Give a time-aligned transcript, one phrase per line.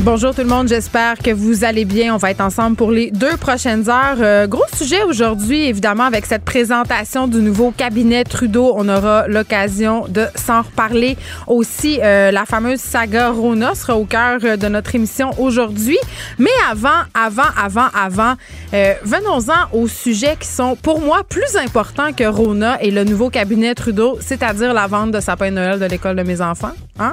[0.00, 2.14] Bonjour tout le monde, j'espère que vous allez bien.
[2.14, 4.16] On va être ensemble pour les deux prochaines heures.
[4.20, 8.74] Euh, gros sujet aujourd'hui, évidemment, avec cette présentation du nouveau cabinet Trudeau.
[8.76, 11.16] On aura l'occasion de s'en reparler.
[11.46, 15.98] Aussi, euh, la fameuse saga Rona sera au cœur de notre émission aujourd'hui.
[16.38, 18.34] Mais avant, avant, avant, avant,
[18.74, 23.30] euh, venons-en aux sujets qui sont pour moi plus importants que Rona et le nouveau
[23.30, 26.72] cabinet Trudeau, c'est-à-dire la vente de sapin de Noël de l'école de mes enfants.
[26.98, 27.12] Hein?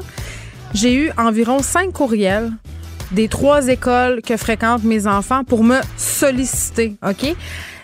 [0.73, 2.49] J'ai eu environ cinq courriels
[3.11, 7.35] des trois écoles que fréquentent mes enfants pour me solliciter, OK?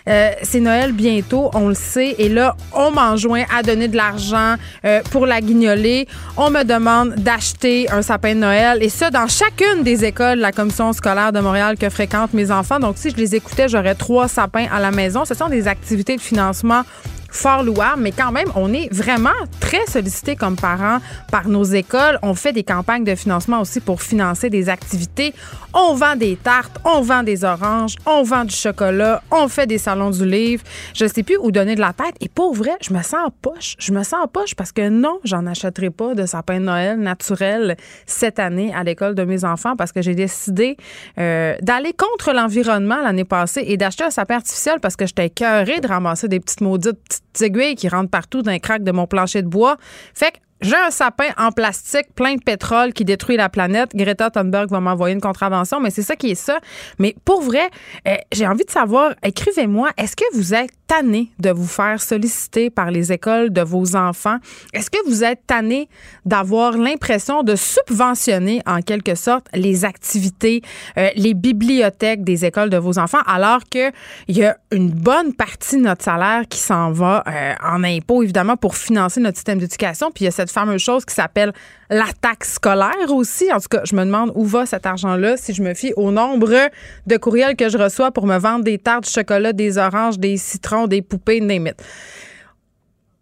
[0.08, 2.14] Euh, c'est Noël bientôt, on le sait.
[2.18, 6.08] Et là, on m'enjoint à donner de l'argent euh, pour la guignoler.
[6.36, 8.82] On me demande d'acheter un sapin de Noël.
[8.82, 12.50] Et ça, dans chacune des écoles de la commission scolaire de Montréal que fréquentent mes
[12.50, 12.80] enfants.
[12.80, 15.24] Donc, si je les écoutais, j'aurais trois sapins à la maison.
[15.26, 16.82] Ce sont des activités de financement
[17.28, 20.98] fort louable, mais quand même, on est vraiment très sollicité comme parents
[21.30, 22.18] par nos écoles.
[22.22, 25.34] On fait des campagnes de financement aussi pour financer des activités.
[25.74, 29.78] On vend des tartes, on vend des oranges, on vend du chocolat, on fait des
[29.78, 30.64] salons du livre.
[30.94, 32.14] Je sais plus où donner de la tête.
[32.20, 33.76] Et pour vrai, je me sens en poche.
[33.78, 36.98] Je me sens en poche parce que non, j'en achèterai pas de sapin de Noël
[36.98, 40.76] naturel cette année à l'école de mes enfants parce que j'ai décidé
[41.18, 45.80] euh, d'aller contre l'environnement l'année passée et d'acheter un sapin artificiel parce que j'étais écœurée
[45.80, 49.42] de ramasser des petites maudites petites aiguilles qui rentrent partout dans les de mon plancher
[49.42, 49.76] de bois.
[50.14, 53.90] Fait que j'ai un sapin en plastique plein de pétrole qui détruit la planète.
[53.94, 56.58] Greta Thunberg va m'envoyer une contravention, mais c'est ça qui est ça.
[56.98, 57.70] Mais pour vrai,
[58.06, 62.70] euh, j'ai envie de savoir, écrivez-moi, est-ce que vous êtes tanné de vous faire solliciter
[62.70, 64.38] par les écoles de vos enfants?
[64.72, 65.88] Est-ce que vous êtes tanné
[66.24, 70.62] d'avoir l'impression de subventionner en quelque sorte les activités,
[70.96, 73.92] euh, les bibliothèques des écoles de vos enfants, alors qu'il
[74.28, 78.56] y a une bonne partie de notre salaire qui s'en va euh, en impôts, évidemment,
[78.56, 81.52] pour financer notre système d'éducation, puis il y a cette fameuse chose qui s'appelle
[81.90, 83.52] la taxe scolaire aussi.
[83.52, 86.10] En tout cas, je me demande où va cet argent-là si je me fie au
[86.10, 86.70] nombre
[87.06, 90.36] de courriels que je reçois pour me vendre des tartes de chocolat, des oranges, des
[90.36, 91.70] citrons, des poupées, name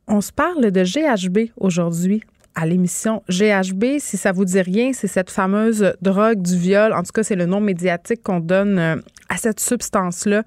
[0.08, 2.22] On se parle de GHB aujourd'hui
[2.54, 3.98] à l'émission GHB.
[3.98, 6.92] Si ça vous dit rien, c'est cette fameuse drogue du viol.
[6.92, 8.96] En tout cas, c'est le nom médiatique qu'on donne euh,
[9.28, 10.42] à cette substance-là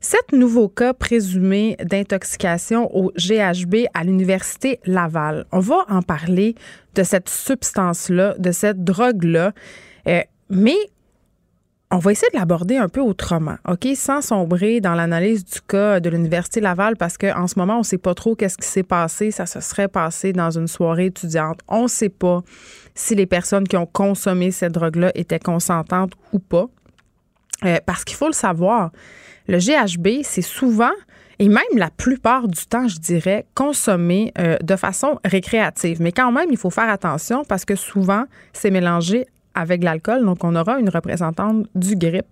[0.00, 5.44] Sept nouveaux cas présumés d'intoxication au GHB à l'Université Laval.
[5.50, 6.54] On va en parler
[6.94, 9.52] de cette substance-là, de cette drogue-là.
[10.06, 10.20] Euh,
[10.50, 10.76] mais
[11.90, 13.88] on va essayer de l'aborder un peu autrement, OK?
[13.96, 17.82] Sans sombrer dans l'analyse du cas de l'Université Laval parce qu'en ce moment, on ne
[17.82, 19.32] sait pas trop qu'est-ce qui s'est passé.
[19.32, 21.58] Ça se serait passé dans une soirée étudiante.
[21.66, 22.42] On ne sait pas
[22.94, 26.68] si les personnes qui ont consommé cette drogue-là étaient consentantes ou pas.
[27.64, 28.90] Euh, parce qu'il faut le savoir,
[29.48, 30.92] le GHB, c'est souvent
[31.40, 36.02] et même la plupart du temps, je dirais, consommé euh, de façon récréative.
[36.02, 40.24] Mais quand même, il faut faire attention parce que souvent, c'est mélangé avec l'alcool.
[40.24, 42.26] Donc, on aura une représentante du GRIP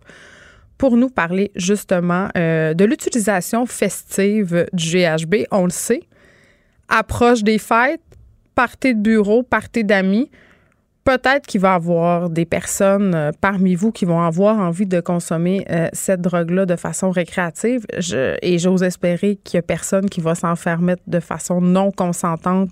[0.76, 5.47] pour nous parler justement euh, de l'utilisation festive du GHB.
[5.53, 6.03] On le sait,
[6.88, 8.03] approche des fêtes,
[8.56, 10.31] partez de bureau, partez d'amis
[11.06, 15.00] peut-être qu'il va y avoir des personnes euh, parmi vous qui vont avoir envie de
[15.00, 17.87] consommer euh, cette drogue-là de façon récréative.
[18.43, 20.55] et j'ose espérer qu'il n'y a personne qui va s'en
[21.06, 22.71] de façon non consentante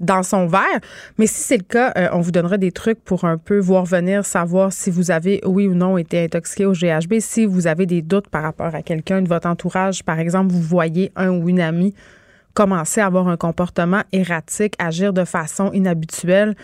[0.00, 0.80] dans son verre.
[1.18, 3.84] Mais si c'est le cas, euh, on vous donnera des trucs pour un peu voir
[3.84, 7.20] venir, savoir si vous avez, oui ou non, été intoxiqué au GHB.
[7.20, 10.62] Si vous avez des doutes par rapport à quelqu'un de votre entourage, par exemple, vous
[10.62, 11.94] voyez un ou une amie
[12.54, 16.54] commencer à avoir un comportement erratique, agir de façon inhabituelle.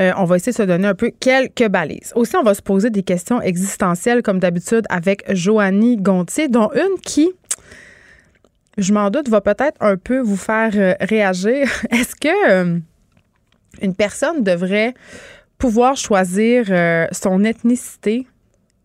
[0.00, 2.12] Euh, on va essayer de se donner un peu quelques balises.
[2.14, 7.00] Aussi, on va se poser des questions existentielles comme d'habitude avec Joanie Gontier, dont une
[7.00, 7.32] qui,
[8.78, 11.68] je m'en doute, va peut-être un peu vous faire euh, réagir.
[11.90, 12.78] Est-ce que euh,
[13.80, 14.94] une personne devrait
[15.58, 16.66] pouvoir choisir
[17.12, 18.26] son ethnicité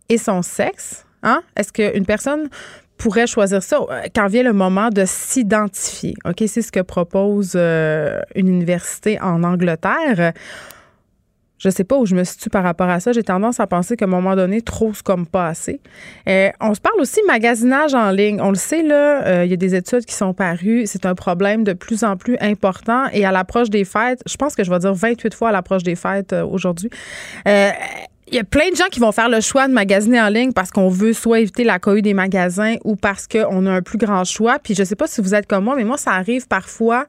[0.08, 1.04] et son sexe?
[1.22, 1.42] Hein?
[1.56, 2.48] Est-ce qu'une personne
[2.96, 6.14] pourrait choisir ça euh, quand vient le moment de s'identifier.
[6.24, 10.32] OK, c'est ce que propose euh, une université en Angleterre.
[11.58, 13.12] Je sais pas où je me situe par rapport à ça.
[13.12, 15.80] J'ai tendance à penser qu'à un moment donné, trop c'est comme pas assez.
[16.28, 18.40] Euh, on se parle aussi magasinage en ligne.
[18.40, 20.86] On le sait, là, il y a des études qui sont parues.
[20.86, 23.04] C'est un problème de plus en plus important.
[23.12, 25.84] Et à l'approche des fêtes, je pense que je vais dire 28 fois à l'approche
[25.84, 26.90] des fêtes aujourd'hui
[28.32, 30.52] il y a plein de gens qui vont faire le choix de magasiner en ligne
[30.52, 33.98] parce qu'on veut soit éviter la cohue des magasins ou parce qu'on a un plus
[33.98, 34.58] grand choix.
[34.58, 37.06] Puis je sais pas si vous êtes comme moi, mais moi, ça arrive parfois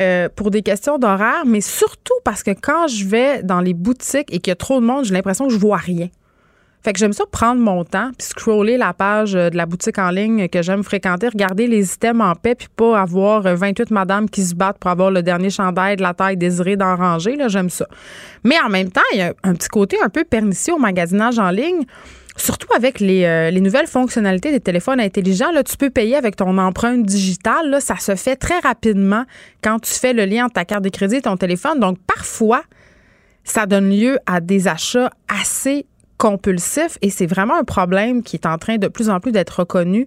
[0.00, 4.32] euh, pour des questions d'horaire, mais surtout parce que quand je vais dans les boutiques
[4.32, 6.08] et qu'il y a trop de monde, j'ai l'impression que je vois rien.
[6.82, 9.98] Fait que j'aime ça prendre mon temps puis scroller la page euh, de la boutique
[9.98, 13.94] en ligne que j'aime fréquenter, regarder les items en paix puis pas avoir 28 euh,
[13.94, 17.36] madames qui se battent pour avoir le dernier chandail de la taille désirée d'en ranger.
[17.36, 17.86] Là, j'aime ça.
[18.44, 21.38] Mais en même temps, il y a un petit côté un peu pernicieux au magasinage
[21.38, 21.84] en ligne.
[22.36, 26.36] Surtout avec les, euh, les, nouvelles fonctionnalités des téléphones intelligents, là, tu peux payer avec
[26.36, 27.68] ton empreinte digitale.
[27.68, 29.24] Là, ça se fait très rapidement
[29.62, 31.78] quand tu fais le lien entre ta carte de crédit et ton téléphone.
[31.80, 32.62] Donc, parfois,
[33.44, 35.84] ça donne lieu à des achats assez
[36.20, 39.60] compulsif et c'est vraiment un problème qui est en train de plus en plus d'être
[39.60, 40.06] reconnu.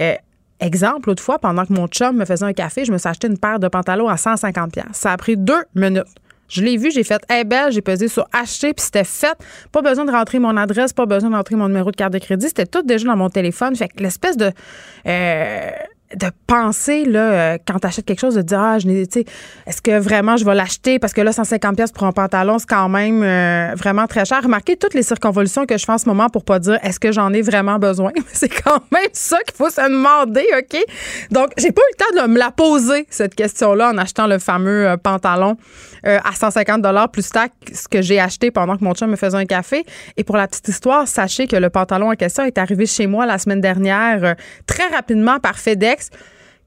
[0.00, 0.14] Euh,
[0.58, 3.28] exemple, l'autre fois, pendant que mon chum me faisait un café, je me suis acheté
[3.28, 6.06] une paire de pantalons à 150 Ça a pris deux minutes.
[6.48, 9.36] Je l'ai vu, j'ai fait hey belle, j'ai pesé sur acheter puis c'était fait.
[9.70, 12.48] Pas besoin de rentrer mon adresse, pas besoin d'entrer mon numéro de carte de crédit,
[12.48, 13.76] c'était tout déjà dans mon téléphone.
[13.76, 14.50] Fait que l'espèce de
[15.06, 15.70] euh,
[16.16, 19.80] de penser là euh, quand tu achètes quelque chose de dire ah je n'ai est-ce
[19.80, 20.98] que vraiment je vais l'acheter?
[20.98, 24.42] Parce que là 150 pièces pour un pantalon c'est quand même euh, vraiment très cher.
[24.42, 27.12] Remarquez toutes les circonvolutions que je fais en ce moment pour pas dire est-ce que
[27.12, 28.10] j'en ai vraiment besoin?
[28.32, 30.80] C'est quand même ça qu'il faut se demander OK?
[31.30, 34.26] Donc j'ai pas eu le temps de me la poser cette question là en achetant
[34.26, 35.56] le fameux euh, pantalon
[36.02, 39.36] à 150 dollars plus taxe ce que j'ai acheté pendant que mon chum me faisait
[39.36, 39.84] un café.
[40.16, 43.26] Et pour la petite histoire sachez que le pantalon en question est arrivé chez moi
[43.26, 44.34] la semaine dernière
[44.66, 45.99] très rapidement par FedEx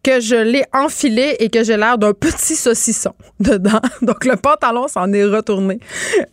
[0.03, 3.79] que je l'ai enfilé et que j'ai l'air d'un petit saucisson dedans.
[4.01, 5.79] Donc, le pantalon s'en est retourné.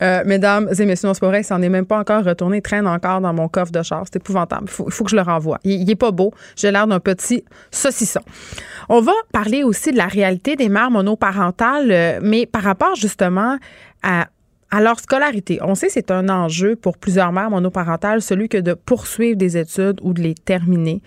[0.03, 2.61] Euh, mesdames et messieurs, non, c'est pas vrai, il s'en est même pas encore retourné.
[2.61, 4.03] Traîne encore dans mon coffre de char.
[4.05, 4.65] C'est épouvantable.
[4.65, 5.59] Il faut, que je le renvoie.
[5.63, 6.33] Il, il pas beau.
[6.57, 8.21] J'ai l'air d'un petit saucisson.
[8.89, 13.57] On va parler aussi de la réalité des mères monoparentales, euh, mais par rapport justement
[14.03, 14.27] à
[14.73, 19.37] alors, scolarité, on sait c'est un enjeu pour plusieurs mères monoparentales, celui que de poursuivre
[19.37, 21.03] des études ou de les terminer.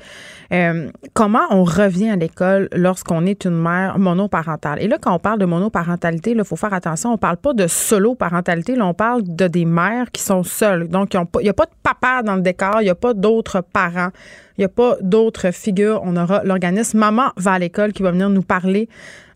[0.51, 4.81] Euh, comment on revient à l'école lorsqu'on est une mère monoparentale?
[4.81, 7.67] Et là, quand on parle de monoparentalité, il faut faire attention, on parle pas de
[7.67, 10.89] solo-parentalité, là, on parle de des mères qui sont seules.
[10.89, 13.61] Donc, il n'y a pas de papa dans le décor, il n'y a pas d'autres
[13.61, 14.09] parents.
[14.57, 16.01] Il n'y a pas d'autres figures.
[16.03, 18.87] On aura l'organisme Maman va à l'école qui va venir nous parler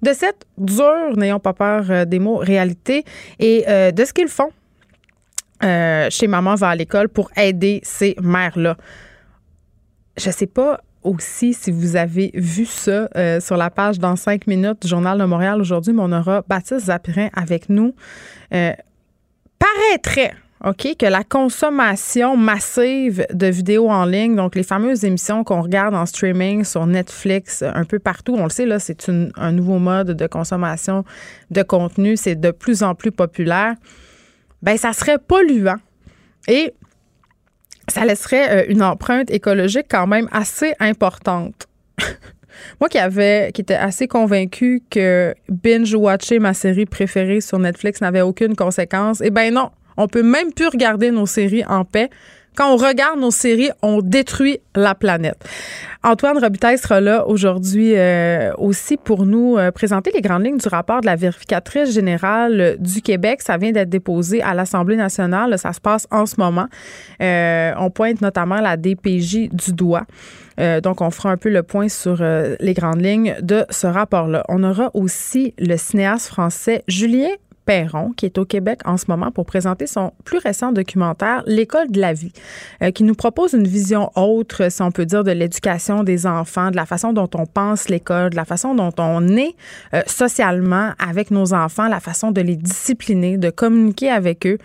[0.02, 3.04] de cette dure, n'ayons pas peur euh, des mots, réalité
[3.40, 4.52] et euh, de ce qu'ils font
[5.64, 8.78] euh, chez Maman va à l'école pour aider ces mères-là.
[10.18, 13.08] Je sais pas aussi si vous avez vu ça
[13.40, 16.88] sur la page dans cinq minutes du Journal de Montréal aujourd'hui, mais on aura Baptiste
[16.88, 17.96] Zapirin avec nous.
[18.50, 20.34] paraîtrait
[20.66, 25.94] OK, que la consommation massive de vidéos en ligne, donc les fameuses émissions qu'on regarde
[25.94, 30.12] en streaming sur Netflix, un peu partout, on le sait, là, c'est un nouveau mode
[30.12, 31.06] de consommation
[31.52, 33.76] de contenu, c'est de plus en plus populaire.
[34.64, 35.78] Ben, ça serait polluant.
[36.48, 36.74] Et
[37.88, 41.68] ça laisserait euh, une empreinte écologique quand même assez importante.
[42.80, 48.22] Moi qui avait, qui était assez convaincue que binge-watcher ma série préférée sur Netflix n'avait
[48.22, 52.10] aucune conséquence, eh ben non, on peut même plus regarder nos séries en paix.
[52.58, 55.38] Quand on regarde nos séries, on détruit la planète.
[56.04, 60.68] Antoine Robitaille sera là aujourd'hui euh, aussi pour nous euh, présenter les grandes lignes du
[60.68, 63.44] rapport de la vérificatrice générale du Québec.
[63.44, 65.60] Ça vient d'être déposé à l'Assemblée nationale.
[65.60, 66.66] Ça se passe en ce moment.
[67.22, 70.06] Euh, on pointe notamment la DPJ du doigt.
[70.82, 72.24] donc, on fera un peu le point sur
[72.60, 74.44] les grandes lignes de ce rapport-là.
[74.50, 77.30] On aura aussi le cinéaste français Julien
[77.68, 81.92] Perron, qui est au Québec en ce moment pour présenter son plus récent documentaire, L'école
[81.92, 82.32] de la vie,
[82.82, 86.72] euh, qui nous propose une vision autre, si on peut dire, de l'éducation des enfants,
[86.72, 89.54] de la façon dont on pense l'école, de la façon dont on est
[89.94, 94.58] euh, socialement avec nos enfants, la façon de les discipliner, de communiquer avec eux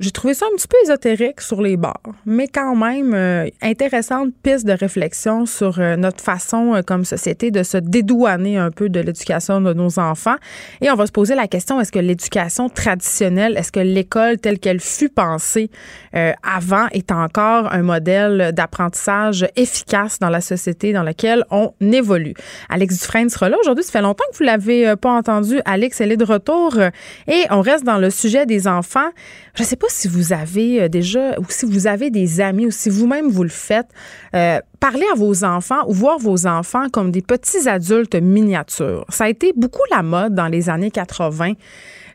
[0.00, 4.28] j'ai trouvé ça un petit peu ésotérique sur les bords, mais quand même euh, intéressante
[4.44, 8.88] piste de réflexion sur euh, notre façon euh, comme société de se dédouaner un peu
[8.88, 10.36] de l'éducation de nos enfants.
[10.80, 14.60] Et on va se poser la question, est-ce que l'éducation traditionnelle, est-ce que l'école telle
[14.60, 15.68] qu'elle fut pensée
[16.12, 22.34] avant est encore un modèle d'apprentissage efficace dans la société dans laquelle on évolue?
[22.68, 23.84] Alex Dufresne sera là aujourd'hui.
[23.84, 25.60] Ça fait longtemps que vous l'avez pas entendu.
[25.64, 26.78] Alex, elle est de retour
[27.26, 29.08] et on reste dans le sujet des enfants.
[29.54, 32.70] Je sais pas si vous avez euh, déjà, ou si vous avez des amis, ou
[32.70, 33.88] si vous-même vous le faites,
[34.34, 39.04] euh, parler à vos enfants ou voir vos enfants comme des petits adultes miniatures.
[39.08, 41.52] Ça a été beaucoup la mode dans les années 80.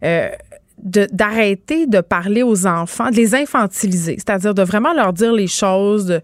[0.03, 0.29] Euh,
[0.77, 6.05] d'arrêter de, parler aux enfants, de les infantiliser, c'est-à-dire de vraiment leur dire les choses,
[6.07, 6.21] de,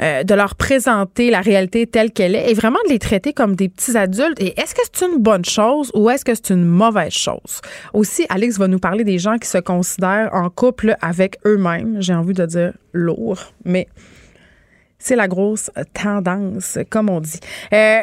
[0.00, 3.54] euh, de, leur présenter la réalité telle qu'elle est et vraiment de les traiter comme
[3.54, 4.40] des petits adultes.
[4.40, 7.60] Et est-ce que c'est une bonne chose ou est-ce que c'est une mauvaise chose?
[7.92, 11.96] Aussi, Alex va nous parler des gens qui se considèrent en couple avec eux-mêmes.
[12.00, 13.88] J'ai envie de dire lourd, mais
[14.98, 17.40] c'est la grosse tendance, comme on dit.
[17.72, 18.00] Euh,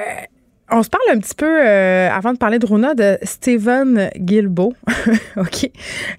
[0.71, 4.73] on se parle un petit peu, euh, avant de parler de Rona, de Stephen Guilbeault,
[5.37, 5.69] OK,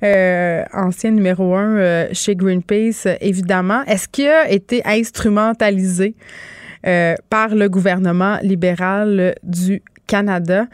[0.03, 3.83] euh, ancien numéro un euh, chez Greenpeace, évidemment.
[3.85, 6.15] Est-ce qu'il a été instrumentalisé
[7.29, 10.67] par le gouvernement libéral du Canada?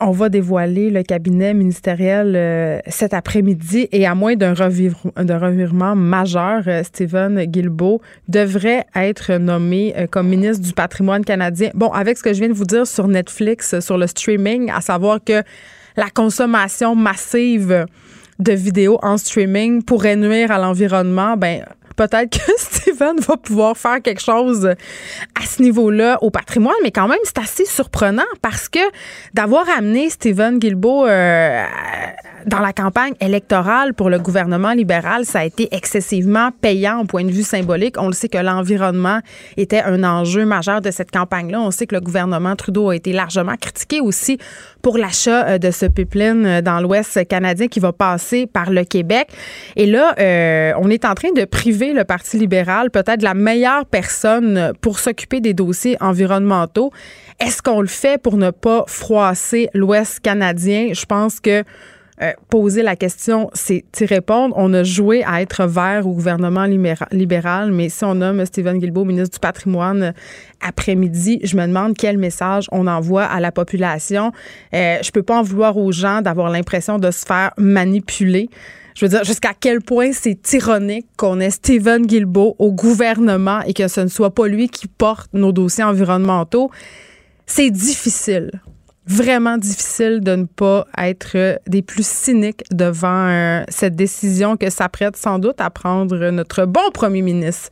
[0.00, 6.62] On va dévoiler le cabinet ministériel euh, cet après-midi et à moins d'un revirement majeur,
[6.66, 11.70] euh, Stephen Guilbeault devrait être nommé euh, comme ministre du patrimoine canadien.
[11.74, 14.80] Bon, avec ce que je viens de vous dire sur Netflix, sur le streaming, à
[14.80, 15.42] savoir que
[15.96, 17.86] la consommation massive
[18.38, 21.64] de vidéos en streaming pourrait nuire à l'environnement, ben
[21.96, 27.08] peut-être que Steven va pouvoir faire quelque chose à ce niveau-là au patrimoine, mais quand
[27.08, 28.78] même, c'est assez surprenant parce que
[29.34, 31.64] d'avoir amené Stephen Guilbeault euh,
[32.46, 37.24] dans la campagne électorale pour le gouvernement libéral, ça a été excessivement payant au point
[37.24, 37.96] de vue symbolique.
[37.98, 39.20] On le sait que l'environnement
[39.56, 41.60] était un enjeu majeur de cette campagne-là.
[41.60, 44.38] On sait que le gouvernement Trudeau a été largement critiqué aussi
[44.82, 48.84] pour l'achat euh, de ce pipeline euh, dans l'Ouest canadien qui va passer par le
[48.84, 49.28] Québec.
[49.74, 50.14] Et là,
[50.78, 55.40] on est en train de priver le Parti libéral peut-être la meilleure personne pour s'occuper
[55.40, 56.92] des dossiers environnementaux.
[57.40, 60.90] Est-ce qu'on le fait pour ne pas froisser l'Ouest canadien?
[60.92, 61.64] Je pense que
[62.22, 64.54] euh, poser la question, c'est y répondre.
[64.56, 66.64] On a joué à être vert au gouvernement
[67.12, 70.14] libéral, mais si on nomme Stephen Guilbeault ministre du patrimoine
[70.66, 74.32] après-midi, je me demande quel message on envoie à la population.
[74.72, 78.48] Euh, je peux pas en vouloir aux gens d'avoir l'impression de se faire manipuler.
[78.94, 83.74] Je veux dire, jusqu'à quel point c'est ironique qu'on ait Stephen Guilbeault au gouvernement et
[83.74, 86.70] que ce ne soit pas lui qui porte nos dossiers environnementaux.
[87.44, 88.62] C'est difficile
[89.06, 95.16] vraiment difficile de ne pas être des plus cyniques devant euh, cette décision que s'apprête
[95.16, 97.70] sans doute à prendre notre bon premier ministre,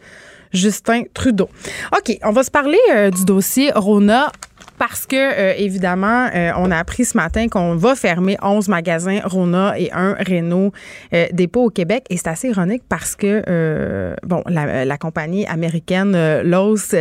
[0.52, 1.48] Justin Trudeau.
[1.92, 4.30] OK, on va se parler euh, du dossier Rona
[4.78, 9.20] parce que, euh, évidemment, euh, on a appris ce matin qu'on va fermer 11 magasins
[9.24, 10.72] Rona et un Renault
[11.12, 12.04] euh, dépôt au Québec.
[12.10, 16.94] Et c'est assez ironique parce que, bon, la, la, compagnie américaine Lowe's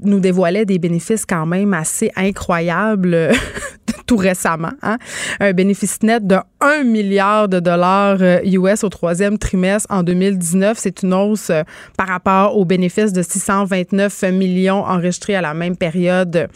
[0.00, 3.32] nous dévoilait des bénéfices quand même assez incroyables
[4.06, 4.72] tout récemment.
[4.82, 4.98] Hein?
[5.38, 10.76] Un bénéfice net de 1 milliard de dollars US au troisième trimestre en 2019.
[10.78, 11.52] C'est une hausse
[11.96, 16.48] par rapport aux bénéfices de 629 millions enregistrés à la même période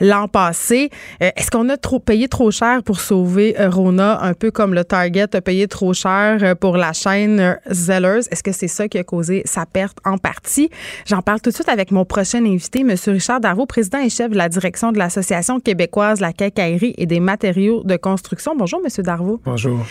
[0.00, 0.90] l'an passé.
[1.22, 4.74] Euh, est-ce qu'on a trop payé trop cher pour sauver euh, Rona, un peu comme
[4.74, 8.26] le Target a payé trop cher euh, pour la chaîne Zellers?
[8.30, 10.70] Est-ce que c'est ça qui a causé sa perte en partie?
[11.06, 12.94] J'en parle tout de suite avec mon prochain invité, M.
[13.06, 17.20] Richard Darvaux, président et chef de la direction de l'Association québécoise la quincaillerie et des
[17.20, 18.54] matériaux de construction.
[18.56, 19.04] Bonjour, M.
[19.04, 19.41] Darvaux.
[19.44, 19.84] Bonjour.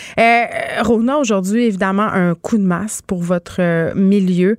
[0.80, 4.56] Rona, aujourd'hui, évidemment, un coup de masse pour votre milieu.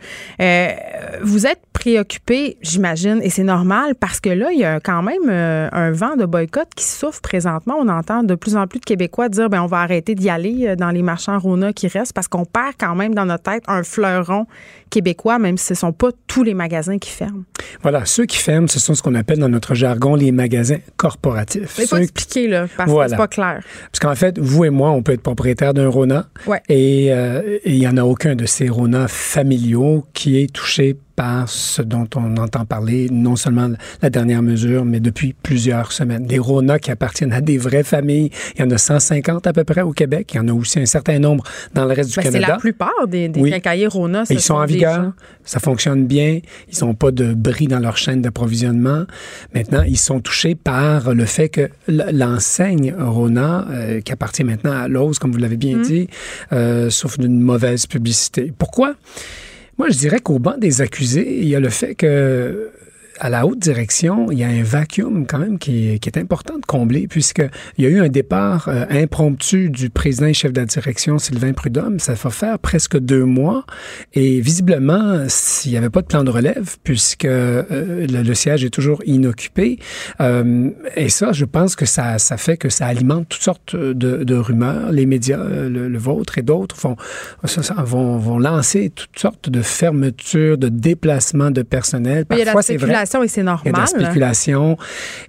[1.22, 5.30] vous êtes préoccupé, j'imagine, et c'est normal parce que là, il y a quand même
[5.30, 7.76] euh, un vent de boycott qui souffre présentement.
[7.78, 10.68] On entend de plus en plus de Québécois dire ben on va arrêter d'y aller
[10.68, 13.64] euh, dans les marchands Rona qui restent parce qu'on perd quand même dans notre tête
[13.68, 14.46] un fleuron
[14.90, 17.44] québécois, même si ce ne sont pas tous les magasins qui ferment.
[17.82, 21.80] Voilà, ceux qui ferment, ce sont ce qu'on appelle dans notre jargon les magasins corporatifs.
[21.80, 23.64] Il faut expliquer, là, parce que c'est pas clair.
[23.92, 26.28] Parce qu'en fait, vous et moi, on peut être propriétaire d'un Rona.
[26.70, 31.48] Et euh, il n'y en a aucun de ces Rona familiaux qui est touché par
[31.48, 33.70] ce dont on entend parler, non seulement
[34.02, 36.26] la dernière mesure, mais depuis plusieurs semaines.
[36.26, 39.64] Des RONA qui appartiennent à des vraies familles, il y en a 150 à peu
[39.64, 40.32] près au Québec.
[40.34, 41.44] Il y en a aussi un certain nombre
[41.74, 42.46] dans le reste du ben, Canada.
[42.46, 44.24] C'est la plupart des, des RONA.
[44.30, 46.40] ils sont, en vigueur, ça fonctionne bien,
[46.72, 49.06] ils n'ont pas de bris dans leur chaîne d'approvisionnement.
[49.54, 54.88] Maintenant, ils sont touchés par le fait que l'enseigne RONA, euh, qui appartient maintenant à
[54.88, 55.82] Lowe's, comme vous l'avez bien mmh.
[55.82, 56.08] dit,
[56.52, 58.52] euh, souffre d'une mauvaise publicité.
[58.58, 58.96] Pourquoi?
[59.78, 62.72] Moi, je dirais qu'au banc des accusés, il y a le fait que
[63.20, 66.66] à la haute direction, il y a un vacuum quand même qui, est important de
[66.66, 70.66] combler, puisqu'il y a eu un départ euh, impromptu du président et chef de la
[70.66, 72.00] direction, Sylvain Prudhomme.
[72.00, 73.66] Ça va faire presque deux mois.
[74.14, 78.70] Et visiblement, s'il n'y avait pas de plan de relève, puisque euh, le, siège est
[78.70, 79.80] toujours inoccupé,
[80.22, 84.36] euh, et ça, je pense que ça, ça fait que ça alimente toutes sortes de,
[84.36, 84.92] rumeurs.
[84.92, 86.96] Les médias, le, vôtre et d'autres, vont,
[87.78, 92.26] vont, vont lancer toutes sortes de fermetures, de déplacements de personnel.
[92.26, 93.62] Parfois, c'est vrai spéculation et c'est normal.
[93.66, 93.88] Il y a de la
[94.34, 94.78] spéculation.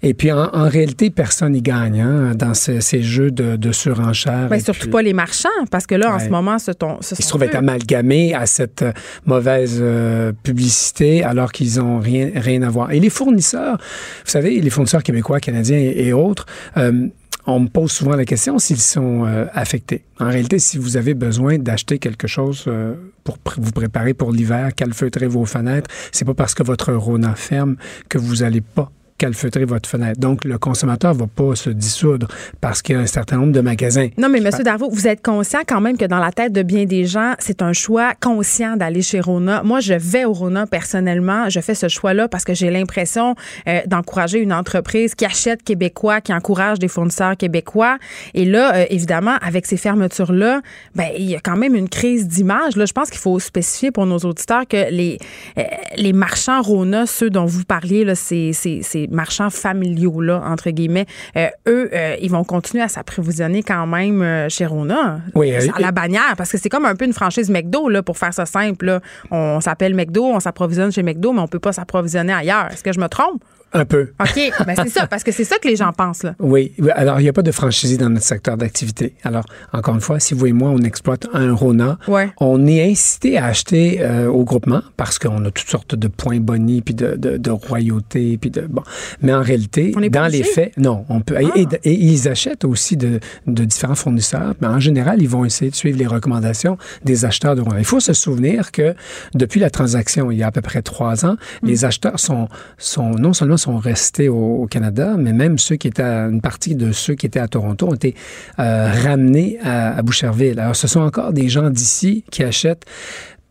[0.02, 3.72] Et puis, en, en réalité, personne n'y gagne hein, dans ce- ces jeux de, de
[3.72, 4.48] surenchère.
[4.48, 6.98] Ben, Et surtout puis, pas les marchands, parce que là, en ce moment, ce, ton,
[7.00, 8.92] ce Ils se trouvent être amalgamés à cette euh,
[9.26, 12.90] mauvaise euh, publicité alors qu'ils n'ont rien, rien à voir.
[12.92, 13.76] Et les fournisseurs,
[14.24, 17.08] vous savez, les fournisseurs québécois, canadiens et, et autres, euh,
[17.46, 20.04] on me pose souvent la question s'ils sont euh, affectés.
[20.18, 24.74] En réalité, si vous avez besoin d'acheter quelque chose euh, pour vous préparer pour l'hiver,
[24.74, 27.76] calfeutrer vos fenêtres, c'est pas parce que votre Rona ferme
[28.08, 28.90] que vous n'allez pas
[29.24, 30.20] calfeutrer votre fenêtre.
[30.20, 32.28] Donc, le consommateur va pas se dissoudre
[32.60, 34.08] parce qu'il y a un certain nombre de magasins.
[34.18, 36.84] Non, mais Monsieur Darvaux, vous êtes conscient quand même que dans la tête de bien
[36.84, 39.62] des gens, c'est un choix conscient d'aller chez Rona.
[39.62, 41.48] Moi, je vais au Rona personnellement.
[41.48, 43.34] Je fais ce choix-là parce que j'ai l'impression
[43.66, 47.96] euh, d'encourager une entreprise qui achète québécois, qui encourage des fournisseurs québécois.
[48.34, 50.60] Et là, euh, évidemment, avec ces fermetures-là,
[50.94, 52.76] ben il y a quand même une crise d'image.
[52.76, 55.18] Là, je pense qu'il faut spécifier pour nos auditeurs que les
[55.56, 55.62] euh,
[55.96, 60.70] les marchands Rona, ceux dont vous parliez, là, ces, ces, ces marchands familiaux là, entre
[60.70, 61.06] guillemets,
[61.36, 65.20] euh, eux, euh, ils vont continuer à s'approvisionner quand même euh, chez Rona.
[65.34, 68.18] Oui, à la bannière, parce que c'est comme un peu une franchise McDo, là, pour
[68.18, 68.86] faire ça simple.
[68.86, 69.00] là.
[69.30, 72.68] On s'appelle McDo, on s'approvisionne chez McDo, mais on peut pas s'approvisionner ailleurs.
[72.72, 73.42] Est-ce que je me trompe?
[73.74, 74.12] Un peu.
[74.20, 76.22] OK, ben c'est ça, parce que c'est ça que les gens pensent.
[76.22, 76.34] Là.
[76.38, 79.14] Oui, alors il n'y a pas de franchisé dans notre secteur d'activité.
[79.24, 82.30] Alors, encore une fois, si vous et moi, on exploite un Rona, Ouais.
[82.40, 86.38] on est incité à acheter euh, au groupement parce qu'on a toutes sortes de points
[86.40, 88.62] bonus, puis de, de, de royauté, puis de...
[88.62, 88.82] Bon.
[89.22, 91.04] Mais en réalité, On dans les faits, non.
[91.08, 91.58] On peut, et- Ah.
[91.84, 95.70] et, et ils achètent aussi de, de différents fournisseurs, mais en général, ils vont essayer
[95.70, 97.78] de suivre les recommandations des acheteurs de Rona.
[97.80, 98.94] Il faut se souvenir que
[99.34, 101.66] depuis la transaction, il y a à peu près trois ans, Mm.
[101.66, 105.88] les acheteurs sont, sont non seulement sont restés au, au Canada, mais même ceux qui
[105.88, 108.14] étaient à, une partie de ceux qui étaient à Toronto ont été
[108.58, 110.58] euh, ramenés à, à Boucherville.
[110.60, 112.84] Alors, ce sont encore des gens d'ici qui achètent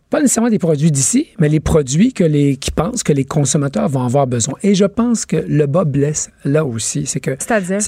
[0.09, 3.89] pas nécessairement des produits d'ici, mais les produits que les, qui pensent que les consommateurs
[3.89, 4.53] vont avoir besoin.
[4.61, 7.07] Et je pense que le bas blesse là aussi.
[7.07, 7.79] C'est que C'est-à-dire?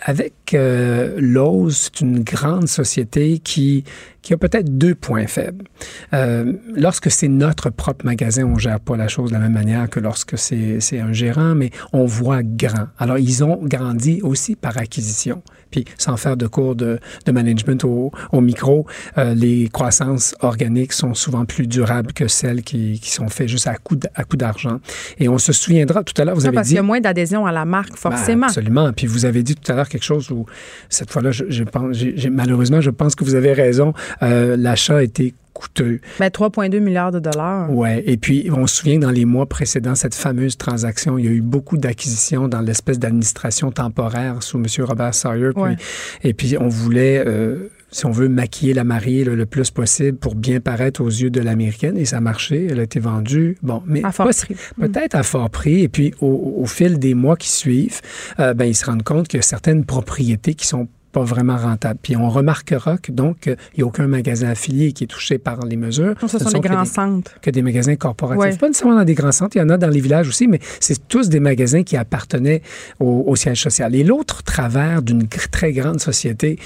[0.00, 3.84] Avec euh, Lowe's, c'est une grande société qui,
[4.22, 5.64] qui a peut-être deux points faibles.
[6.12, 9.88] Euh, lorsque c'est notre propre magasin, on gère pas la chose de la même manière
[9.90, 12.88] que lorsque c'est un gérant, mais on voit grand.
[12.98, 15.42] Alors, ils ont grandi aussi par acquisition.
[15.70, 18.86] Puis, sans faire de cours de, de management au, au micro,
[19.18, 23.66] euh, les croissances organiques sont souvent plus durables que celles qui, qui sont faites juste
[23.66, 24.80] à coup d'argent.
[25.18, 26.72] Et on se souviendra, tout à l'heure, vous Non, avez parce dit...
[26.72, 28.46] qu'il y a moins d'adhésion à la marque, Ben, forcément.
[28.46, 28.92] absolument.
[28.92, 30.46] Puis vous avez dit tout à l'heure quelque chose où,
[30.88, 33.92] cette fois-là, je, je pense, j'ai- j'ai- malheureusement, je pense que vous avez raison.
[34.22, 36.00] Euh, L'achat été coûteux.
[36.18, 37.70] Ben, 3,2 milliards de dollars.
[37.74, 38.02] Ouais.
[38.06, 41.32] Et puis, on se souvient dans les mois précédents, cette fameuse transaction, il y a
[41.32, 44.64] eu beaucoup d'acquisitions dans l'espèce d'administration temporaire sous M.
[44.86, 45.50] Robert Sawyer.
[45.54, 45.76] Puis- Ouais.
[46.22, 50.16] Et puis, on voulait, euh, si on veut, maquiller la mariée là, le plus possible
[50.18, 51.96] pour bien paraître aux yeux de l'américaine.
[51.96, 52.68] Et ça a marché.
[52.70, 53.56] Elle a été vendue.
[53.62, 54.56] Bon, mais À fort pas- prix.
[54.78, 55.80] Peut-être à fort prix.
[55.82, 58.00] Et puis, au, au fil des mois qui suivent,
[58.38, 61.56] euh, ben, ils se rendent compte qu'il y a certaines propriétés qui sont pas vraiment
[61.56, 61.98] rentables.
[62.02, 65.38] Puis on remarquera que donc euh, il n'y a aucun magasin affilié qui est touché
[65.38, 66.14] par les mesures.
[66.22, 67.40] Non, ce ne sont les que grands des- centres.
[67.40, 68.40] que des magasins corporatifs.
[68.40, 68.56] Ouais.
[68.56, 70.60] Pas nécessairement dans des grands centres, il y en a dans les villages aussi, mais
[70.80, 72.62] c'est tous des magasins qui appartenaient
[73.00, 73.94] au, au siège social.
[73.94, 76.58] Et l'autre travers d'une très grande société,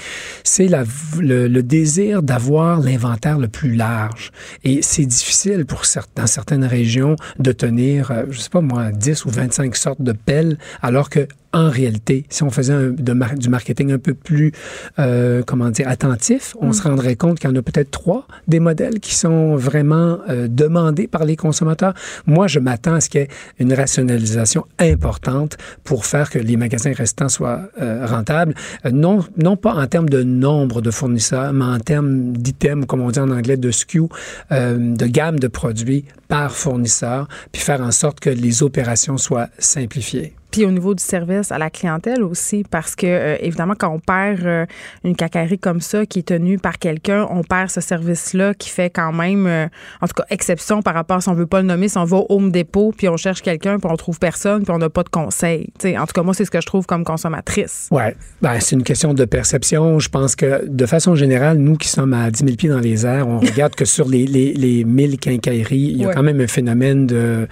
[0.43, 4.31] c'est le, le désir d'avoir l'inventaire le plus large.
[4.63, 5.83] Et c'est difficile pour
[6.15, 10.11] dans certaines régions de tenir, euh, je sais pas moi, 10 ou 25 sortes de
[10.13, 14.13] pelles, alors que en réalité, si on faisait un- de mar- du marketing un peu
[14.13, 14.51] plus,
[14.99, 18.59] euh, comment dire, attentif, on se rendrait compte qu'il y en a peut-être trois des
[18.59, 21.93] modèles qui sont vraiment euh, demandés par les consommateurs.
[22.25, 26.57] Moi, je m'attends à ce qu'il y ait une rationalisation importante pour faire que les
[26.57, 28.53] magasins restants soient euh, rentables,
[28.85, 33.01] Euh, non, non pas en termes de nombre de fournisseurs, mais en termes d'items, comme
[33.01, 34.03] on dit en anglais, de SKU,
[34.51, 39.49] euh, de gamme de produits par fournisseur, puis faire en sorte que les opérations soient
[39.59, 40.33] simplifiées.
[40.53, 43.97] Puis au niveau du service à la clientèle aussi, parce que euh, évidemment, quand on
[43.97, 44.65] perd euh,
[45.03, 48.91] une cacaillerie comme ça qui est tenue par quelqu'un, on perd ce service-là qui fait
[48.91, 49.65] quand même, euh,
[49.99, 52.17] en tout cas, exception par rapport, si on veut pas le nommer, si on va
[52.17, 55.01] au Home Depot, puis on cherche quelqu'un, puis on trouve personne, puis on n'a pas
[55.01, 55.71] de conseil.
[55.97, 57.87] En tout cas, moi, c'est ce que je trouve comme consommatrice.
[57.89, 59.97] Ouais, ben, c'est une question de perception.
[59.97, 63.07] Je pense que, de façon générale, nous qui sommes à 10 000 pieds dans les
[63.07, 66.13] airs, on regarde que sur les, les, les 1000 quincailleries, il y a Ouais.
[66.13, 67.47] quand même un phénomène de,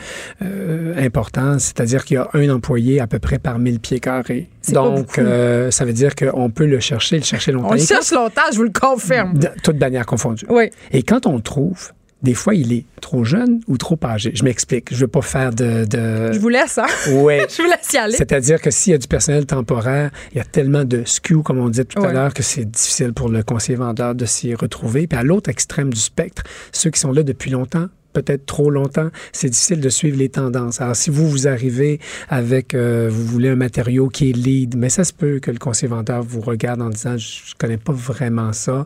[0.97, 4.49] important, c'est-à-dire qu'il y a un employé à peu près par 1000 pieds carrés.
[4.69, 7.69] Donc, euh, ça veut dire qu'on peut le chercher, le chercher longtemps.
[7.69, 9.37] On le cherche longtemps, je vous le confirme.
[9.37, 10.45] de- Toutes bannières confondues.
[10.49, 10.69] Oui.
[10.91, 14.31] Et quand on le trouve, des fois, il est trop jeune ou trop âgé.
[14.35, 14.93] Je m'explique.
[14.93, 15.85] Je veux pas faire de...
[15.85, 16.31] de...
[16.31, 16.85] Je vous laisse, hein?
[17.13, 17.47] Ouais.
[17.49, 18.15] Je vous laisse y aller.
[18.15, 21.57] C'est-à-dire que s'il y a du personnel temporaire, il y a tellement de SKU, comme
[21.57, 25.07] on disait tout à l'heure, que c'est difficile pour le conseiller vendeur de s'y retrouver.
[25.07, 29.09] Puis à l'autre extrême du spectre, ceux qui sont là depuis longtemps, peut-être trop longtemps,
[29.31, 30.81] c'est difficile de suivre les tendances.
[30.81, 34.89] Alors, si vous, vous arrivez avec, euh, vous voulez un matériau qui est lead, mais
[34.89, 38.53] ça se peut que le conseiller vendeur vous regarde en disant, je connais pas vraiment
[38.53, 38.85] ça.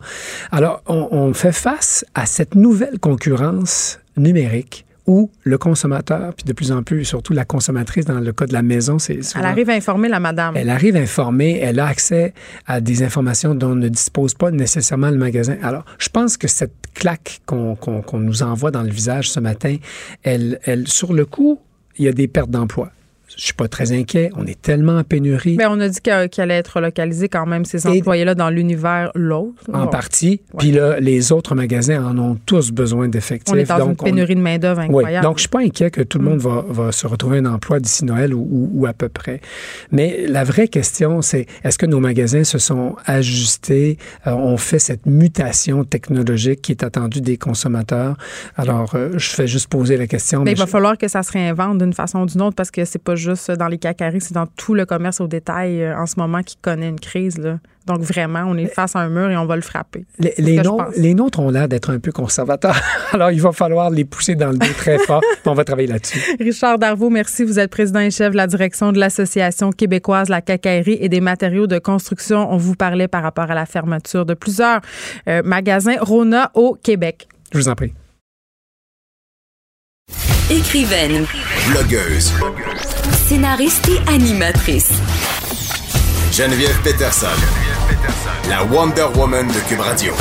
[0.52, 6.54] Alors, on, on fait face à cette nouvelle concurrence numérique où le consommateur, puis de
[6.54, 9.70] plus en plus, surtout la consommatrice dans le cas de la maison, c'est Elle arrive
[9.70, 10.56] à informer la madame.
[10.58, 12.34] Elle arrive informée, elle a accès
[12.65, 15.58] à des informations dont ne dispose pas nécessairement le magasin.
[15.62, 19.78] Alors, je pense que cette claque qu'on nous envoie dans le visage ce matin,
[20.24, 21.60] elle, elle, sur le coup,
[21.98, 22.91] il y a des pertes d'emploi
[23.38, 24.30] je suis pas très inquiet.
[24.36, 25.56] On est tellement en pénurie.
[25.58, 29.12] Mais ben, on a dit qu'il allait être localisé quand même, ces employés-là, dans l'univers
[29.15, 29.63] l'autre.
[29.74, 30.41] En partie.
[30.58, 33.54] Puis là, les autres magasins en ont tous besoin d'effectifs.
[33.54, 35.26] On est dans une pénurie de main-d'œuvre incroyable.
[35.26, 36.71] Donc, je suis pas inquiet que tout le monde mm.
[36.71, 39.41] va, se retrouver un emploi d'ici Noël ou, à peu près.
[39.91, 44.80] Mais la vraie question, c'est est-ce que nos magasins se sont ajustés, euh, ont fait
[44.80, 48.17] cette mutation technologique qui est attendue des consommateurs?
[48.56, 50.43] Alors, euh, je fais juste poser la question.
[50.43, 52.86] Mais, il va falloir que ça se réinvente d'une façon ou d'une autre parce que
[52.86, 53.25] c'est pas juste
[53.58, 56.58] dans les cacaries, c'est dans tout le commerce au détail euh, en ce moment qui
[56.58, 57.38] connaît une crise.
[57.38, 57.60] Là.
[57.86, 60.06] Donc vraiment, on est face à un mur et on va le frapper.
[60.18, 62.80] Les, les, nôtres ont l'air d'être un peu conservateurs.
[63.12, 65.22] Alors il va falloir les pousser dans le dos très fort.
[65.46, 66.20] on va travailler là-dessus.
[66.40, 67.44] Richard Darvaux, merci.
[67.44, 71.22] Vous êtes président et chef de la direction de l'Association québécoise La Cacaillerie et des
[71.22, 72.52] matériaux de construction.
[72.52, 74.82] On vous parlait par rapport à la fermeture de plusieurs
[75.28, 77.28] euh, magasins Rona au Québec.
[77.52, 77.94] Je vous en prie.
[80.50, 81.26] Écrivaine.
[81.72, 82.32] Blogueuse.
[83.28, 84.92] Scénariste et animatrice.
[86.32, 87.26] Geneviève Peterson.
[88.48, 90.14] La Wonder Woman de Cube Radio.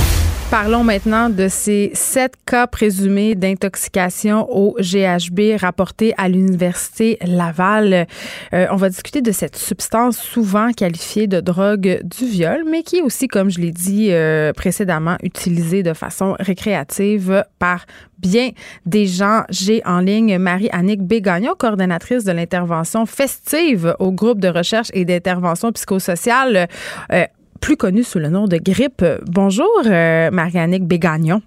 [0.51, 8.07] Parlons maintenant de ces sept cas présumés d'intoxication au GHB rapportés à l'Université Laval.
[8.53, 12.99] Euh, on va discuter de cette substance souvent qualifiée de drogue du viol, mais qui
[12.99, 17.85] est aussi, comme je l'ai dit euh, précédemment, utilisée de façon récréative par
[18.19, 18.51] bien
[18.87, 19.43] des gens.
[19.51, 25.73] J'ai en ligne Marie-Annick Bégagnon, coordonnatrice de l'intervention festive au groupe de recherche et d'intervention
[25.73, 26.69] psychosociale.
[27.13, 27.25] Euh,
[27.65, 29.03] plus connue sous le nom de grippe.
[29.25, 31.41] Bonjour, euh, Marianne Bégagnon.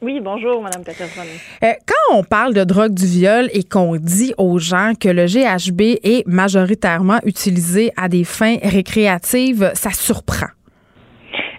[0.00, 1.20] Oui, bonjour, Mme Peterson.
[1.62, 5.26] Euh, quand on parle de drogue du viol et qu'on dit aux gens que le
[5.26, 10.46] GHB est majoritairement utilisé à des fins récréatives, ça surprend.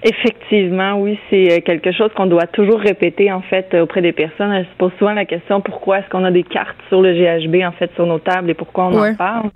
[0.04, 4.52] Effectivement, oui, c'est euh, quelque chose qu'on doit toujours répéter en fait auprès des personnes.
[4.52, 7.64] Elles se posent souvent la question pourquoi est-ce qu'on a des cartes sur le GHB
[7.64, 9.52] en fait sur nos tables et pourquoi on en parle?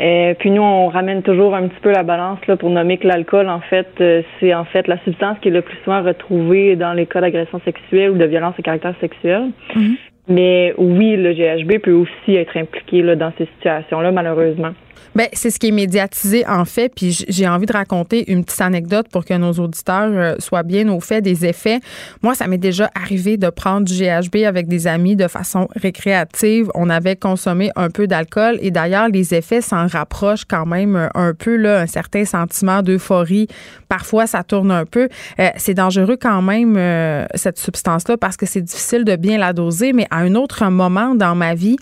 [0.00, 2.96] Et euh, puis nous, on ramène toujours un petit peu la balance là pour nommer
[2.96, 6.02] que l'alcool en fait euh, c'est en fait la substance qui est le plus souvent
[6.02, 9.50] retrouvée dans les cas d'agression sexuelle ou de violence à caractère sexuel.
[9.74, 9.96] Mm-hmm.
[10.28, 14.72] Mais oui, le GHB peut aussi être impliqué là, dans ces situations-là, malheureusement.
[15.16, 16.92] Bien, c'est ce qui est médiatisé en fait.
[16.94, 20.90] Puis j'ai envie de raconter une petite anecdote pour que nos auditeurs euh, soient bien
[20.90, 21.80] au fait des effets.
[22.22, 26.70] Moi, ça m'est déjà arrivé de prendre du GHB avec des amis de façon récréative.
[26.74, 31.08] On avait consommé un peu d'alcool et d'ailleurs, les effets s'en rapprochent quand même euh,
[31.14, 33.48] un peu, là, un certain sentiment d'euphorie.
[33.88, 35.08] Parfois, ça tourne un peu.
[35.40, 36.76] Euh, c'est dangereux quand même,
[37.34, 41.14] cette substance-là, parce que c'est difficile de bien la doser, mais à un autre moment
[41.14, 41.76] dans ma vie,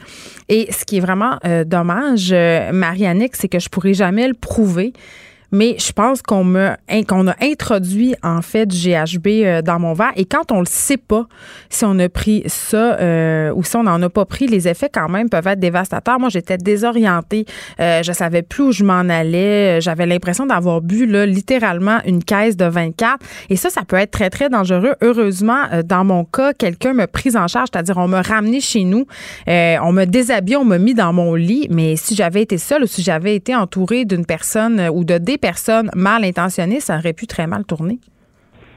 [0.49, 2.33] et ce qui est vraiment dommage,
[2.73, 4.92] Marianne, c'est que je pourrais jamais le prouver
[5.54, 10.12] mais je pense qu'on a introduit en fait du GHB euh, dans mon verre.
[10.16, 11.26] Et quand on le sait pas
[11.70, 14.90] si on a pris ça euh, ou si on n'en a pas pris les effets
[14.92, 16.18] quand même peuvent être dévastateurs.
[16.18, 17.46] Moi j'étais désorientée.
[17.80, 19.80] Euh, je savais plus où je m'en allais.
[19.80, 24.10] J'avais l'impression d'avoir bu là, littéralement une caisse de 24 et ça ça peut être
[24.10, 24.94] très très dangereux.
[25.00, 29.06] Heureusement dans mon cas quelqu'un m'a pris en charge c'est-à-dire on m'a ramené chez nous.
[29.46, 31.68] On m'a déshabillé on m'a mis dans mon lit.
[31.70, 35.38] Mais si j'avais été seule ou si j'avais été entourée d'une personne ou de des
[35.44, 37.98] personnes mal intentionnées, ça aurait pu très mal tourner.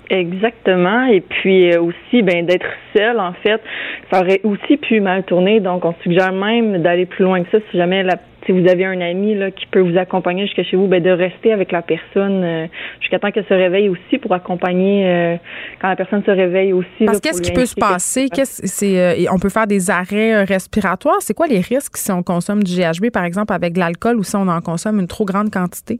[0.10, 1.06] Exactement.
[1.06, 3.62] Et puis euh, aussi, ben d'être seul, en fait,
[4.12, 5.60] ça aurait aussi pu mal tourner.
[5.60, 7.58] Donc, on suggère même d'aller plus loin que ça.
[7.72, 10.78] Si jamais la, si vous avez un ami là, qui peut vous accompagner jusqu'à chez
[10.78, 12.68] vous, ben de rester avec la personne euh,
[13.02, 15.36] jusqu'à temps qu'elle se réveille aussi pour accompagner euh,
[15.82, 17.06] quand la personne se réveille aussi.
[17.06, 18.28] Parce qu'est-ce qui peut se passer?
[18.30, 21.22] Qu'est-ce c'est On peut faire des arrêts respiratoires.
[21.22, 24.24] C'est quoi les risques si on consomme du GHB, par exemple, avec de l'alcool ou
[24.24, 26.00] si on en consomme une trop grande quantité?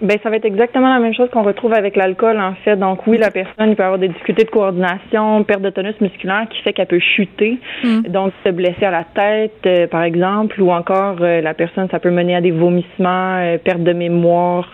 [0.00, 2.76] Ben, ça va être exactement la même chose qu'on retrouve avec l'alcool, en fait.
[2.76, 6.62] Donc, oui, la personne peut avoir des difficultés de coordination, perte de tonus musculaire qui
[6.62, 8.02] fait qu'elle peut chuter, mm.
[8.08, 11.98] donc se blesser à la tête, euh, par exemple, ou encore euh, la personne, ça
[11.98, 14.68] peut mener à des vomissements, euh, perte de mémoire,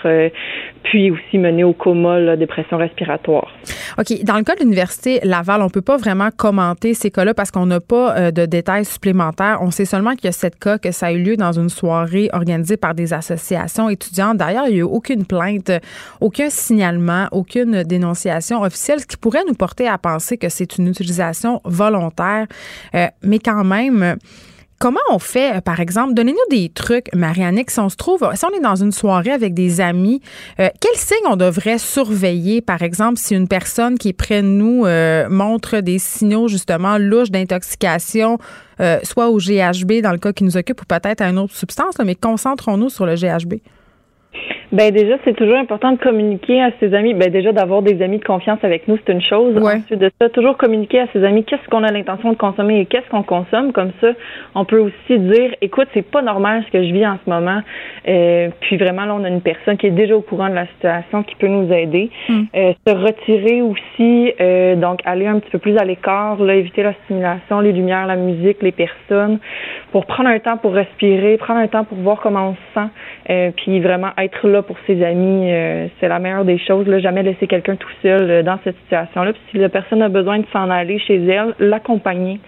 [0.82, 3.50] puis aussi mener au coma, là, dépression respiratoire.
[3.98, 4.22] OK.
[4.24, 7.66] Dans le cas de l'Université Laval, on peut pas vraiment commenter ces cas-là parce qu'on
[7.66, 9.58] n'a pas de détails supplémentaires.
[9.62, 11.68] On sait seulement qu'il y a sept cas, que ça a eu lieu dans une
[11.68, 14.36] soirée organisée par des associations étudiantes.
[14.36, 15.70] D'ailleurs, il n'y a eu aucune aucune plainte,
[16.20, 20.88] aucun signalement, aucune dénonciation officielle, ce qui pourrait nous porter à penser que c'est une
[20.88, 22.46] utilisation volontaire.
[22.94, 24.16] Euh, mais quand même,
[24.80, 28.44] Comment on fait, euh, par exemple, donnez-nous des trucs, Marianne, si on se trouve, si
[28.44, 30.20] on est dans une soirée avec des amis,
[30.60, 34.48] euh, quels signes on devrait surveiller, par exemple, si une personne qui est près de
[34.48, 38.38] nous euh, montre des signaux justement louches d'intoxication,
[39.04, 41.94] soit au GHB dans le cas qui nous occupe ou peut-être à une autre substance,
[42.04, 43.54] mais concentrons-nous sur le GHB.
[44.72, 47.14] Ben déjà, c'est toujours important de communiquer à ses amis.
[47.14, 49.56] Ben déjà, d'avoir des amis de confiance avec nous, c'est une chose.
[49.56, 52.86] Ensuite de ça, toujours communiquer à ses amis qu'est-ce qu'on a l'intention de consommer et
[52.86, 53.72] qu'est-ce qu'on consomme.
[53.72, 54.08] Comme ça,
[54.54, 57.60] on peut aussi dire, écoute, c'est pas normal ce que je vis en ce moment.
[58.08, 60.66] Euh, puis vraiment, là, on a une personne qui est déjà au courant de la
[60.66, 62.10] situation, qui peut nous aider.
[62.28, 62.42] Hmm.
[62.54, 66.82] Euh, se retirer aussi, euh, donc aller un petit peu plus à l'écart, là, éviter
[66.82, 69.38] la stimulation, les lumières, la musique, les personnes,
[69.92, 72.88] pour prendre un temps pour respirer, prendre un temps pour voir comment on se sent,
[73.30, 76.86] euh, puis vraiment être là pour ses amis, euh, c'est la meilleure des choses.
[76.86, 79.32] Là, jamais laisser quelqu'un tout seul euh, dans cette situation-là.
[79.32, 82.40] Puis si la personne a besoin de s'en aller chez elle, l'accompagner,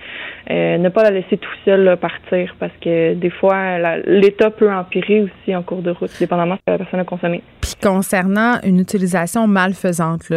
[0.50, 5.22] euh, ne pas la laisser tout seul partir, parce que des fois, l'état peut empirer
[5.22, 7.42] aussi en cours de route, dépendamment de ce que la personne a consommé.
[7.61, 10.29] Puis concernant une utilisation malfaisante,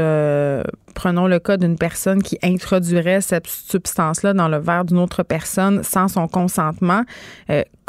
[0.96, 5.84] prenons le cas d'une personne qui introduirait cette substance-là dans le verre d'une autre personne
[5.84, 7.02] sans son consentement.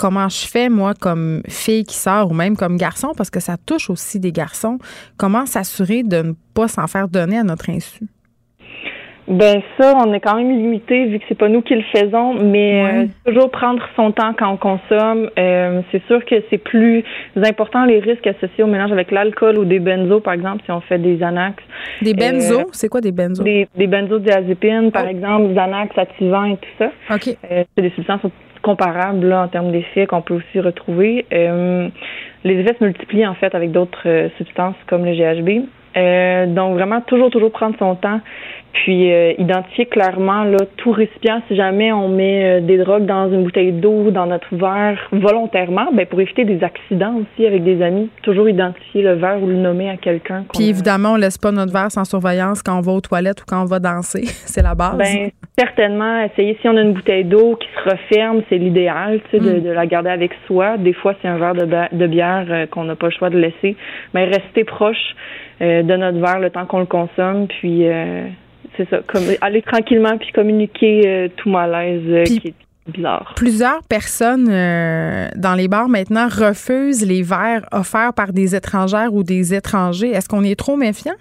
[0.01, 3.57] Comment je fais, moi, comme fille qui sort ou même comme garçon, parce que ça
[3.59, 4.79] touche aussi des garçons,
[5.19, 8.07] comment s'assurer de ne pas s'en faire donner à notre insu?
[9.29, 12.35] Ben ça, on est quand même limité vu que c'est pas nous qui le faisons,
[12.35, 15.31] mais euh, toujours prendre son temps quand on consomme.
[15.39, 17.05] Euh, c'est sûr que c'est plus
[17.37, 20.81] important les risques associés au mélange avec l'alcool ou des benzos, par exemple, si on
[20.81, 21.63] fait des Xanax.
[22.03, 23.45] Des benzos, euh, c'est quoi des benzos?
[23.45, 25.11] Des, des benzodiazépines, par oh.
[25.11, 26.91] exemple, Xanax, Ativan et tout ça.
[27.15, 27.37] Ok.
[27.49, 28.23] c'est des substances
[28.63, 31.27] comparables là, en termes d'effets qu'on peut aussi retrouver.
[31.31, 36.55] les effets se multiplient en fait avec d'autres substances comme le GHB.
[36.55, 38.21] donc vraiment toujours toujours prendre son temps
[38.73, 43.31] puis euh, identifier clairement là, tout récipient si jamais on met euh, des drogues dans
[43.31, 47.83] une bouteille d'eau, dans notre verre volontairement, ben pour éviter des accidents aussi avec des
[47.83, 50.45] amis, toujours identifier le verre ou le nommer à quelqu'un.
[50.55, 53.45] Puis évidemment, on laisse pas notre verre sans surveillance quand on va aux toilettes ou
[53.47, 54.97] quand on va danser, c'est la base.
[54.97, 59.39] Ben certainement, essayer si on a une bouteille d'eau qui se referme, c'est l'idéal, tu
[59.39, 59.63] sais, de, mm.
[59.63, 60.79] de, la garder avec soi.
[60.79, 63.39] Des fois, c'est un verre de, de bière euh, qu'on n'a pas le choix de
[63.39, 63.77] laisser,
[64.15, 65.15] mais rester proche
[65.61, 67.85] de notre verre le temps qu'on le consomme, puis
[68.81, 72.55] c'est ça, comme aller tranquillement puis communiquer euh, tout malaise euh, qui est
[72.87, 73.35] bizarre.
[73.37, 79.23] Plusieurs personnes euh, dans les bars maintenant refusent les verres offerts par des étrangères ou
[79.23, 80.11] des étrangers.
[80.11, 81.15] Est-ce qu'on est trop méfiant?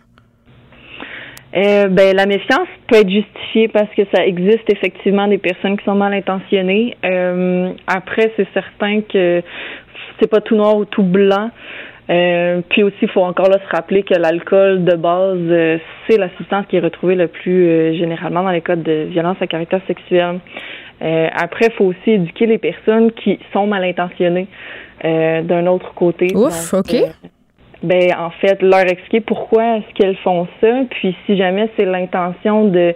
[1.52, 5.95] ben la méfiance peut être justifiée parce que ça existe effectivement des personnes qui sont
[5.95, 6.95] mal intentionnées.
[7.88, 9.41] après, c'est certain que
[10.19, 11.50] c'est pas tout noir ou tout blanc.
[12.10, 16.17] Euh, puis aussi, il faut encore là se rappeler que l'alcool de base, euh, c'est
[16.17, 19.48] la substance qui est retrouvée le plus euh, généralement dans les cas de violence à
[19.48, 20.39] caractère sexuel.
[21.02, 24.48] après, il faut aussi éduquer les personnes qui sont mal intentionnées
[25.04, 26.28] d'un autre côté.
[26.36, 26.93] Ouf, OK.
[27.84, 32.65] ben en fait, leur expliquer pourquoi est-ce qu'elles font ça, puis si jamais c'est l'intention
[32.65, 32.93] de,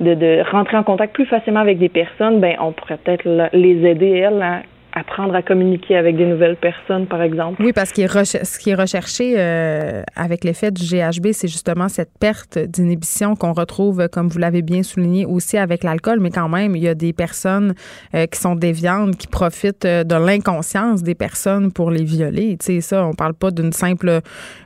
[0.00, 3.86] de, de rentrer en contact plus facilement avec des personnes, ben on pourrait peut-être les
[3.86, 4.62] aider elles à
[4.94, 7.60] apprendre à communiquer avec des nouvelles personnes, par exemple.
[7.62, 12.16] Oui, parce que ce qui est recherché euh, avec l'effet du GHB, c'est justement cette
[12.18, 16.20] perte d'inhibition qu'on retrouve, comme vous l'avez bien souligné, aussi avec l'alcool.
[16.20, 17.74] Mais quand même, il y a des personnes
[18.14, 22.56] euh, qui sont déviantes, qui profitent euh, de l'inconscience des personnes pour les violer.
[22.58, 24.20] Tu sais, ça, on parle pas d'une simple,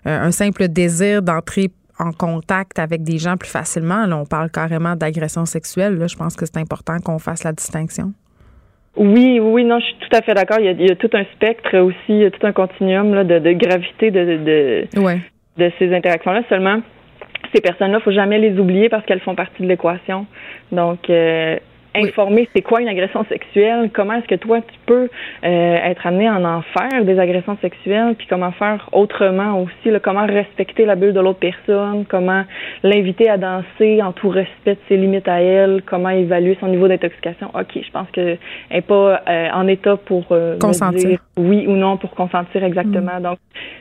[0.05, 4.07] un simple désir d'entrer en contact avec des gens plus facilement.
[4.07, 5.97] Là, on parle carrément d'agression sexuelle.
[5.97, 8.13] Là, je pense que c'est important qu'on fasse la distinction.
[8.99, 10.59] Oui, oui, non, je suis tout à fait d'accord.
[10.61, 14.25] Il, y a, tout un spectre aussi, tout un continuum là, de, de gravité de,
[14.25, 14.89] de,
[15.57, 16.43] de ces interactions-là.
[16.49, 16.81] Seulement,
[17.55, 20.27] ces personnes-là, faut jamais les oublier parce qu'elles font partie de l'équation.
[20.73, 21.57] Donc, euh,
[21.99, 25.09] informer c'est quoi une agression sexuelle, comment est-ce que toi tu peux
[25.45, 30.01] euh, être amené à en faire des agressions sexuelles, puis comment faire autrement aussi, là,
[30.01, 32.45] comment respecter la bulle de l'autre personne, comment
[32.83, 36.89] l'inviter à danser en tout respect de ses limites à elle, comment évaluer son niveau
[36.89, 37.49] d'intoxication.
[37.55, 38.37] Ok, je pense que
[38.71, 43.19] n'est pas euh, en état pour euh, consentir, oui ou non pour consentir exactement.
[43.19, 43.23] Mm.
[43.23, 43.39] Donc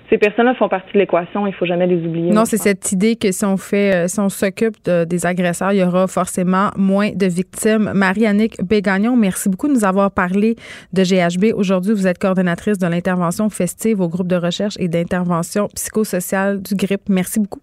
[0.10, 2.32] ces personnes-là font partie de l'équation, il faut jamais les oublier.
[2.32, 5.84] Non, c'est cette idée que si on fait, si on s'occupe des agresseurs, il y
[5.84, 7.92] aura forcément moins de victimes.
[8.08, 10.56] Marie-Annick Bégagnon, merci beaucoup de nous avoir parlé
[10.94, 11.54] de GHB.
[11.54, 16.76] Aujourd'hui, vous êtes coordonnatrice de l'intervention festive au groupe de recherche et d'intervention psychosociale du
[16.76, 17.10] GRIP.
[17.10, 17.60] Merci beaucoup.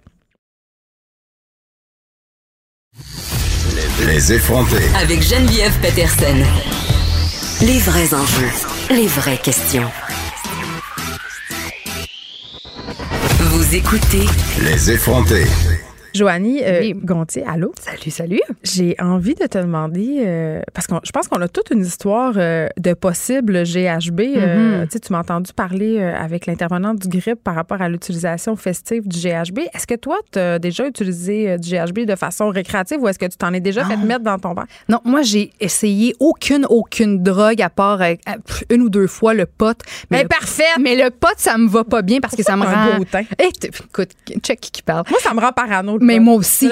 [4.07, 4.85] Les effrontés.
[5.03, 6.37] Avec Geneviève Peterson.
[7.63, 8.53] Les vrais enjeux,
[8.91, 9.91] les vraies questions.
[13.41, 14.27] Vous écoutez
[14.63, 15.47] Les effrontés.
[16.15, 17.73] Joanie euh, Gontier, allô?
[17.81, 18.41] Salut, salut.
[18.63, 22.35] J'ai envie de te demander, euh, parce que je pense qu'on a toute une histoire
[22.37, 24.21] euh, de possible GHB.
[24.21, 25.01] Mm-hmm.
[25.01, 29.59] tu m'as entendu parler avec l'intervenante du GRIP par rapport à l'utilisation festive du GHB.
[29.75, 33.27] Est-ce que toi, tu as déjà utilisé du GHB de façon récréative ou est-ce que
[33.27, 34.67] tu t'en es déjà fait mettre dans ton verre?
[34.89, 38.01] Non, moi, j'ai essayé aucune, aucune drogue à part
[38.71, 39.77] une ou deux fois le pot.
[40.13, 40.63] Mais parfait!
[40.81, 42.99] Mais le pot, ça me va pas bien parce que ça me un rend.
[42.99, 43.25] beau teint?
[43.41, 44.11] Eh, écoute,
[44.43, 45.03] check qui parle.
[45.11, 45.99] Moi, ça me rend parano.
[46.05, 46.71] Mais moi aussi.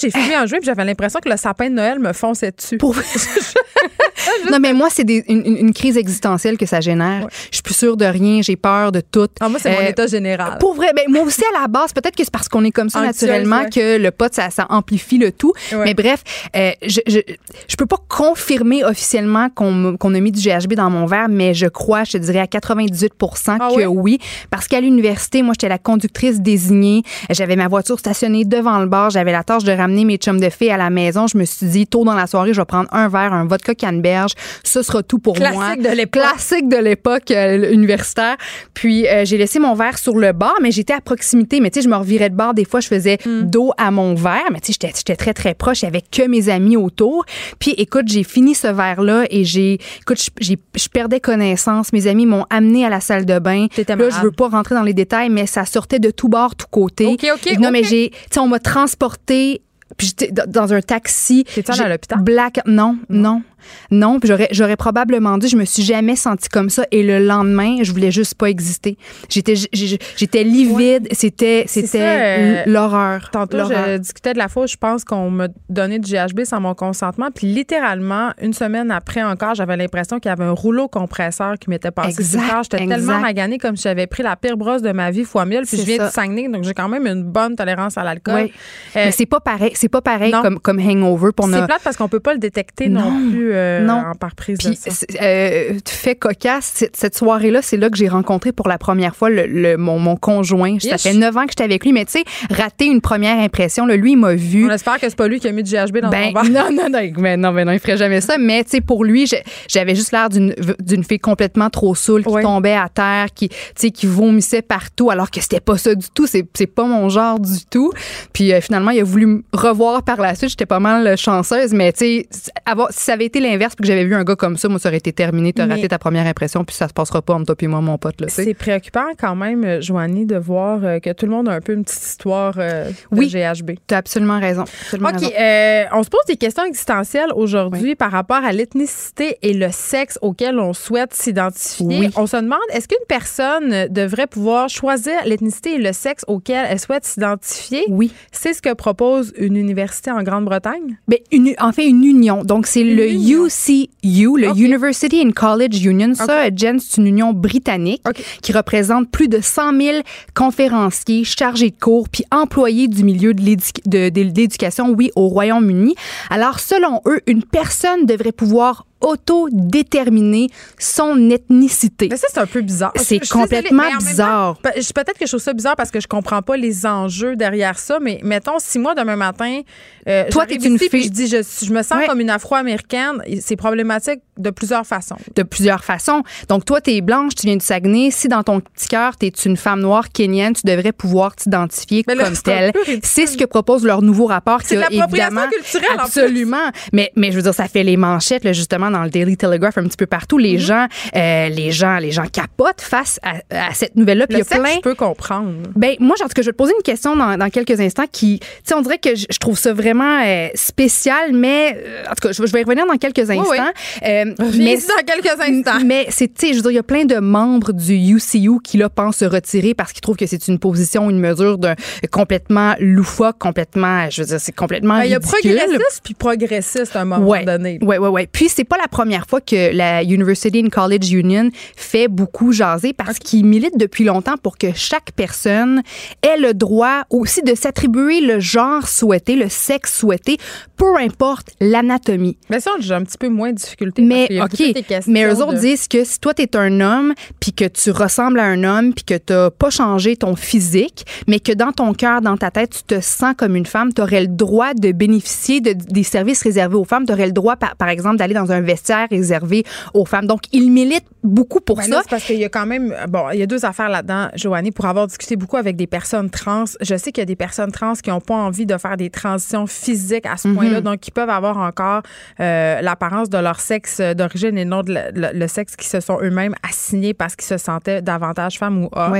[0.00, 2.78] J'ai fumé un joint et j'avais l'impression que le sapin de Noël me fonçait dessus.
[2.78, 2.94] Pour...
[4.50, 7.28] non, mais moi, c'est une, une, crise existentielle que ça génère.
[7.50, 9.28] Je suis plus sûre de rien, j'ai peur de tout.
[9.40, 10.58] Ah, moi, c'est mon état général.
[10.58, 12.90] Pour vrai, ben, moi aussi, à la base, peut-être que c'est parce qu'on est comme
[12.90, 15.52] ça naturellement que le pot, ça, ça amplifie le tout.
[15.72, 16.22] Mais bref,
[16.56, 17.20] euh, je, je,
[17.68, 21.54] je, peux pas confirmer officiellement qu'on qu'on a mis du GHB dans mon verre, mais
[21.54, 23.12] je crois, je te dirais à 98
[23.46, 24.18] ah que oui.
[24.50, 27.02] Parce qu'à l'université, moi, j'étais la conductrice désignée.
[27.30, 29.10] J'avais ma voiture stationnée devant le bar.
[29.10, 31.26] J'avais la tâche de ramener mes chums de filles à la maison.
[31.26, 33.74] Je me suis dit, tôt dans la soirée, je vais prendre un verre, un vodka
[33.74, 34.32] canneberge.
[34.64, 35.76] Ce sera tout pour Classique moi.
[35.76, 36.22] De l'époque.
[36.22, 38.36] Classique de l'époque euh, universitaire.
[38.74, 41.60] Puis, euh, j'ai laissé mon verre sur le bar, mais j'étais à proximité.
[41.60, 42.54] Mais tu sais, je me revirais de bar.
[42.54, 43.42] Des fois, je faisais Hmm.
[43.42, 44.44] dos à mon verre.
[44.52, 45.84] Mais tu sais, j'étais très, très proche.
[45.84, 47.24] avec que mes amis autour.
[47.58, 51.92] Puis, écoute, j'ai fini ce verre-là et j'ai, écoute, je perdais connaissance.
[51.92, 53.66] Mes amis m'ont amené à la salle de bain.
[53.88, 56.66] Là, je veux pas rentrer dans les détails, mais ça sortait de tout bord, tout
[56.70, 57.06] côté.
[57.06, 57.58] OK, OK.
[57.58, 59.62] Non, mais j'ai, tu sais, on m'a transporté
[59.96, 61.44] puis j'étais dans un taxi.
[61.44, 62.20] T'étais à l'hôpital?
[62.22, 63.22] Black, non, non.
[63.32, 63.42] Non,
[63.90, 66.84] puis j'aurais, j'aurais probablement dit, je me suis jamais sentie comme ça.
[66.90, 68.96] Et le lendemain, je voulais juste pas exister.
[69.28, 71.08] J'étais, j'étais livide.
[71.12, 73.30] C'était, c'était euh, l'horreur.
[73.30, 76.74] Tantôt, je discutais de la fois, je pense qu'on m'a donné du GHB sans mon
[76.74, 77.28] consentement.
[77.34, 81.70] Puis littéralement, une semaine après encore, j'avais l'impression qu'il y avait un rouleau compresseur qui
[81.70, 85.10] m'était passé exact, J'étais tellement maganée comme si j'avais pris la pire brosse de ma
[85.10, 85.62] vie fois mille.
[85.66, 88.42] Puis je viens de Saguenay, donc j'ai quand même une bonne tolérance à l'alcool.
[88.42, 88.52] Oui.
[88.96, 89.72] Euh, Mais c'est pas pareil.
[89.74, 92.88] C'est pas pareil comme, comme hangover pour C'est plate parce qu'on peut pas le détecter
[92.88, 94.02] non, plus euh, non.
[94.10, 95.06] en par prise Puis, de ça.
[95.22, 96.84] Euh, tu fais cocasse.
[96.92, 100.16] Cette, soirée-là, c'est là que j'ai rencontré pour la première fois le, le mon, mon,
[100.16, 100.78] conjoint.
[100.80, 103.86] Ça fait neuf ans que j'étais avec lui, mais tu sais, rater une première impression,
[103.86, 104.66] là, lui, il m'a vu.
[104.66, 106.50] On espère que c'est pas lui qui a mis du GHB dans ben, ton verre.
[106.50, 108.38] Non, non, non, mais non, mais non, il ferait jamais ça.
[108.38, 109.30] Mais tu sais, pour lui,
[109.68, 113.90] j'avais juste l'air d'une fille complètement trop saoule qui tombait à terre, qui, tu sais,
[113.90, 116.26] qui vomissait partout, alors que c'était pas ça du tout.
[116.26, 117.92] C'est pas mon genre du tout.
[118.32, 120.50] Puis euh, finalement, il a voulu me revoir par la suite.
[120.50, 122.50] J'étais pas mal chanceuse, mais tu sais, si
[122.90, 124.98] ça avait été l'inverse, puis que j'avais vu un gars comme ça, moi, ça aurait
[124.98, 125.52] été terminé.
[125.52, 127.80] T'as Mais- raté ta première impression, puis ça se passera pas entre toi et moi,
[127.80, 128.16] mon pote.
[128.18, 128.24] Tu.
[128.28, 131.60] C'est préoccupant quand même, euh, Joanie, de voir euh, que tout le monde a un
[131.60, 133.28] peu une petite histoire euh, de Oui.
[133.28, 133.72] GHB.
[133.86, 134.62] T'as absolument raison.
[134.62, 135.32] Absolument OK, raison.
[135.38, 140.18] euh, on se pose des questions existentielles aujourd'hui par rapport à l'ethnicité et le sexe
[140.22, 141.98] auquel on souhaite s'identifier.
[141.98, 142.10] Oui.
[142.16, 146.78] On se demande, est-ce qu'une personne devrait pouvoir choisir l'ethnicité et le sexe auquel elle
[146.80, 147.84] souhaite s'identifier?
[147.88, 148.12] Oui.
[148.32, 150.98] C'est ce que propose une université en Grande-Bretagne?
[151.08, 152.44] Ben, une, en fait, une union.
[152.44, 153.06] Donc, c'est le.
[153.28, 154.48] UCU, le.
[154.56, 156.14] University and College Union.
[156.14, 158.02] Ça, Jen, c'est une union britannique
[158.42, 159.98] qui représente plus de 100 000
[160.34, 165.94] conférenciers, chargés de cours, puis employés du milieu de l'éducation, oui, au Royaume-Uni.
[166.30, 172.08] Alors, selon eux, une personne devrait pouvoir autodéterminer son ethnicité.
[172.10, 172.92] Mais ça, c'est un peu bizarre.
[172.96, 174.58] C'est désolée, complètement en temps, bizarre.
[174.76, 177.78] je- Peut-être que je trouve ça bizarre parce que je comprends pas les enjeux derrière
[177.78, 179.60] ça, mais mettons, si moi, demain matin,
[180.08, 182.06] euh, Toi, t'es une fille- je dis, je, je me sens Ouais.
[182.06, 185.16] comme une afro-américaine, c'est problématique de plusieurs façons.
[185.34, 186.22] de plusieurs façons.
[186.48, 188.10] Donc, toi, tu es blanche, tu viens du Saguenay.
[188.10, 192.04] Si dans ton petit cœur, tu es une femme noire kenyenne, tu devrais pouvoir t'identifier
[192.04, 192.72] comme telle.
[193.02, 194.60] C'est ce que propose leur nouveau rapport.
[194.64, 196.04] C'est l'appropriation évidemment- culturelle, en.
[196.04, 196.70] Absolument.
[196.92, 199.78] Mais, mais je veux dire, ça fait les manchettes, là, justement, dans le Daily Telegraph,
[199.78, 200.38] un petit peu partout.
[200.38, 203.36] Les gens, euh, les gens, les gens capotent face à,
[203.68, 204.26] à cette nouvelle-là.
[204.26, 204.74] Puis il y a sexe, plein.
[204.76, 205.52] je peux comprendre.
[205.76, 208.06] Ben moi, en tout cas, je vais te poser une question dans, dans quelques instants
[208.10, 212.14] qui, tu sais, on dirait que je, trouve ça vraiment euh, spécial, mais euh, en
[212.14, 213.44] tout cas, je, vais- y revenir dans quelques instants.
[213.50, 213.58] oui.
[214.04, 214.24] Euh,
[214.58, 215.84] Mais dans quelques instants.
[215.84, 218.60] mais c'est, tu sais, je veux dire, il y a plein de membres du UCU
[218.62, 221.74] qui là pensent se retirer parce qu'ils trouvent que c'est une position, une mesure d'un
[222.10, 226.94] complètement loufoque, complètement, je veux dire, c'est complètement Ben, Il y a progressiste puis progressiste
[226.96, 227.78] à un moment Ouais, donné.
[227.82, 228.28] ouais, ouais, ouais.
[228.30, 232.92] Puis c'est pas la première fois que la University and College Union fait beaucoup jaser
[232.92, 235.82] parce qu'ils militent depuis longtemps pour que chaque personne
[236.22, 240.38] ait le droit aussi de s'attribuer le genre souhaité, le sexe souhaité,
[240.76, 242.36] peu importe l'anatomie.
[242.50, 244.02] Mais ça, j'ai un petit peu moins de difficulté.
[244.02, 244.74] Mais parce OK,
[245.06, 247.90] mais eux autres de- disent que si toi tu es un homme puis que tu
[247.90, 251.92] ressembles à un homme puis que tu pas changé ton physique, mais que dans ton
[251.94, 254.92] cœur, dans ta tête, tu te sens comme une femme, tu aurais le droit de
[254.92, 258.34] bénéficier de, des services réservés aux femmes, tu aurais le droit par, par exemple d'aller
[258.34, 259.64] dans un vestiaire réservé
[259.94, 260.26] aux femmes.
[260.26, 262.00] Donc, il milite beaucoup pour Ben ça.
[262.02, 264.70] c'est parce qu'il y a quand même, bon, il y a deux affaires là-dedans, Joanie,
[264.70, 266.64] pour avoir discuté beaucoup avec des personnes trans.
[266.80, 269.10] Je sais qu'il y a des personnes trans qui n'ont pas envie de faire des
[269.10, 270.54] transitions physiques à ce Mhm.
[270.54, 272.02] point-là, donc qui peuvent avoir encore
[272.40, 276.00] euh, l'apparence de leur sexe d'origine et non de le, le- le sexe qui se
[276.00, 279.14] sont eux-mêmes assignés parce qu'ils se sentaient davantage femmes ou hommes.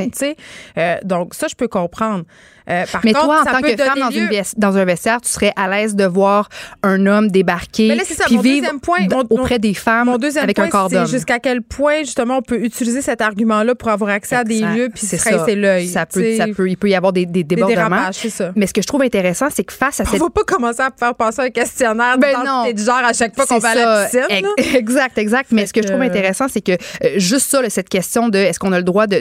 [0.76, 2.24] Euh, donc ça, je peux comprendre.
[2.69, 5.21] Euh, par Mais contre, toi, en ça tant que femme dans, une dans un vestiaire,
[5.21, 6.49] tu serais à l'aise de voir
[6.83, 10.07] un homme débarquer Mais là, c'est ça, puis mon vivre point, mon- auprès des femmes
[10.09, 11.07] Mon avec point, un corps d'homme.
[11.07, 14.89] jusqu'à quel point, justement, on peut utiliser cet argument-là pour avoir accès à des lieux
[14.95, 15.89] puis se rincer l'œil.
[15.89, 18.11] Ça peut, ça peut, il peut y avoir des, des Des débordements.
[18.12, 18.53] c'est ça.
[18.57, 20.81] Mais ce que je trouve intéressant, c'est que face à On cette va pas commencer
[20.83, 22.71] à faire passer un questionnaire Ben non.
[22.71, 24.47] de genre à chaque fois qu'on va à la piscine.
[24.77, 25.51] Exact, exact.
[25.53, 26.77] Mais ce que je trouve intéressant, c'est que euh,
[27.16, 29.21] juste ça, cette question de est-ce qu'on a le droit de,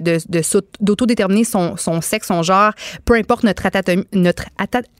[0.80, 2.72] d'autodéterminer son, son sexe, son genre,
[3.06, 4.46] peu importe notre, atatomie, notre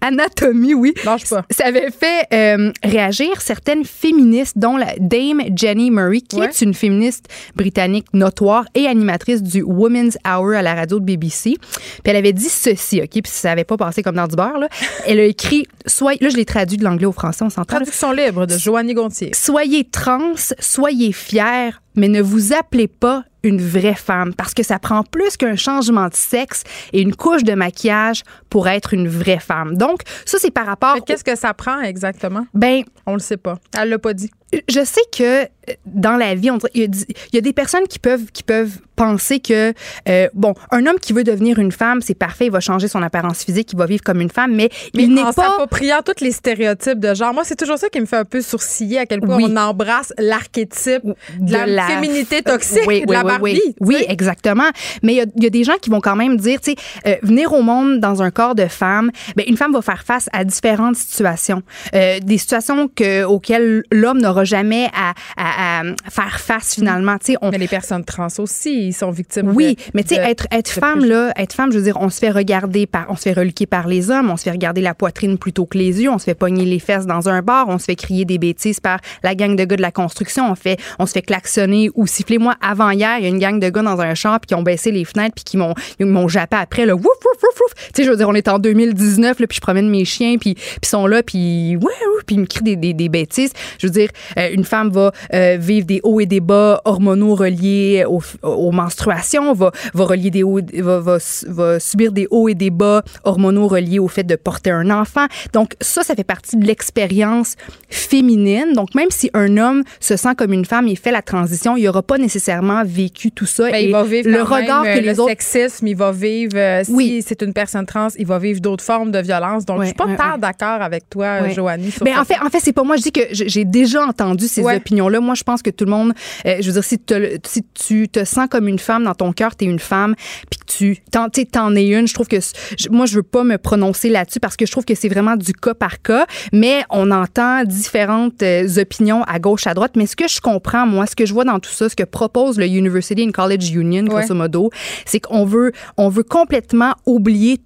[0.02, 0.94] anatomie, oui.
[1.04, 1.18] Pas.
[1.50, 6.48] Ça avait fait euh, réagir certaines féministes, dont la Dame Jenny Murray, qui Ouais.
[6.48, 7.26] est une féministe
[7.56, 11.56] britannique notoire et animatrice du Women's Hour à la radio de BBC.
[11.60, 13.10] Puis elle avait dit ceci, OK?
[13.10, 14.70] Puis ça n'avait pas passé comme dans du beurre, là.
[15.08, 17.78] Elle a écrit, soit, là, je l'ai traduit de l'anglais au français, on s'entend.
[17.78, 19.32] Traduction libre de Joanie Gontier.
[19.34, 24.80] Soyez trans, soyez fiers, mais ne vous appelez pas une vraie femme parce que ça
[24.80, 29.40] prend plus qu'un changement de sexe et une couche de maquillage pour être une vraie
[29.40, 29.76] femme.
[29.78, 30.96] Donc, ça, c'est par rapport.
[30.96, 32.46] Que Qu'est-ce que ça prend exactement?
[32.54, 33.58] Ben, On le sait pas.
[33.78, 34.32] Elle l'a pas dit.
[34.70, 37.52] Je sais que euh, dans la vie, on il y, a, il y a des
[37.54, 39.74] personnes qui peuvent, qui peuvent penser que,
[40.10, 43.04] euh, bon, un homme qui veut devenir une femme, c'est parfait, il va changer son
[43.04, 45.44] apparence physique, il va vivre comme une femme, mais, Mais il n'est en pas.
[45.50, 47.34] s'appropriant tous les stéréotypes de genre.
[47.34, 49.46] Moi, c'est toujours ça qui me fait un peu sourciller à quel point Oui.
[49.50, 51.04] on embrasse l'archétype
[51.40, 53.62] de la, de la- féminité toxique, Oui, de la Barbie.
[53.82, 53.98] oui.
[54.08, 54.70] exactement.
[55.04, 56.72] Mais il y a- il y, a des gens qui vont quand même dire, tu
[56.72, 60.04] sais, euh, venir au monde dans un corps de femme, ben, une femme va faire
[60.04, 61.62] face à différentes situations.
[61.94, 67.16] Euh, des situations que, auxquelles l'homme n'aura jamais à, à- à faire face finalement.
[67.42, 69.52] On, Mais les personnes trans aussi, ils sont victimes.
[69.56, 72.10] oui, de- mais tu sais, être, être femme, là, être femme, je veux dire, on
[72.10, 74.82] se fait regarder par, on se fait reluquer par les hommes, on se fait regarder
[74.82, 77.68] la poitrine plutôt que les yeux, on se fait pogner les fesses dans un bar,
[77.70, 80.56] on se fait crier des bêtises par la gang de gars de la construction, on
[80.56, 82.38] fait, on se fait klaxonner ou siffler.
[82.38, 84.56] Moi, avant hier, il y a une gang de gars dans un char puis qui
[84.56, 87.74] ont baissé les fenêtres puis qui m'ont, m'ont jappé après, là, wouf, wouf, wouf, wouf.
[87.88, 90.38] Tu sais, je veux dire, on est en 2019, là, puis je promène mes chiens
[90.38, 93.10] puis, puis ils sont là puis, ouais, ouais, puis ils me crient des, des, des
[93.10, 93.52] bêtises.
[93.80, 97.36] Je veux dire, euh, une femme va euh, vivre des hauts et des bas hormonaux
[97.36, 101.18] reliés aux, aux menstruations, va, va relier des hauts, va, va,
[101.48, 105.26] va subir des hauts et des bas hormonaux reliés au fait de porter un enfant.
[105.54, 107.56] Donc ça, ça fait partie de l'expérience
[107.90, 108.74] féminine.
[108.74, 111.86] Donc même si un homme se sent comme une femme et fait la transition, il
[111.86, 113.70] n'aura pas nécessairement vécu tout ça.
[113.72, 116.12] Ben, et il va vivre le regard que euh, les le autres sexisme, il va
[116.12, 117.24] vivre euh, si Oui.
[117.26, 119.66] c'est une personne trans, il va vivre d'autres formes de violence.
[119.66, 121.48] Donc Ouais, je suis pas ouais, tant d'accord avec toi.
[121.50, 121.92] Joanie.
[121.92, 122.22] sur Ben, ça.
[122.22, 122.98] en fait, en fait, c'est pas moi.
[122.98, 124.78] Je dis que j'ai déjà entendu ces Ouais.
[124.78, 125.20] opinions-là.
[125.20, 126.14] Moi, je pense que tout le monde,
[126.46, 129.32] euh, je veux dire, si, te- si tu te sens comme une femme dans ton
[129.34, 130.16] cœur, t'es une femme,
[130.50, 132.08] puis que tu t'en, t'en es une.
[132.08, 134.86] Je trouve que je- moi, je veux pas me prononcer là-dessus parce que je trouve
[134.86, 136.26] que c'est vraiment du cas par cas.
[136.54, 139.92] Mais on entend différentes euh, opinions à gauche, à droite.
[139.96, 142.04] Mais ce que je comprends, moi, ce que je vois dans tout ça, ce que
[142.04, 144.36] propose le University and College Union, grosso Ouais.
[144.36, 144.70] modo,
[145.06, 147.60] c'est qu'on veut, on veut complètement oublier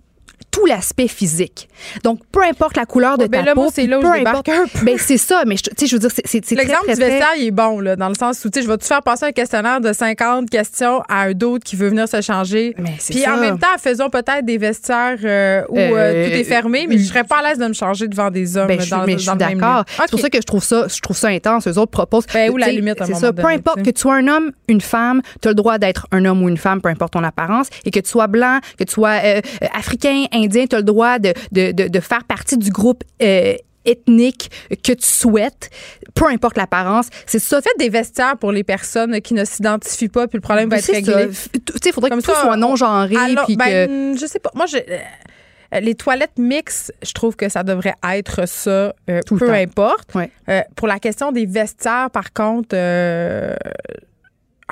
[0.51, 1.69] tout l'aspect physique.
[2.03, 4.07] Donc, peu importe la couleur de Ouais, ben ta là, peau, c'est là où peu
[4.15, 4.85] je importe- un peu.
[4.85, 7.29] Ben, c'est ça, mais je- tu sais, je veux dire, c'est très, L'exemple du vestiaire,
[7.37, 9.25] il est bon, là, dans le sens où, tu sais, je vais te faire passer
[9.25, 12.75] un questionnaire de 50 questions à un d'autre qui veut venir se changer.
[12.77, 13.35] Mais Puis ça.
[13.35, 16.97] en même temps, faisons peut-être des vestiaires euh, où euh, Euh, tout est fermé, mais
[16.97, 19.13] je serais pas à l'aise de me changer devant des hommes Ben, je, dans, mais
[19.13, 19.85] dans je suis le même d'accord.
[19.87, 21.67] C'est pour ça que je trouve ça, je trouve ça intense.
[21.67, 22.25] Eux autres proposent.
[22.33, 23.31] Ben, où la limite, C'est ça.
[23.31, 25.77] Peu donné, importe tu que tu sois un homme, une femme, tu as le droit
[25.77, 28.59] d'être un homme ou une femme, peu importe ton apparence, et que tu sois blanc,
[28.77, 29.41] que tu sois euh,
[29.73, 33.03] africain, indien, tu as le droit de, de, de, de faire partie du groupe.
[33.21, 34.51] euh, ethnique
[34.83, 35.71] que tu souhaites,
[36.13, 37.59] peu importe l'apparence, c'est ça.
[37.63, 40.85] Faites des vestiaires pour les personnes qui ne s'identifient pas, puis le problème va être
[40.91, 41.29] réglé.
[41.29, 44.23] Tu sais, il faudrait que tout soit on- non genré, Alors, puis que ben, je
[44.27, 44.51] sais pas.
[44.53, 49.37] Moi, je, euh, les toilettes mixtes, je trouve que ça devrait être ça, euh, Tout
[49.37, 50.13] peu importe.
[50.13, 50.29] Ouais.
[50.49, 53.55] Euh, pour la question des vestiaires, par contre, euh,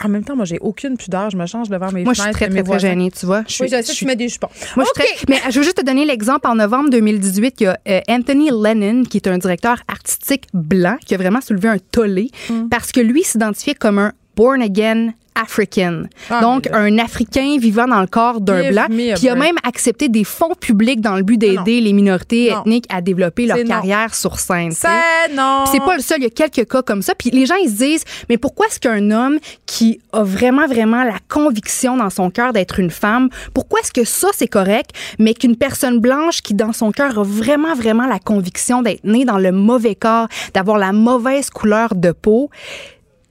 [0.03, 1.29] en même temps, moi, j'ai aucune pudeur.
[1.29, 3.43] Je me change devant mes moi, je suis très, très, très gênée, tu vois.
[3.47, 4.47] Je suis- Oui, je sais, je tu suis- mets des jupons.
[4.75, 6.47] Moi, je suis très- Mais je veux juste te donner l'exemple.
[6.47, 10.97] En novembre 2018, il y a euh, Anthony Lennon, qui est un directeur artistique blanc,
[11.05, 12.69] qui a vraiment soulevé un tollé Mm.
[12.69, 16.03] parce que lui s'identifiait comme un born again African.
[16.29, 18.85] Ah, Donc, un Africain vivant dans le corps d'un blanc.
[18.89, 22.61] Puis il a même accepté des fonds publics dans le but d'aider les minorités Non.
[22.61, 23.65] ethniques à développer leur non.
[23.65, 24.71] carrière sur scène.
[24.71, 25.65] C'est non.
[25.71, 27.13] C'est pas le seul, il y a quelques cas comme ça.
[27.15, 31.03] Puis les gens, ils se disent, mais pourquoi est-ce qu'un homme qui a vraiment, vraiment
[31.03, 35.33] la conviction dans son cœur d'être une femme, pourquoi est-ce que ça, c'est correct, mais
[35.33, 39.37] qu'une personne blanche qui, dans son cœur, a vraiment, vraiment la conviction d'être née dans
[39.37, 42.49] le mauvais corps, d'avoir la mauvaise couleur de peau,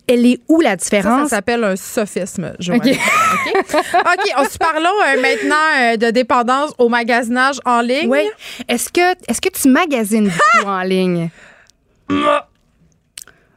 [0.08, 1.28] elle est où la Ça, ça différence?
[1.30, 2.80] s'appelle un sophisme, Joanne.
[2.80, 2.86] OK.
[2.88, 3.74] OK?
[3.94, 8.08] OK, on se parlons euh, maintenant euh, de dépendance au magasinage en ligne.
[8.08, 8.28] Oui.
[8.68, 11.30] Est-ce que, est-ce que tu magasines beaucoup en ligne?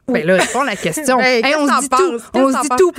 [0.08, 1.18] Ben là, réponds à la question.
[1.20, 2.20] Hey, on se dit tout.
[2.34, 2.92] On se dit tout.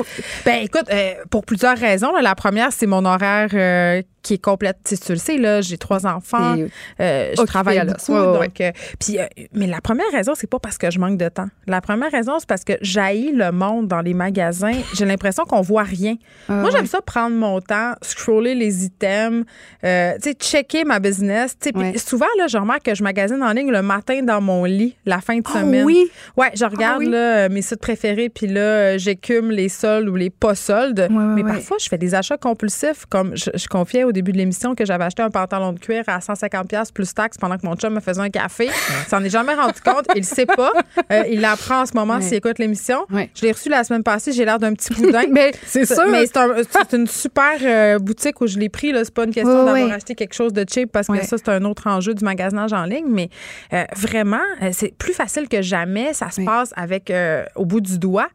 [0.45, 2.11] Ben écoute, euh, pour plusieurs raisons.
[2.11, 2.21] là.
[2.21, 4.77] La première, c'est mon horaire euh, qui est complète.
[4.83, 6.55] Tu, sais, tu le sais, là, j'ai trois enfants.
[6.55, 6.67] Et
[6.99, 8.13] euh, je occupé travaille à beaucoup.
[8.13, 11.17] Ouais, donc, euh, puis, euh, mais la première raison, c'est pas parce que je manque
[11.17, 11.47] de temps.
[11.67, 14.71] La première raison, c'est parce que j'haïs le monde dans les magasins.
[14.93, 16.15] J'ai l'impression qu'on voit rien.
[16.49, 19.45] Moi, j'aime ça prendre mon temps, scroller les items,
[19.81, 21.57] tu sais, checker ma business.
[21.59, 21.97] Tu sais, puis Ouais.
[21.97, 25.19] souvent, là, je remarque que je magasine en ligne le matin dans mon lit, la
[25.19, 25.83] fin de Ah semaine.
[25.85, 26.09] oui?
[26.37, 27.09] Ouais, je regarde oui?
[27.09, 31.09] là, mes sites préférés, puis là, j'écume les soldes ou les pas soldes.
[31.11, 34.73] Mais parfois, je fais des achats compulsifs, comme je, je confiais au début de l'émission
[34.75, 37.93] que j'avais acheté un pantalon de cuir à 150$ plus taxes pendant que mon chum
[37.93, 38.67] me faisait un café.
[38.67, 40.05] Il s'en est jamais rendu compte.
[40.15, 40.71] Il le sait pas.
[41.11, 42.21] Euh, il l'apprend en ce moment Ouais.
[42.21, 43.05] s'il écoute l'émission.
[43.11, 43.29] Ouais.
[43.35, 44.31] Je l'ai reçu la semaine passée.
[44.31, 45.23] J'ai l'air d'un petit boudin.
[45.31, 46.03] Mais c'est sûr.
[46.09, 46.53] Mais c'est un-
[46.89, 48.93] c'est une super euh, boutique où je l'ai pris.
[49.03, 51.23] C'est pas une question d'avoir acheté quelque chose de cheap parce que Ouais.
[51.23, 53.07] ça, c'est un autre enjeu du magasinage en ligne.
[53.09, 53.29] Mais
[53.73, 54.37] euh, vraiment,
[54.71, 56.13] c'est plus facile que jamais.
[56.13, 56.45] Ça se Oui.
[56.45, 57.11] passe avec
[57.55, 58.27] au bout du doigt.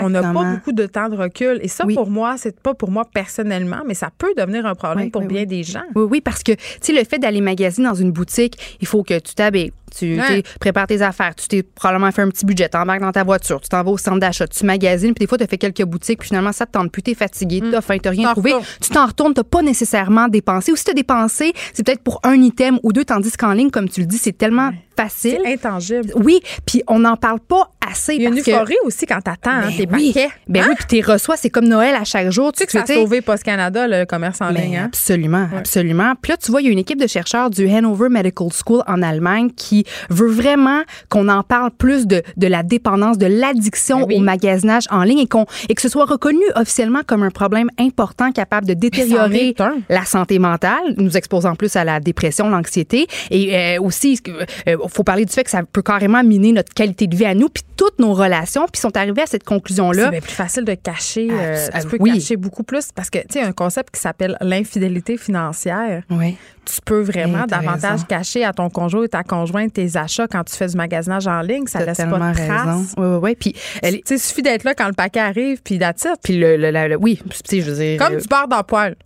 [0.00, 1.60] Qu'on n'a pas beaucoup de temps de recul.
[1.62, 4.95] Et ça, pour moi, c'est pas pour moi personnellement, mais ça peut devenir un problème
[5.04, 5.46] Oui, pour oui, bien oui.
[5.46, 5.82] des gens.
[5.94, 9.02] Oui, oui, parce que, tu sais, le fait d'aller magasiner dans une boutique, il faut
[9.02, 9.72] que tu t'habilles.
[9.96, 10.42] Tu Ouais.
[10.42, 13.60] tu prépares tes affaires, tu t'es probablement fait un petit budget, t'embarques dans ta voiture,
[13.60, 15.84] tu t'en vas au centre d'achat, tu magasines, puis des fois, tu as fait quelques
[15.84, 18.52] boutiques, puis finalement, ça te tente plus, t'es fatigué, t'as faim, t'as rien trouvé.
[18.80, 20.72] Tu t'en retournes, t'as pas nécessairement dépensé.
[20.72, 23.88] Ou si t'as dépensé, c'est peut-être pour un item ou deux, tandis qu'en ligne, comme
[23.88, 25.38] tu le dis, c'est tellement facile.
[25.44, 26.12] C'est intangible.
[26.16, 28.14] Oui, puis on n'en parle pas assez.
[28.14, 30.12] Il y a une que- euphorie aussi quand t'attends hein, Ben tes oui.
[30.12, 30.28] paquets.
[30.48, 30.66] Ben Hein?
[30.70, 32.52] oui, puis t'es reçois, c'est comme Noël à chaque jour.
[32.52, 34.76] Tu sais que ça a sauvé Post Canada, le commerce en mais ligne.
[34.78, 34.84] Hein?
[34.86, 36.14] Absolument, absolument.
[36.20, 38.82] Puis là, tu vois, il y a une équipe de chercheurs du Hanover Medical School
[38.86, 44.00] en Allemagne qui veut vraiment qu'on en parle plus de, de la dépendance, de l'addiction
[44.00, 44.16] Ben oui.
[44.16, 47.70] au magasinage en ligne et, qu'on, et que ce soit reconnu officiellement comme un problème
[47.78, 49.54] important capable de détériorer
[49.88, 53.06] la santé mentale, nous exposant plus à la dépression, l'anxiété.
[53.30, 54.18] Et euh, aussi,
[54.66, 57.34] il faut parler du fait que ça peut carrément miner notre qualité de vie à
[57.34, 58.66] nous, puis toutes nos relations.
[58.72, 60.10] Puis sont arrivés à cette C'est conclusion-là.
[60.10, 61.28] bien plus facile de cacher.
[61.30, 62.14] euh, tu peux oui.
[62.14, 66.02] cacher beaucoup plus parce que, tu sais, un concept qui s'appelle l'infidélité financière.
[66.10, 66.36] Oui.
[66.64, 68.04] Tu peux vraiment Eh, davantage raison.
[68.08, 71.40] cacher à ton conjoint et ta conjointe tes achats quand tu fais du magasinage en
[71.40, 71.66] ligne.
[71.68, 72.46] Ça laisse pas de raison.
[72.48, 72.94] traces.
[72.96, 73.36] Oui, oui, oui.
[73.38, 73.60] Puis, Tu
[74.04, 76.16] sais, il suffit d'être là quand le paquet arrive, puis d'attitude.
[76.24, 77.98] puis le, le- le- le- oui, tu sais, je veux dire.
[78.04, 78.96] Comme euh, du beurre dans le poil.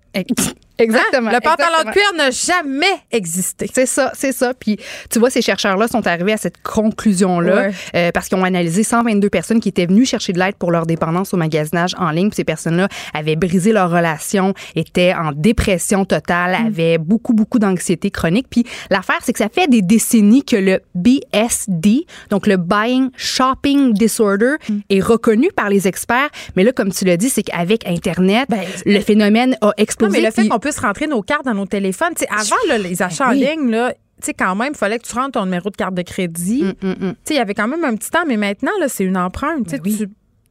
[0.81, 1.31] Exactement.
[1.31, 3.70] Le pantalon de cuir n'a jamais existé.
[3.72, 4.55] C'est ça, c'est ça.
[4.55, 4.78] Puis,
[5.11, 7.70] tu vois, ces chercheurs-là sont arrivés à cette conclusion-là Ouais.
[7.97, 10.87] euh, parce qu'ils ont analysé 122 personnes qui étaient venues chercher de l'aide pour leur
[10.87, 12.28] dépendance au magasinage en ligne.
[12.31, 16.66] Puis ces personnes-là avaient brisé leur relation, étaient en dépression totale, Mm.
[16.66, 18.47] avaient beaucoup, beaucoup d'anxiété chronique.
[18.51, 23.93] Puis l'affaire, c'est que ça fait des décennies que le BSD, donc le Buying Shopping
[23.93, 24.78] Disorder, Mm.
[24.91, 26.28] est reconnu par les experts.
[26.57, 30.18] Mais là, comme tu l'as dit, c'est qu'avec Internet, Ben, le phénomène a Non, explosé.
[30.20, 33.03] mais le fait Puis- qu'on puisse rentrer nos cartes dans nos téléphones, avant là, les
[33.03, 33.93] achats en ligne, là,
[34.23, 36.62] sais, quand même, il fallait que tu rentres ton numéro de carte de crédit.
[36.62, 36.97] Mm, mm, mm.
[36.99, 39.16] Tu sais, il y avait quand même un petit temps, mais maintenant, là, c'est une
[39.16, 39.71] empreinte.
[39.71, 39.97] Ben oui.
[39.99, 40.09] Tu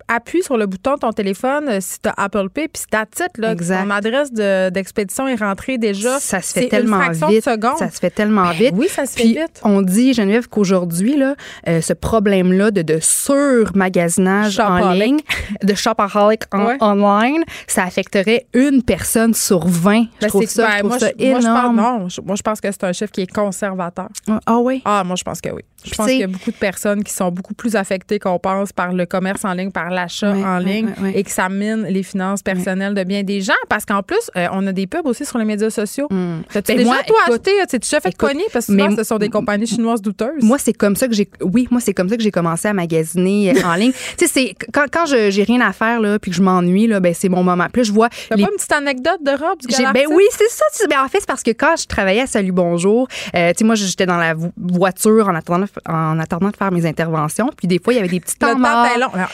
[0.10, 3.10] appuies sur le bouton de ton téléphone euh, si tu as Apple Pay, puis c'est
[3.12, 3.84] titre, là, Exact.
[3.84, 6.20] ton adresse de- d'expédition est rentrée déjà.
[6.20, 7.44] Ça se fait tellement vite.
[7.78, 8.74] Ça se fait tellement vite.
[8.76, 9.62] oui, ça se fait vite.
[9.64, 11.36] on dit, Geneviève, qu'aujourd'hui, là,
[11.68, 15.20] euh, ce problème-là de, de sur-magasinage en ligne,
[15.64, 16.78] de shopaholic en- Ouais.
[16.82, 20.02] online, ça affecterait une personne sur 20.
[20.04, 21.76] Je Ben, trouve c'est- ça, ben, je trouve moi, ça je, moi, je pense, énorme.
[21.76, 24.10] non, je- moi, je pense que c'est un chiffre qui est conservateur.
[24.46, 24.82] Ah oui?
[24.86, 25.62] Ah, moi, je pense que oui.
[25.84, 28.38] Je Puis, pense qu'il y a beaucoup de personnes qui sont beaucoup plus affectées qu'on
[28.38, 32.04] pense par le commerce en ligne, par l'achat en ligne et que ça mine les
[32.04, 33.54] finances personnelles de bien des gens.
[33.70, 36.08] Parce qu'en plus, euh, on a des pubs aussi sur les médias sociaux.
[36.52, 37.68] T'as-tu Ben, déjà, moi, toi, écoute- acheté?
[37.68, 38.44] T'es déjà fait écoute, pogner?
[38.52, 40.42] Parce que mais souvent, m- ce sont des compagnies chinoises douteuses.
[40.44, 41.30] Moi, c'est comme ça que j'ai.
[41.42, 43.92] Oui, moi, c'est comme ça que j'ai commencé à magasiner euh, en ligne.
[44.18, 46.88] Tu sais, c'est quand, quand je- j'ai rien à faire là, puis que je m'ennuie
[46.88, 47.68] là, ben c'est mon moment.
[47.72, 50.06] Puis là, je vois T'as les pas une petite anecdote de robe du J'ai- ben
[50.12, 50.64] oui, c'est ça.
[50.80, 53.60] tu- ben en fait, c'est parce que quand je travaillais à Salut Bonjour, euh, tu
[53.60, 57.50] sais, moi, j'étais dans la vo- voiture en attendant, en attendant de faire mes interventions.
[57.58, 58.86] Puis des fois, il y avait des petits temps morts.
[58.96, 59.10] est long.
[59.14, 59.30] Alors,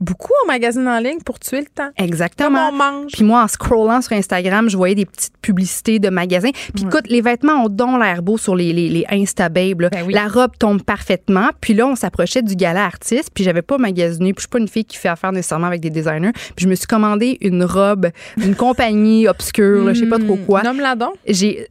[0.00, 1.90] Beaucoup en magazine en ligne pour tuer le temps.
[1.96, 2.68] Exactement.
[2.70, 3.12] Comme on mange.
[3.12, 6.50] Puis moi, en scrollant sur Instagram, je voyais des petites publicités de magasins.
[6.74, 9.04] Puis écoute, les vêtements ont donc l'air beau sur les, les, les.
[9.08, 10.12] Ben oui.
[10.14, 11.50] La robe tombe parfaitement.
[11.60, 13.30] Puis là, on s'approchait du gala artiste.
[13.32, 14.32] Puis j'avais pas magasiné.
[14.32, 16.32] Puis je suis pas une fille qui fait affaire nécessairement avec des designers.
[16.56, 20.62] Puis je me suis commandé une robe d'une compagnie obscure, je sais pas trop quoi.
[20.62, 21.14] Nomme-la donc.
[21.26, 21.68] J'ai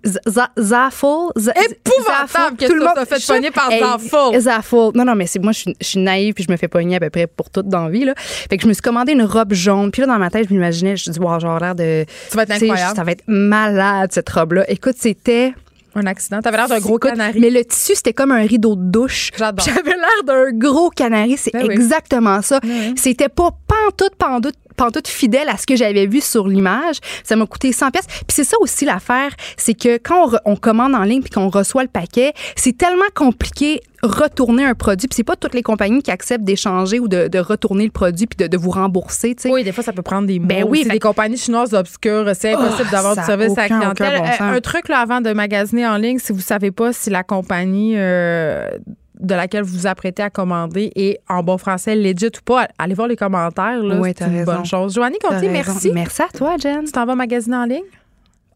[0.57, 1.05] Zaffle.
[1.37, 4.39] Épouvantable que Tout le monde- fait pogner par Zaffle.
[4.39, 4.91] Zaffle.
[4.95, 7.09] Non, non, mais c'est moi, je suis, naïve puis je me fais pogner à peu
[7.09, 8.05] près pour toute dans la vie.
[8.05, 8.13] Là.
[8.49, 9.91] Fait que je me suis commandé une robe jaune.
[9.91, 12.05] Puis là, dans ma tête, je m'imaginais, je me dis, wow, genre l'air de.
[12.29, 12.95] Tu vas être incroyable.
[12.95, 14.69] Ça va être malade, cette robe-là.
[14.69, 15.53] Écoute, c'était.
[15.95, 16.39] Un accident.
[16.41, 17.39] T'avais l'air d'un gros canari.
[17.39, 19.29] Mais le tissu, c'était comme un rideau de douche.
[19.37, 19.63] J'adore.
[19.63, 21.37] J'avais l'air d'un gros canari.
[21.37, 21.73] C'est Ben oui.
[21.75, 22.59] exactement ça.
[22.61, 22.93] Ben oui.
[22.97, 26.97] C'était pas pantoute, pantoute, pantoute fidèle à ce que j'avais vu sur l'image.
[27.23, 28.07] Ça m'a coûté 100 pièces.
[28.07, 31.83] Puis c'est ça aussi l'affaire, c'est que quand on, commande en ligne puis qu'on reçoit
[31.83, 35.07] le paquet, c'est tellement compliqué retourner un produit.
[35.07, 38.27] Puis c'est pas toutes les compagnies qui acceptent d'échanger ou de, de retourner le produit
[38.27, 39.33] puis de, de vous rembourser.
[39.35, 39.49] tu sais.
[39.51, 40.47] Oui, des fois, ça peut prendre des mois.
[40.47, 42.29] Ben oui, c'est fait- des compagnies chinoises obscures.
[42.35, 44.19] C'est impossible Oh, d'avoir du service à la clientèle.
[44.19, 47.09] bon Euh, un truc là, avant de magasiner en ligne, si vous savez pas si
[47.09, 48.67] la compagnie euh,
[49.23, 52.93] de laquelle vous vous apprêtez à commander est en bon français legit ou pas, allez
[52.93, 53.81] voir les commentaires.
[53.81, 53.95] là.
[53.99, 54.53] Oui, c'est une raison.
[54.53, 54.95] bonne chose.
[54.95, 55.51] Contier, raison.
[55.51, 55.91] merci.
[55.93, 56.83] Merci à toi, Jen.
[56.85, 57.83] Tu t'en vas magasiner en ligne?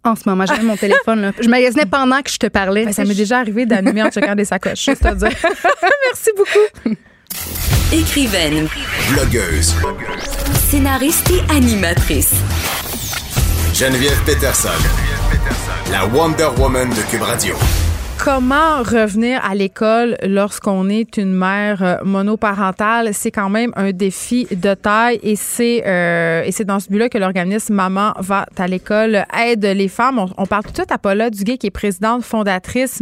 [0.04, 1.22] En ce moment, j'ai mon téléphone.
[1.22, 1.32] Là.
[1.40, 2.86] Je magasinais pendant que je te parlais.
[2.86, 5.30] Ben, ça m'est déjà arrivé d'animer en checkant des sacoches, juste à dire.
[5.34, 6.96] merci beaucoup.
[7.92, 8.68] Écrivaine,
[9.14, 9.76] Blogueuse.
[10.70, 12.34] scénariste et animatrice.
[13.74, 14.70] Geneviève Peterson.
[15.92, 17.56] La Wonder Woman de Cube Radio.
[18.20, 24.48] Comment revenir à l'école lorsqu'on est une mère euh, monoparentale, c'est quand même un défi
[24.52, 28.68] de taille et c'est euh, et c'est dans ce but-là que l'organisme Maman va à
[28.68, 30.20] l'école aide les femmes.
[30.20, 33.02] On, on parle tout de suite à Paula Duguay qui est présidente fondatrice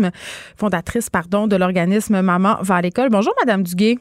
[0.58, 3.10] fondatrice pardon de l'organisme Maman va à l'école.
[3.10, 3.98] Bonjour Madame Duguay.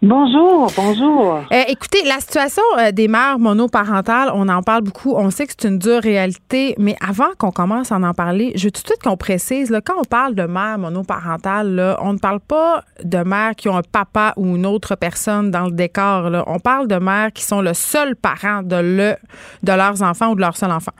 [0.00, 1.40] Bonjour, bonjour.
[1.52, 5.14] Euh, écoutez, la situation euh, des mères monoparentales, on en parle beaucoup.
[5.16, 8.66] On sait que c'est une dure réalité, mais avant qu'on commence à en parler, je
[8.66, 12.12] veux tout de suite qu'on précise, là, quand on parle de mères monoparentales, là, on
[12.12, 15.72] ne parle pas de mères qui ont un papa ou une autre personne dans le
[15.72, 16.30] décor.
[16.30, 16.44] là.
[16.46, 19.16] On parle de mères qui sont le seul parent de, le,
[19.64, 20.92] de leurs enfants ou de leur seul enfant.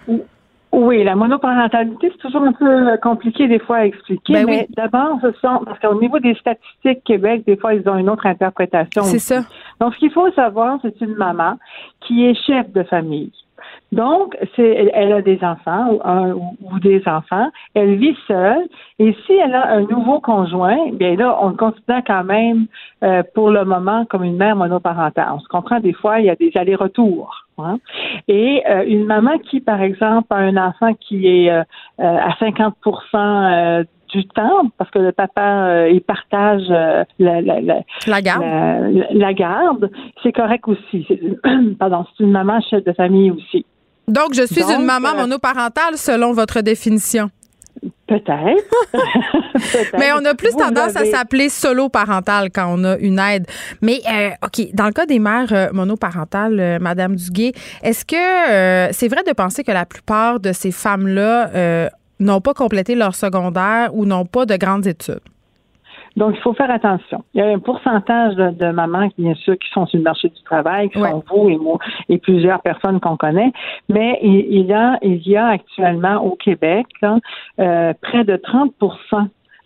[0.70, 4.74] Oui, la monoparentalité, c'est toujours un peu compliqué des fois à expliquer, Ben mais oui.
[4.76, 8.26] d'abord, ce sont, parce qu'au niveau des statistiques Québec, des fois, ils ont une autre
[8.26, 9.02] interprétation.
[9.02, 9.40] C'est ça.
[9.80, 11.54] Donc, ce qu'il faut savoir, c'est une maman
[12.00, 13.32] qui est chef de famille.
[13.92, 17.48] Donc, c'est, elle, a des enfants ou, un, ou des enfants.
[17.74, 18.68] Elle vit seule.
[18.98, 22.66] Et si elle a un nouveau conjoint, bien là, on le considère quand même
[23.02, 25.28] euh, pour le moment comme une mère monoparentale.
[25.32, 27.47] On se comprend des fois, il y a des allers-retours.
[27.64, 27.78] Hein.
[28.28, 31.62] Et euh, une maman qui, par exemple, a un enfant qui est euh,
[32.00, 32.74] euh, à 50
[33.14, 38.42] euh, du temps, parce que le papa, il partage la, la, la, La garde.
[39.12, 39.90] la, garde,
[40.22, 41.06] c'est correct aussi.
[41.78, 43.66] Pardon, c'est une maman chef de famille aussi.
[44.06, 47.28] Donc, je suis Donc, une maman monoparentale selon votre définition.
[48.08, 49.98] Peut-être.
[49.98, 53.46] Mais on a plus Vous tendance à s'appeler solo parental quand on a une aide.
[53.82, 57.52] Mais euh, OK, dans le cas des mères euh, monoparentales, euh, Madame Duguay,
[57.82, 62.54] est-ce que euh, c'est vrai de penser que la plupart de ces femmes-là n'ont pas
[62.54, 65.20] complété leur secondaire ou n'ont pas de grandes études?
[66.18, 67.22] Donc, il faut faire attention.
[67.34, 70.28] Il y a un pourcentage de, de mamans, bien sûr, qui sont sur le marché
[70.28, 71.10] du travail, qui Ouais.
[71.10, 73.52] sont vous et moi et plusieurs personnes qu'on connaît.
[73.88, 77.18] Mais il, il y a, il y a actuellement au Québec là,
[77.60, 78.74] euh, près de 30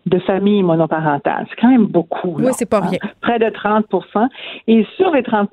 [0.07, 1.47] de familles monoparentales.
[1.49, 2.37] C'est quand même beaucoup.
[2.39, 2.89] là, Oui, c'est pas hein.
[2.91, 2.99] rien.
[3.21, 4.29] Près de 30%
[4.67, 5.51] Et sur les 30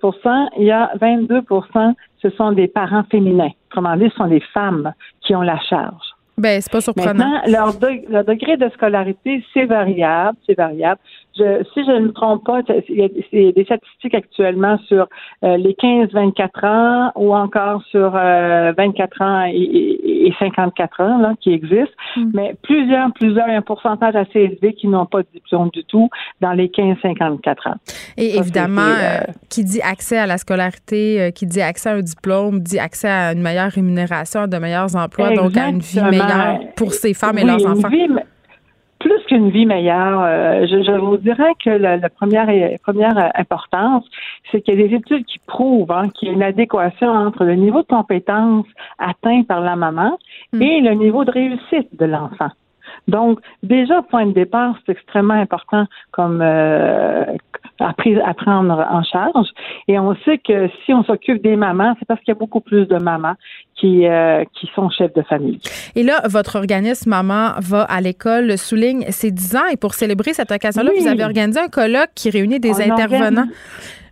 [0.58, 3.52] il y a 22% ce sont des parents féminins.
[3.70, 4.92] Autrement dit, ce sont des femmes
[5.22, 6.16] qui ont la charge.
[6.40, 7.14] Ben, c'est pas surprenant.
[7.14, 11.00] Maintenant, leur, de- leur degré de scolarité, c'est variable, c'est variable.
[11.40, 12.60] Je, si je ne me trompe pas,
[12.90, 15.08] il y a il y a des statistiques actuellement sur
[15.44, 21.18] euh, les 15-24 ans ou encore sur euh, 24 ans et, et- et 54 ans
[21.20, 22.32] là, qui existent, Mm.
[22.34, 26.10] mais plusieurs, plusieurs, un pourcentage assez élevé qui n'ont pas de diplôme du tout
[26.42, 27.76] dans les 15-54 ans.
[28.18, 31.62] Et Ça, évidemment, c'est, euh, euh, qui dit accès à la scolarité, euh, qui dit
[31.62, 35.56] accès à un diplôme, dit accès à une meilleure rémunération, à de meilleurs emplois, donc
[35.58, 37.88] à une vie meilleure pour ces femmes et Oui, leurs enfants.
[37.90, 38.08] vie
[39.00, 42.48] plus qu'une vie meilleure, euh, je, je vous dirais que la, la première,
[42.84, 44.06] première importance,
[44.52, 47.44] c'est qu'il y a des études qui prouvent hein, qu'il y a une adéquation entre
[47.46, 48.66] le niveau de compétence
[49.00, 50.18] atteint par la maman
[50.52, 50.62] Hmm.
[50.64, 52.50] et le niveau de réussite de l'enfant.
[53.08, 57.24] Donc, déjà, point de départ, c'est extrêmement important comme euh,
[57.80, 59.48] à, prise- à prendre en charge.
[59.88, 62.60] Et on sait que si on s'occupe des mamans, c'est parce qu'il y a beaucoup
[62.62, 63.36] plus de mamans
[63.76, 65.60] qui, euh, qui sont chefs de famille.
[65.96, 70.34] Et là, votre organisme Maman va à l'école souligne ses 10 ans et pour célébrer
[70.34, 71.02] cette occasion-là, Oui.
[71.02, 73.26] vous avez organisé un colloque qui réunit des On intervenants.
[73.42, 73.54] organise-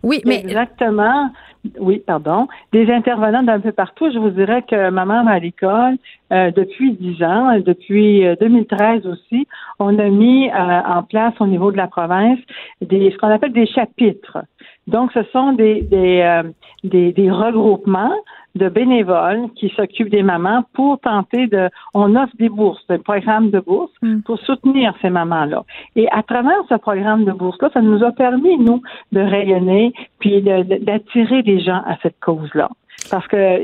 [0.02, 1.30] Oui, mais Exactement.
[1.78, 4.10] Oui, pardon, des intervenants d'un peu partout.
[4.12, 5.96] Je vous dirais que maman va à l'école
[6.32, 9.46] euh, depuis dix ans, depuis 2013 euh, aussi.
[9.78, 12.38] On a mis en place au niveau de la province
[12.80, 14.38] des ce qu'on appelle des chapitres.
[14.86, 16.42] Donc, ce sont des des,
[16.84, 18.14] des, des regroupements
[18.58, 21.70] de bénévoles qui s'occupent des mamans pour tenter de.
[21.94, 24.20] On offre des bourses, des programmes de bourses mm.
[24.22, 25.64] pour soutenir ces mamans-là.
[25.96, 28.82] Et à travers ce programme de bourse-là, ça nous a permis, nous,
[29.12, 32.68] de rayonner puis d'attirer des gens à cette cause-là.
[33.10, 33.62] Parce que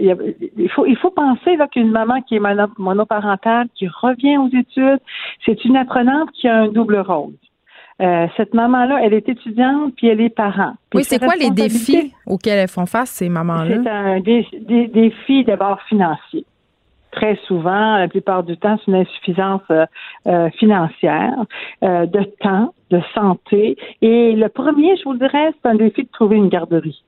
[0.56, 2.42] il faut, il faut penser qu'une maman qui est
[2.78, 5.00] monoparentale, qui revient aux études,
[5.44, 7.34] c'est une apprenante qui a un double rôle.
[8.00, 10.74] Euh, cette maman-là, elle est étudiante puis elle est parent.
[10.94, 13.76] oui, c'est quoi les défis auxquels elles font face, ces mamans-là?
[13.82, 16.44] C'est un des, défis d'abord financiers.
[17.12, 19.86] Très souvent, la plupart du temps, c'est une insuffisance euh,
[20.26, 21.44] euh, financière,
[21.82, 23.76] de temps, de santé.
[24.02, 27.04] Et le premier, je vous dirais, c'est un défi de trouver une garderie.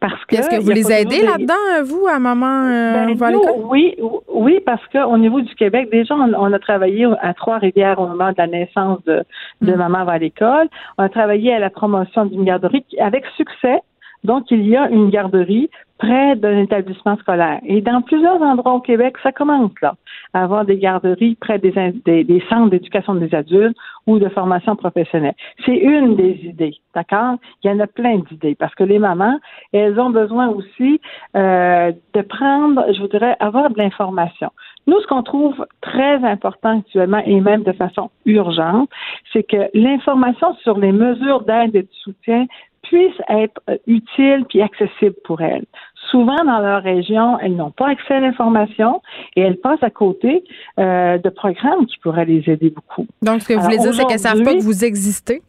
[0.00, 0.36] Parce que.
[0.36, 3.34] Est-ce que vous les aidez là-dedans, vous, à maman euh, ben,
[3.64, 3.96] Oui,
[4.28, 8.34] oui, parce qu'au niveau du Québec, déjà, on, a travaillé à Trois-Rivières au moment de
[8.38, 9.24] la naissance de,
[9.62, 9.76] de mm.
[9.76, 10.68] maman va l'école.
[10.98, 13.80] On a travaillé à la promotion d'une garderie avec succès.
[14.24, 17.60] Donc, il y a une garderie près d'un établissement scolaire.
[17.64, 19.94] Et dans plusieurs endroits au Québec, ça commence là,
[20.34, 21.72] à avoir des garderies près des,
[22.04, 23.76] des, centres d'éducation des adultes
[24.06, 25.34] ou de formation professionnelle.
[25.64, 27.36] C'est une des idées, d'accord?
[27.62, 29.38] Il y en a plein d'idées parce que les mamans,
[29.72, 31.00] elles ont besoin aussi
[31.36, 34.50] euh, de prendre, je voudrais, avoir de l'information.
[34.86, 38.88] Nous, ce qu'on trouve très important actuellement et même de façon urgente,
[39.32, 42.46] c'est que l'information sur les mesures d'aide et de soutien
[42.88, 45.64] puisse être euh, utile puis accessible pour elles.
[46.10, 49.02] Souvent, dans leur région, elles n'ont pas accès à l'information
[49.34, 50.44] et elles passent à côté
[50.78, 53.06] euh, de programmes qui pourraient les aider beaucoup.
[53.22, 55.42] Donc, ce que vous voulez dire, c'est qu'elles ne savent pas que vous existez?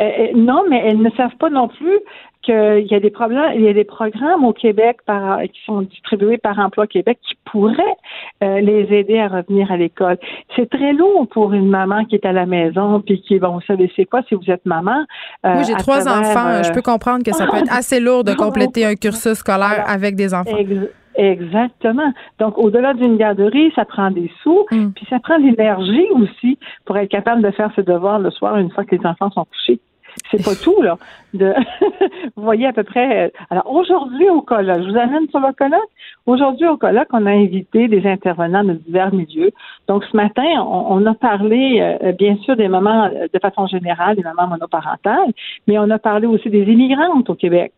[0.00, 1.98] Euh, non, mais elles ne savent pas non plus
[2.50, 5.82] qu'il y a des problèmes, il y a des programmes au Québec par, qui sont
[5.82, 7.96] distribués par Emploi Québec qui pourraient
[8.42, 10.18] euh, les aider à revenir à l'école.
[10.56, 13.60] C'est très lourd pour une maman qui est à la maison puis qui, bon, vous
[13.66, 15.04] savez c'est quoi si vous êtes maman.
[15.46, 16.62] Euh, oui, j'ai trois enfants.
[16.62, 20.16] Je peux comprendre que ça peut être assez lourd de compléter un cursus scolaire avec
[20.16, 20.56] des enfants.
[21.16, 22.12] Exactement.
[22.38, 24.92] Donc, au-delà d'une garderie, ça prend des sous, mm.
[24.92, 28.70] puis ça prend l'énergie aussi pour être capable de faire ses devoirs le soir une
[28.70, 29.80] fois que les enfants sont couchés.
[30.30, 30.96] C'est pas tout, là.
[31.34, 31.54] De
[32.36, 33.26] vous voyez à peu près.
[33.26, 35.80] Euh, alors, aujourd'hui au colloque, je vous amène sur le colloque.
[36.26, 39.50] Aujourd'hui au colloque, on a invité des intervenants de divers milieux.
[39.88, 44.22] Donc, ce matin, on, a parlé, euh, bien sûr, des mamans de façon générale, des
[44.22, 45.32] mamans monoparentales,
[45.66, 47.72] mais on a parlé aussi des immigrantes au Québec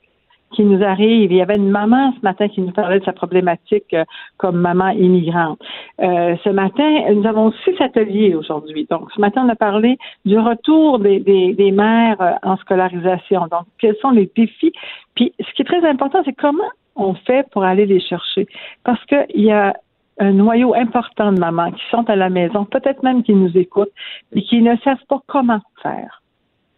[0.53, 1.33] qui nous arrive.
[1.33, 4.05] Il y avait une maman ce matin qui nous parlait de sa problématique euh,
[4.37, 5.59] comme maman immigrante.
[6.01, 8.87] Euh, ce matin, nous avons six ateliers aujourd'hui.
[8.91, 13.43] Donc, ce matin, on a parlé du retour des, des, des mères euh, en scolarisation.
[13.51, 14.73] Donc, quels sont les défis?
[15.15, 18.47] Puis, ce qui est très important, c'est comment on fait pour aller les chercher?
[18.85, 19.75] Parce qu'il y a
[20.19, 23.93] un noyau important de mamans qui sont à la maison, peut-être même qui nous écoutent,
[24.35, 26.22] et qui ne savent pas comment faire.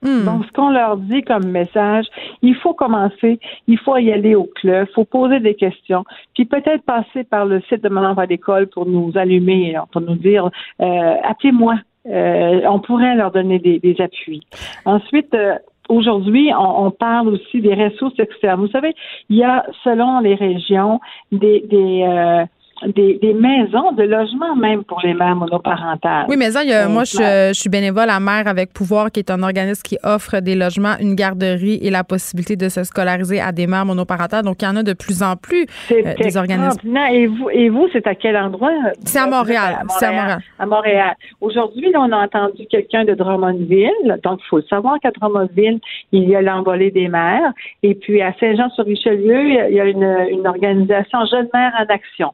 [0.04, 0.24] Hmm.
[0.24, 2.06] Donc, ce qu'on leur dit comme message,
[2.42, 6.44] il faut commencer, il faut y aller au club, il faut poser des questions, puis
[6.44, 10.50] peut-être passer par le site de Maman va l'école pour nous allumer, pour nous dire,
[10.80, 11.76] euh, appelez-moi.
[12.06, 14.42] Euh, on pourrait leur donner des, appuis.
[14.84, 15.54] Ensuite, euh,
[15.88, 18.60] Aujourd'hui, on, parle aussi des ressources externes.
[18.60, 18.94] Vous savez,
[19.28, 20.98] il y a, selon les régions,
[21.30, 22.46] des, des, euh,
[22.82, 26.26] des, des, maisons de logement même pour les mères monoparentales.
[26.28, 29.82] Oui, mais ça, moi, je, suis bénévole à Mère avec Pouvoir, qui est un organisme
[29.82, 33.86] qui offre des logements, une garderie et la possibilité de se scolariser à des mères
[33.86, 34.44] monoparentales.
[34.44, 36.96] Donc, il y en a de plus en plus euh, des organismes.
[37.12, 38.72] Et vous, et vous c'est à quel endroit?
[39.04, 39.76] C'est à Montréal.
[39.88, 40.38] C'est à Montréal.
[40.58, 41.14] À Montréal.
[41.40, 44.18] Aujourd'hui, on a entendu quelqu'un de Drummondville.
[44.22, 45.80] Donc, il faut savoir qu'à Drummondville,
[46.12, 47.52] il y a l'envolée des mères.
[47.82, 52.32] Et puis, à Saint-Jean-sur-Richelieu, il y a une, une organisation Jeunes Mères en Action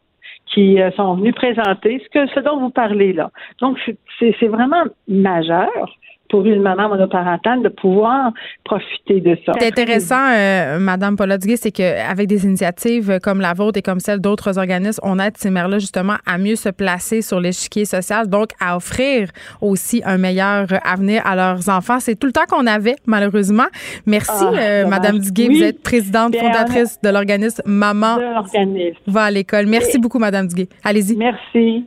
[0.53, 3.31] qui euh, sont venus présenter ce que ce dont vous parlez là.
[3.61, 3.79] Donc
[4.19, 5.71] c'est vraiment majeur
[6.31, 8.33] pour une maman monoparentale de pouvoir
[8.65, 9.53] profiter de ça.
[9.59, 14.21] C'est intéressant, euh, Madame Polodgué, c'est qu'avec des initiatives comme la vôtre et comme celle
[14.21, 18.51] d'autres organismes, on aide ces mères-là justement à mieux se placer sur l'échiquier social, donc
[18.61, 19.29] à offrir
[19.61, 22.01] aussi un meilleur avenir à leurs enfants.
[22.01, 23.67] C'est tout le temps qu'on avait, malheureusement.
[24.07, 25.49] Merci, ah, euh, Madame Duguay.
[25.49, 28.19] Vous êtes présidente fondatrice de l'organisme Maman
[29.07, 29.67] va à l'école.
[29.67, 30.69] Merci beaucoup, Madame Duguay.
[30.85, 31.17] Allez-y.
[31.17, 31.87] Merci.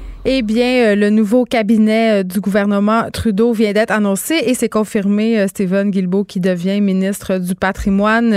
[0.23, 4.69] Eh bien, euh, le nouveau cabinet euh, du gouvernement Trudeau vient d'être annoncé et c'est
[4.69, 8.29] confirmé euh, Stephen Guilbeault qui devient ministre du patrimoine.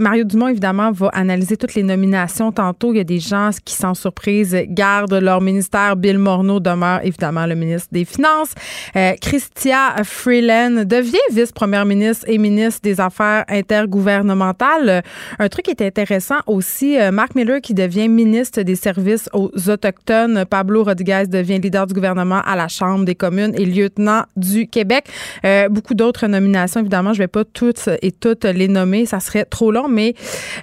[0.00, 2.94] Mario Dumont, évidemment, va analyser toutes les nominations tantôt.
[2.94, 5.96] Il y a des gens qui, sans surprise, gardent leur ministère.
[5.96, 8.54] Bill Morneau demeure évidemment le ministre des Finances.
[9.20, 15.02] Christia Freeland devient vice-première ministre et ministre des Affaires intergouvernementales.
[15.38, 20.44] Un truc qui est intéressant aussi, Mark Miller qui devient ministre des Services aux Autochtones.
[20.48, 24.68] Pablo Rodriguez Rodriguez devient leader du gouvernement à la Chambre des communes et lieutenant du
[24.68, 25.06] Québec.
[25.44, 29.18] Euh, beaucoup d'autres nominations, évidemment, je ne vais pas toutes et toutes les nommer, ça
[29.18, 30.14] serait trop long, mais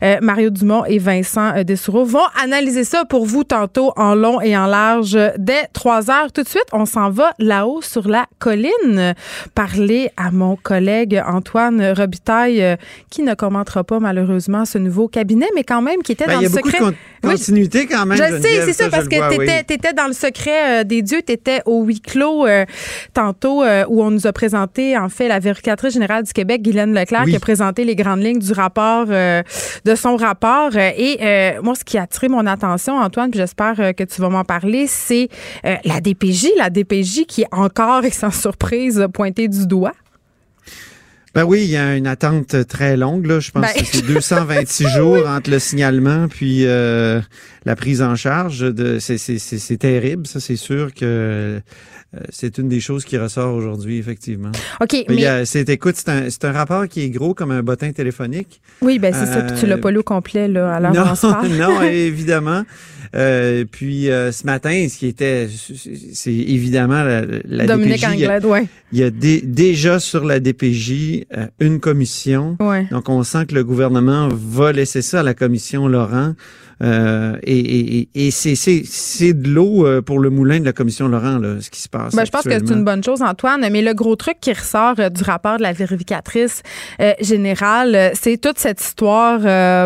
[0.02, 4.40] euh, Mario Dumont et Vincent euh, Dessoureau vont analyser ça pour vous tantôt en long
[4.40, 6.32] et en large dès 3 heures.
[6.32, 9.14] Tout de suite, on s'en va là-haut sur la colline
[9.56, 12.78] parler à mon collègue Antoine Robitaille,
[13.10, 16.42] qui ne commentera pas malheureusement ce nouveau cabinet, mais quand même qui était ben, dans
[16.42, 16.80] le secret.
[17.22, 18.18] Continuité quand même.
[18.18, 21.22] Je sais, c'est ça, parce que tu étais, dans le secret euh, des dieux.
[21.26, 22.66] Tu étais au huis clos euh,
[23.14, 26.94] tantôt euh, où on nous a présenté, en fait, la vérificatrice générale du Québec, Guylaine
[26.94, 30.76] Leclerc, qui a présenté les grandes lignes du rapport, de son rapport.
[30.76, 34.44] Et moi, ce qui a attiré mon attention, Antoine, puis j'espère que tu vas m'en
[34.44, 35.30] parler, c'est
[35.64, 39.94] la DPJ, la DPJ qui est encore, et sans surprise, pointée du doigt.
[41.36, 43.26] Ben oui, il y a une attente très longue.
[43.26, 43.40] Là.
[43.40, 43.74] Je pense ben.
[43.74, 47.22] que c'est 226 jours entre le signalement puis euh,
[47.66, 48.60] la prise en charge.
[48.60, 50.40] De, c'est, terrible, ça.
[50.40, 51.62] C'est sûr que
[52.16, 54.52] euh, c'est une des choses qui ressort aujourd'hui, effectivement.
[54.82, 55.46] OK, mais...
[55.46, 58.62] c'est, écoute, c'est un, c'est un rapport qui est gros comme un bottin téléphonique.
[58.82, 59.42] Oui, ben c'est ça.
[59.42, 61.14] Puis tu l'as pas lu au complet, là, alors non,
[61.58, 62.64] non, évidemment.
[63.16, 65.48] Euh, puis euh, ce matin, ce qui était,
[66.14, 68.68] c'est évidemment la, la Dominique Anglade, ouais.
[68.92, 72.58] Il y a déjà sur la DPJ euh, une commission.
[72.60, 72.88] Ouais.
[72.92, 76.34] Donc on sent que le gouvernement va laisser ça à la commission Laurent.
[76.82, 81.38] Euh, et, et, et c'est de l'eau euh, pour le moulin de la commission Laurent,
[81.38, 82.16] là, ce qui se passe.
[82.16, 83.68] Ben, je pense que c'est une bonne chose, Antoine.
[83.72, 86.62] Mais le gros truc qui ressort euh, du rapport de la vérificatrice
[87.22, 89.40] générale, c'est toute cette histoire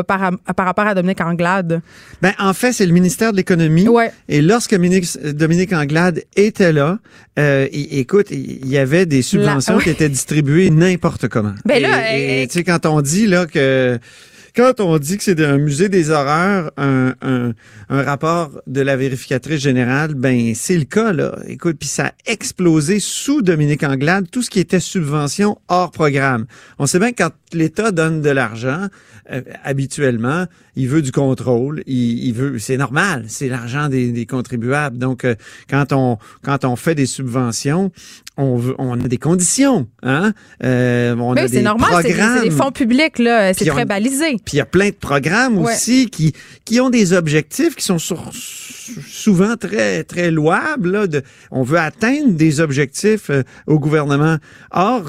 [0.06, 1.82] par, par rapport à Dominique Anglade.
[2.22, 3.88] Ben, en fait, c'est le ministère de l'Économie.
[3.88, 4.12] Ouais.
[4.30, 7.00] Et lorsque Dominique Anglade était là,
[7.38, 11.54] écoute, il y avait des subventions qui étaient distribuées n'importe comment.
[11.66, 14.00] Ben là, et, tu sais, quand on dit là que
[14.56, 17.54] quand on dit que c'est un musée des horreurs, un, un,
[17.90, 21.38] rapport de la vérificatrice générale, ben c'est le cas là.
[21.48, 26.46] Écoute, puis ça a explosé sous Dominique Anglade tout ce qui était subvention hors programme.
[26.78, 28.88] On sait bien que quand l'État donne de l'argent,
[29.32, 30.46] euh, habituellement,
[30.76, 34.98] il veut du contrôle, il, veut, c'est normal, c'est l'argent des, des, contribuables.
[34.98, 35.36] Donc, euh,
[35.70, 37.92] quand on quand on fait des subventions,
[38.38, 40.34] on veut, on a des conditions, hein?
[40.64, 42.38] Euh, on a des normal, programmes.
[42.38, 44.38] C'est des fonds publics là, c'est très balisé.
[44.44, 46.34] Puis il y a plein de programmes aussi qui
[46.66, 50.92] qui ont des objectifs qui sont sur, souvent très très louables.
[50.92, 51.22] Là, de,
[51.52, 54.38] on veut atteindre des objectifs euh, au gouvernement.
[54.72, 55.04] Or,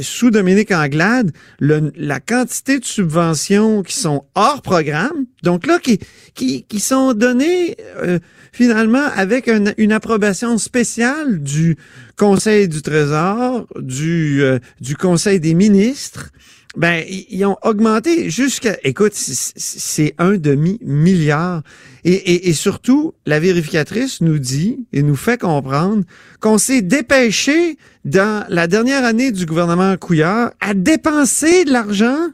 [0.00, 5.98] sous Dominique Anglade, le, la quantité de subventions qui sont hors programme, donc là, qui,
[6.34, 8.18] qui, qui sont données euh,
[8.52, 11.76] finalement avec une approbation spéciale du
[12.16, 16.30] Conseil du Trésor, du, euh, du Conseil des ministres,
[16.76, 21.62] ben, ils ont augmenté jusqu'à, écoute, c'est un demi-milliard.
[22.04, 26.04] Et, et, et, surtout, la vérificatrice nous dit et nous fait comprendre
[26.40, 32.28] qu'on s'est dépêché dans la dernière année du gouvernement Couillard à dépenser de l'argent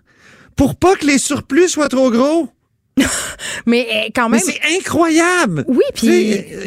[0.54, 2.48] pour pas que les surplus soient trop gros.
[3.66, 4.40] mais eh, quand même.
[4.40, 5.64] c'est incroyable.
[5.68, 6.06] Oui, puis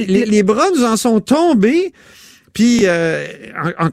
[0.07, 1.93] les, les, bras nous en sont tombés.
[2.53, 3.25] Puis euh,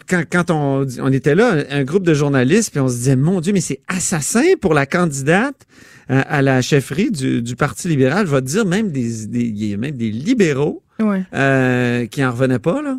[0.09, 3.41] quand, quand on, on, était là, un groupe de journalistes, puis on se disait, mon
[3.41, 5.67] Dieu, mais c'est assassin pour la candidate
[6.11, 8.27] euh, à la chefferie du, du, Parti libéral.
[8.27, 10.83] Je vais te dire, même des, des, même des libéraux
[11.35, 12.99] euh, qui en revenaient pas, là.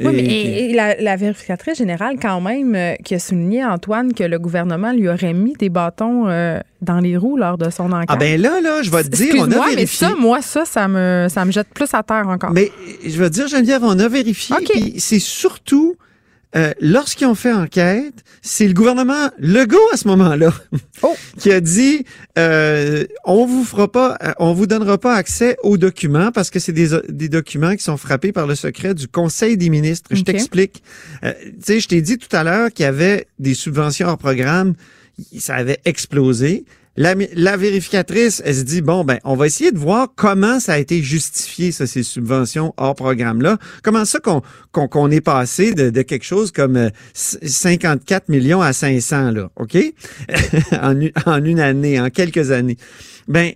[0.00, 4.92] Oui, mais la, vérificatrice générale, quand même, euh, qui a souligné, Antoine, que le gouvernement
[4.92, 8.08] lui aurait mis des bâtons euh, dans les roues lors de son enquête.
[8.08, 9.76] Ah ben là, là, je vais te dire, on a vérifié.
[9.76, 12.52] mais ça, moi, ça, ça me, ça me jette plus à terre encore.
[12.52, 12.70] Mais
[13.04, 14.56] je vais te dire, Geneviève, on a vérifié.
[14.98, 15.96] C'est surtout
[16.56, 20.52] euh, lorsqu'ils ont fait enquête, c'est le gouvernement Legault à ce moment-là
[21.02, 21.14] oh.
[21.38, 22.04] qui a dit
[22.38, 26.58] euh, on vous fera pas, euh, on vous donnera pas accès aux documents parce que
[26.58, 30.10] c'est des, des documents qui sont frappés par le secret du Conseil des ministres.
[30.12, 30.82] Je t'explique.
[31.22, 34.18] Euh, tu sais, je t'ai dit tout à l'heure qu'il y avait des subventions hors
[34.18, 34.74] programme,
[35.38, 36.64] ça avait explosé.
[36.96, 40.74] La, la, vérificatrice, elle se dit, bon, ben, on va essayer de voir comment ça
[40.74, 43.58] a été justifié, ça, ces subventions hors programme-là.
[43.82, 48.72] Comment ça qu'on qu'on est passé de, de, quelque chose comme 54 euh, millions à
[48.72, 49.78] 500, là, OK?
[50.72, 52.76] en, en une année, en quelques années.
[53.28, 53.52] Ben,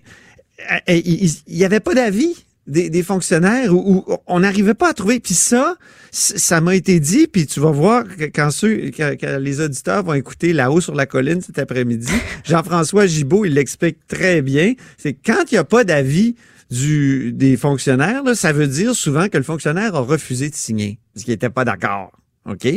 [0.70, 2.34] euh, il n'y avait pas d'avis
[2.66, 5.20] des, fonctionnaires où, on n'arrivait pas à trouver.
[5.20, 5.76] Puis ça,
[6.14, 10.52] ça m'a été dit, puis tu vas voir quand, ceux, quand, les auditeurs vont écouter
[10.52, 12.12] là-haut sur la colline cet après-midi,
[12.44, 16.36] Jean-François Gibault, il l'explique très bien, c'est quand il n'y a pas d'avis
[16.70, 21.00] du, des fonctionnaires, là, ça veut dire souvent que le fonctionnaire a refusé de signer,
[21.12, 22.12] parce qu'il n'était pas d'accord.
[22.48, 22.68] OK?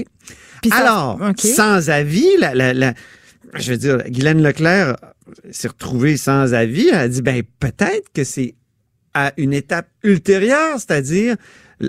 [0.72, 2.94] Alors, sans avis, la, la, la,
[3.54, 4.96] je veux dire, Guylaine Leclerc
[5.52, 6.88] s'est retrouvée sans avis.
[6.88, 8.56] Elle a dit, ben, peut-être que c'est
[9.14, 11.36] à une étape ultérieure, c'est-à-dire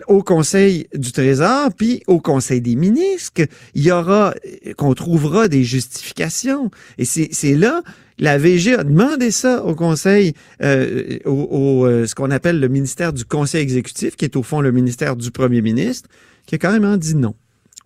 [0.06, 4.34] au Conseil du Trésor, puis au Conseil des ministres, qu'il y aura,
[4.76, 6.70] qu'on trouvera des justifications.
[6.98, 7.82] Et c'est là,
[8.18, 13.12] la VG a demandé ça au Conseil, euh, au, euh, ce qu'on appelle le ministère
[13.12, 16.08] du Conseil exécutif, qui est au fond le ministère du Premier ministre,
[16.46, 17.34] qui a carrément dit non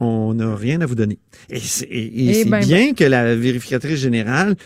[0.01, 1.19] on n'a rien à vous donner.
[1.49, 2.95] Et c'est eh ben, bien ben.
[2.95, 4.57] que la vérificatrice générale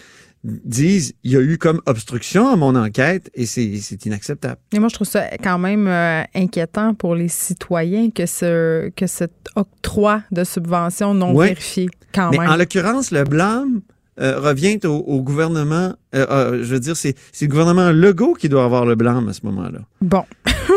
[0.46, 4.58] dise il y a eu comme obstruction à mon enquête et c'est inacceptable.
[4.72, 9.06] Et moi, je trouve ça quand même euh, inquiétant pour les citoyens que ce que
[9.06, 11.88] cet octroi de subvention non vérifié.
[12.14, 13.80] Quand Mais en l'occurrence, le blâme
[14.20, 15.94] euh, revient au, gouvernement.
[16.14, 19.40] Euh, je veux dire, c'est le gouvernement Legault qui doit avoir le blâme à ce
[19.44, 19.80] moment-là.
[20.00, 20.24] Bon.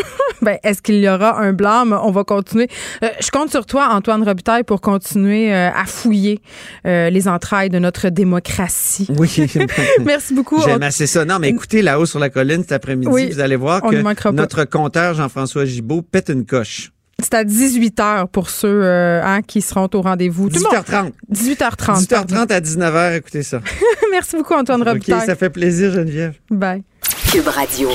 [0.42, 1.98] Ben, est-ce qu'il y aura un blâme?
[2.02, 2.70] On va continuer.
[3.04, 6.40] Euh, je compte sur toi, Antoine Robitaille, pour continuer euh, à fouiller
[6.86, 9.08] euh, les entrailles de notre démocratie.
[9.18, 9.30] Oui.
[10.06, 10.62] Merci beaucoup.
[10.64, 11.26] J'aime assez ça.
[11.26, 15.14] Non, mais écoutez, là-haut sur la colline cet après-midi, vous allez voir que notre compteur
[15.14, 16.92] Jean-François Gibault pète une coche.
[17.22, 20.48] C'est à 18 h pour ceux hein, qui seront au rendez-vous.
[20.48, 21.12] 18h30.
[21.30, 22.08] 18h30.
[22.08, 23.60] 18h30 à 19h, écoutez ça.
[24.12, 25.20] Merci beaucoup, Antoine Robitaille.
[25.20, 26.36] OK, ça fait plaisir, Geneviève.
[26.50, 26.84] Bye.
[27.30, 27.90] Cube Radio.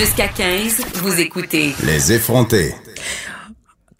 [0.00, 1.74] Jusqu'à 15, vous écoutez.
[1.84, 2.74] Les effrontés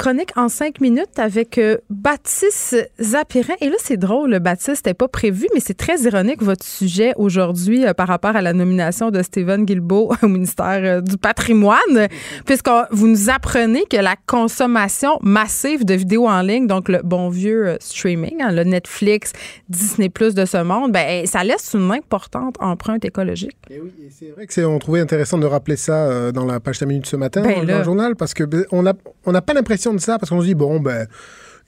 [0.01, 3.53] chronique en cinq minutes avec euh, Baptiste Zapirin.
[3.61, 7.84] Et là, c'est drôle, Baptiste, c'était pas prévu, mais c'est très ironique votre sujet aujourd'hui
[7.84, 12.09] euh, par rapport à la nomination de Stephen Guilbeault au ministère euh, du patrimoine,
[12.46, 17.28] puisque vous nous apprenez que la consommation massive de vidéos en ligne, donc le bon
[17.28, 19.32] vieux streaming, hein, le Netflix,
[19.68, 23.59] Disney Plus de ce monde, ben, ça laisse une importante empreinte écologique.
[23.68, 26.78] Et oui, c'est vrai que c'est, on trouvait intéressant de rappeler ça dans la page
[26.78, 28.94] 5 minutes ce matin ben dans, le journal, parce que ben, on n'a
[29.26, 31.07] on n'a pas l'impression de ça parce qu'on se dit, bon, ben,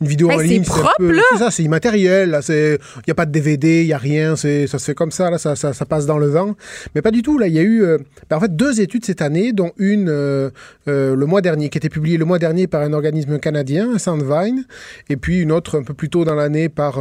[0.01, 0.65] une vidéo en ligne.
[0.65, 0.95] C'est propre,
[1.33, 2.39] C'est ça, c'est immatériel.
[2.49, 4.37] Il n'y a pas de DVD, il n'y a rien.
[4.37, 6.57] Ça se fait comme ça, là, ça, ça, ça, passe dans le vent.
[6.95, 7.39] Mais pas du tout.
[7.39, 10.09] Là, il y a eu euh, ben, en fait deux études cette année, dont une
[10.09, 10.51] euh,
[10.89, 13.99] euh, le mois dernier, qui a été publiée le mois dernier par un organisme canadien,
[13.99, 14.65] Sandvine,
[15.09, 17.01] et puis une autre un peu plus tôt dans l'année par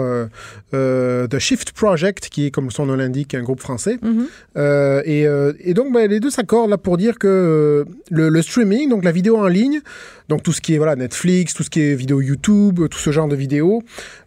[0.71, 3.97] The Shift Project, qui est, comme son nom l'indique, un groupe français.
[4.01, 5.03] Mm-hmm.
[5.05, 5.27] et,
[5.69, 9.11] et, donc, ben, les deux s'accordent là pour dire que le, le streaming, donc la
[9.11, 9.81] vidéo en ligne,
[10.31, 13.11] donc tout ce qui est voilà Netflix, tout ce qui est vidéo YouTube, tout ce
[13.11, 13.81] genre de vidéos,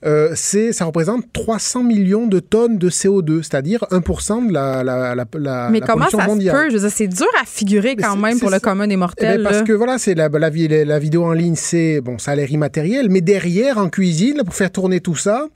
[0.05, 5.15] euh, c'est ça représente 300 millions de tonnes de CO2, c'est-à-dire 1% de la, la,
[5.15, 6.71] la, la Mais comment ça se peut?
[6.71, 9.41] Je c'est dur à figurer quand même pour le commun des mortels.
[9.41, 10.51] Eh ben, parce que voilà, c'est la, la,
[10.99, 14.71] vidéo en ligne, c'est bon, ça a l'air immatériel, mais derrière en cuisine, pour faire
[14.71, 15.47] tourner tout ça,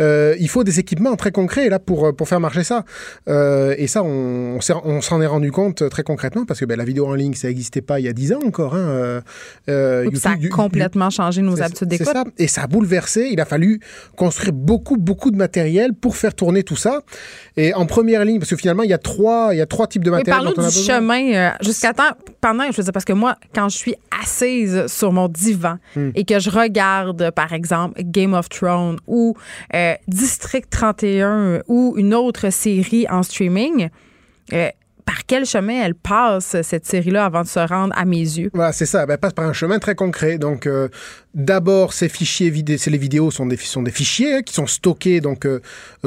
[0.00, 2.84] euh, il faut des équipements très concrets là pour pour faire marcher ça.
[3.28, 6.84] Euh, et ça, on, on s'en est rendu compte très concrètement parce que ben, la
[6.84, 8.74] vidéo en ligne, ça n'existait pas il y a 10 ans encore.
[8.74, 9.22] Hein,
[9.68, 12.08] euh, ça a complètement changé nos habitudes d'écoute.
[12.38, 13.28] Et ça a bouleversé.
[13.32, 13.80] Il a fallu
[14.16, 17.02] construire beaucoup, beaucoup de matériel pour faire tourner tout ça.
[17.56, 19.86] Et en première ligne, parce que finalement, il y a trois, il y a trois
[19.86, 20.44] types de matériel.
[20.46, 22.10] Mais parlons du chemin euh, jusqu'à temps,
[22.40, 26.10] pendant, je veux dire, parce que moi, quand je suis assise sur mon divan hmm.
[26.14, 29.36] et que je regarde, par exemple, Game of Thrones ou
[29.74, 33.88] euh, District 31 ou une autre série en streaming,
[35.08, 38.50] par quel chemin elle passe, cette série-là, avant de se rendre à mes yeux?
[38.52, 39.06] Voilà, c'est ça.
[39.06, 40.36] Ben, elle passe par un chemin très concret.
[40.36, 40.90] Donc, euh,
[41.38, 45.20] d'abord, ces fichiers vidéo, les vidéos sont des, sont des fichiers hein, qui sont stockés,
[45.20, 45.60] donc, euh,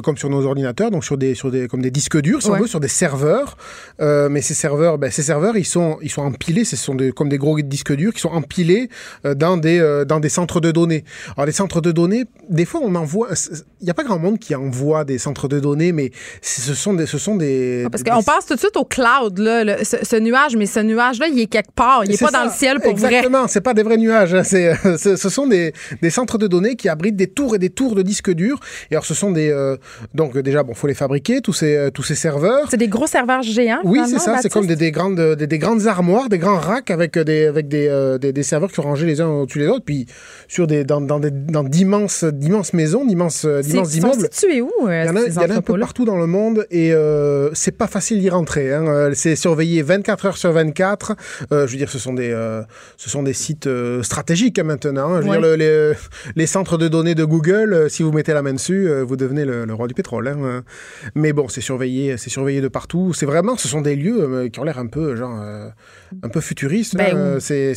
[0.03, 2.57] comme sur nos ordinateurs, donc sur des, sur des, comme des disques durs, si on
[2.57, 3.57] veut, sur des serveurs.
[4.01, 7.11] Euh, mais ces serveurs, ben, ces serveurs, ils sont, ils sont empilés, ce sont des,
[7.11, 8.89] comme des gros disques durs qui sont empilés
[9.23, 11.05] dans, des, dans des centres de données.
[11.35, 13.29] Alors, les centres de données, des fois, on envoie.
[13.79, 16.11] Il n'y a pas grand monde qui envoie des centres de données, mais
[16.41, 17.05] ce sont des.
[17.05, 20.55] Ce sont des ah, parce qu'on passe tout de suite au cloud, là, ce, nuage,
[20.55, 22.03] mais ce nuage-là, il est quelque part.
[22.03, 23.13] Il n'est pas dans le ciel pour vrai.
[23.13, 24.33] Exactement, c'est pas des vrais nuages.
[24.33, 24.43] Hein.
[25.21, 28.01] ce sont des, des, centres de données qui abritent des tours et des tours de
[28.01, 28.59] disques durs.
[28.89, 29.49] Et alors, ce sont des.
[29.49, 29.77] Euh,
[30.13, 32.67] donc, déjà, bon, faut les fabriquer, tous ces, euh, tous ces serveurs.
[32.69, 33.81] C'est des gros serveurs géants.
[33.83, 34.39] Oui, c'est ça.
[34.41, 37.67] C'est comme des, des grandes, des, des, grandes armoires, des grands racks avec des, avec
[37.67, 39.85] des, euh, des, serveurs qui sont rangés les uns au-dessus des autres.
[39.85, 40.05] Puis,
[40.47, 44.13] sur des, dans, dans, dans d'immenses, d'immenses maisons, d'immenses, d'immenses immeubles.
[44.15, 46.17] Sont situés où, Il y en a, il y en a un peu partout dans
[46.17, 46.93] le monde et
[47.53, 48.73] c'est pas facile d'y rentrer.
[48.73, 51.15] Hein c'est surveillé 24 heures sur 24.
[51.51, 52.61] Euh, je veux dire, ce sont des, euh,
[52.97, 55.00] ce sont des sites euh, stratégiques hein, maintenant.
[55.09, 55.21] Maintenant.
[55.21, 55.95] Je veux dire, le,
[56.35, 59.15] les, centres de données de Google, euh, si vous mettez la main dessus, euh, vous
[59.15, 60.27] devenez le, roi du pétrole.
[60.27, 60.63] Hein.
[61.15, 63.13] Mais bon, c'est surveillé, c'est surveillé de partout.
[63.13, 65.39] C'est vraiment, ce sont des lieux qui ont l'air un peu, genre,
[66.23, 66.95] un peu futuristes.
[66.95, 67.73] Ben c'est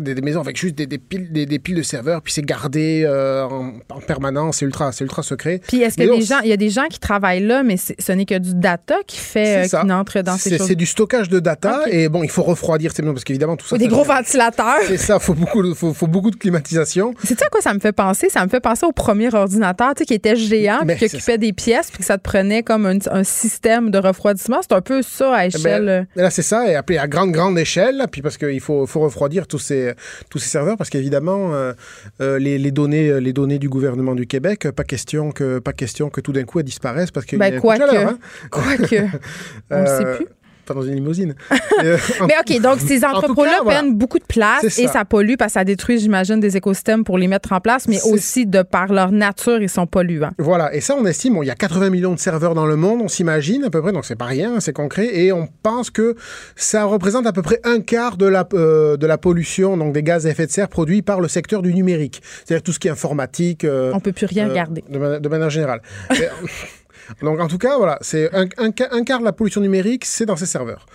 [0.00, 4.58] des, maisons avec juste des, piles, des, piles de serveurs, puis c'est gardé en, permanence.
[4.58, 5.60] C'est ultra, c'est ultra secret.
[5.66, 8.26] Puis est-ce des gens, il y a des gens qui travaillent là, mais ce n'est
[8.26, 10.66] que du data qui fait qui entre dans ces choses?
[10.66, 13.76] C'est du stockage de data et bon, il faut refroidir, parce qu'évidemment tout ça.
[13.76, 14.80] des gros ventilateurs.
[14.86, 17.14] C'est ça, faut beaucoup, faut, beaucoup de climatisation.
[17.24, 20.00] C'est ça quoi ça me fait penser Ça me fait penser au premier ordinateur, tu
[20.00, 22.86] sais, qui était géant, puis qui occupait des pièces, puis que ça te prenait comme
[22.86, 24.58] un, système de refroidissement.
[24.62, 25.88] C'est un peu ça à eh ben, échelle.
[25.88, 26.04] Euh.
[26.16, 29.58] là, c'est ça, et à grande grande échelle, puis parce qu'il faut, faut refroidir tous
[29.58, 29.92] ces
[30.30, 31.72] tous ces serveurs, parce qu'évidemment euh,
[32.20, 36.10] euh, les, les, données les données du gouvernement du Québec, pas question que pas question
[36.10, 38.18] que tout d'un coup elles disparaissent parce que ben, quoi que, hein.
[38.50, 38.96] quoi que,
[39.70, 40.26] on ne sait plus
[40.64, 41.34] pas dans une limousine.
[41.82, 45.58] Euh, mais OK, donc ces entrepôts-là prennent beaucoup de place et ça pollue parce que
[45.58, 49.10] ça détruit, j'imagine, des écosystèmes pour les mettre en place, mais aussi de par leur
[49.10, 50.30] nature, ils sont polluants.
[50.38, 53.00] Voilà, et ça, on estime, il y a 80 millions de serveurs dans le monde,
[53.02, 56.14] on s'imagine à peu près, donc c'est pas rien, c'est concret, et on pense que
[56.54, 60.04] ça représente à peu près un quart de la, euh, de la pollution, donc des
[60.04, 62.88] gaz à effet de serre produits par le secteur du numérique, c'est-à-dire tout ce qui
[62.88, 63.64] est informatique.
[63.64, 64.84] Euh, on peut plus rien garder.
[64.88, 65.82] De, de manière générale.
[67.22, 70.36] Donc en tout cas, voilà, c'est un, un, quart de la pollution numérique, c'est dans
[70.36, 70.86] ces serveurs.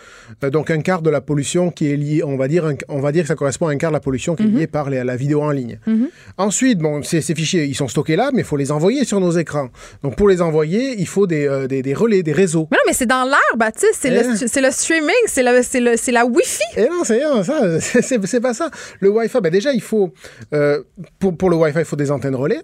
[0.44, 3.12] Euh, donc un quart de la pollution qui est liée, on va dire, on va
[3.12, 4.68] dire que ça correspond à un quart de la pollution qui est liée mhm.
[4.68, 5.80] par la vidéo en ligne.
[5.86, 6.10] Mhm.
[6.38, 9.32] Ensuite, bon, ces, fichiers, ils sont stockés là, mais il faut les envoyer sur nos
[9.32, 9.70] écrans.
[10.04, 12.68] Donc pour les envoyer, il faut des, euh, des, relais, des réseaux.
[12.72, 14.62] Mais non, mais c'est dans l'air, Baptiste, c'est le, eh.
[14.62, 15.44] le, streaming, c'est
[16.12, 16.64] la Wi-Fi.
[16.78, 17.80] Et eh non, c'est ça,
[18.26, 18.70] c'est pas ça.
[19.00, 20.14] Le Wi-Fi, ben déjà, il faut,
[20.54, 20.84] euh,
[21.20, 22.62] pour, pour le Wi-Fi, il faut des antennes relais.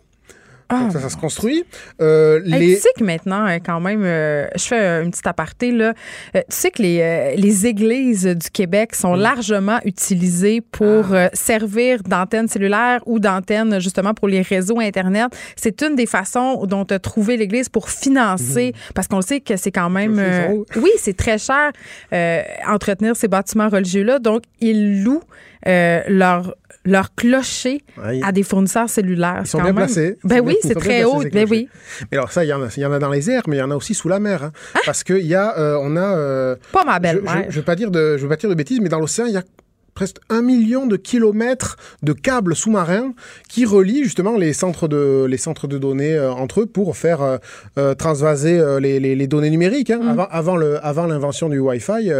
[0.69, 1.63] Ah, ça, ça se construit.
[2.01, 5.93] Euh, Tu sais que maintenant, euh, quand même, euh, je fais une petite aparté, là.
[6.35, 11.29] Euh, tu sais que les, les églises du Québec sont largement utilisées pour ah.
[11.33, 15.27] servir d'antenne cellulaire ou d'antenne, justement, pour les réseaux Internet.
[15.55, 18.93] C'est une des façons dont tu as trouvé l'Église pour financer, mhm.
[18.95, 20.19] parce qu'on sait que c'est quand même...
[20.77, 21.71] oui, c'est très cher
[22.67, 24.19] entretenir ces bâtiments religieux-là.
[24.19, 25.23] Donc, ils louent
[25.65, 26.55] leur
[26.85, 27.83] leur clocher
[28.21, 29.41] à des fournisseurs cellulaires.
[29.41, 30.17] Ils sont bien placés.
[30.23, 31.23] Ben oui, c'est très haut.
[31.31, 31.67] Ben oui.
[32.11, 33.59] Mais alors ça, il y, en a, y en a dans les airs, mais il
[33.59, 34.43] y en a aussi sous la mer.
[34.43, 34.51] Hein.
[34.75, 34.79] Ah!
[34.85, 36.15] Parce qu'il y a, euh, on a...
[36.15, 38.55] Euh, pas ma belle Je ne veux pas dire de, je veux pas dire de
[38.55, 39.43] bêtises, mais dans l'océan, il y a
[39.95, 43.13] presque un million de kilomètres de câbles sous-marins
[43.47, 47.21] qui relient justement les centres de, les centres de données euh, entre eux pour faire
[47.21, 47.37] euh,
[47.77, 49.89] euh, transvaser les, les, données numériques.
[49.89, 50.01] Hein.
[50.03, 50.09] Mm.
[50.09, 52.11] Avant, avant, le, avant l'invention du Wi-Fi,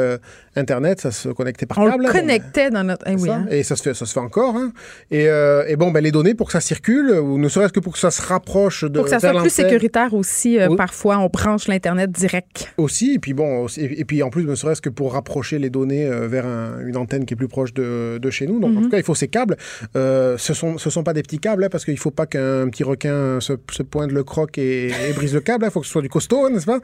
[0.55, 2.05] Internet, ça se connectait par câble.
[2.07, 3.05] On connectait dans notre...
[3.07, 3.45] Eh oui, hein.
[3.51, 4.55] Et ça se fait, ça se fait encore.
[4.55, 4.71] Hein.
[5.11, 7.93] Et, et, bon, ben, les données, pour que ça circule, ou ne serait-ce que pour
[7.93, 8.99] que ça se rapproche de...
[8.99, 12.73] Pour que ça soit plus sécuritaire aussi, parfois, on branche l'Internet direct.
[12.78, 16.09] Aussi, et puis bon, et, puis en plus, ne serait-ce que pour rapprocher les données
[16.09, 16.45] vers
[16.86, 18.59] une antenne qui est plus proche de, chez nous.
[18.59, 18.84] Donc, en mhm.
[18.84, 19.57] tout cas, il faut ces câbles.
[19.95, 22.11] Euh, ce ne sont, ce sont pas des petits câbles, hein, parce qu'il ne faut
[22.11, 23.53] pas qu'un petit requin se,
[23.84, 25.66] pointe le croc et, brise le câble.
[25.66, 26.80] Il faut que ce soit du costaud, n'est-ce pas?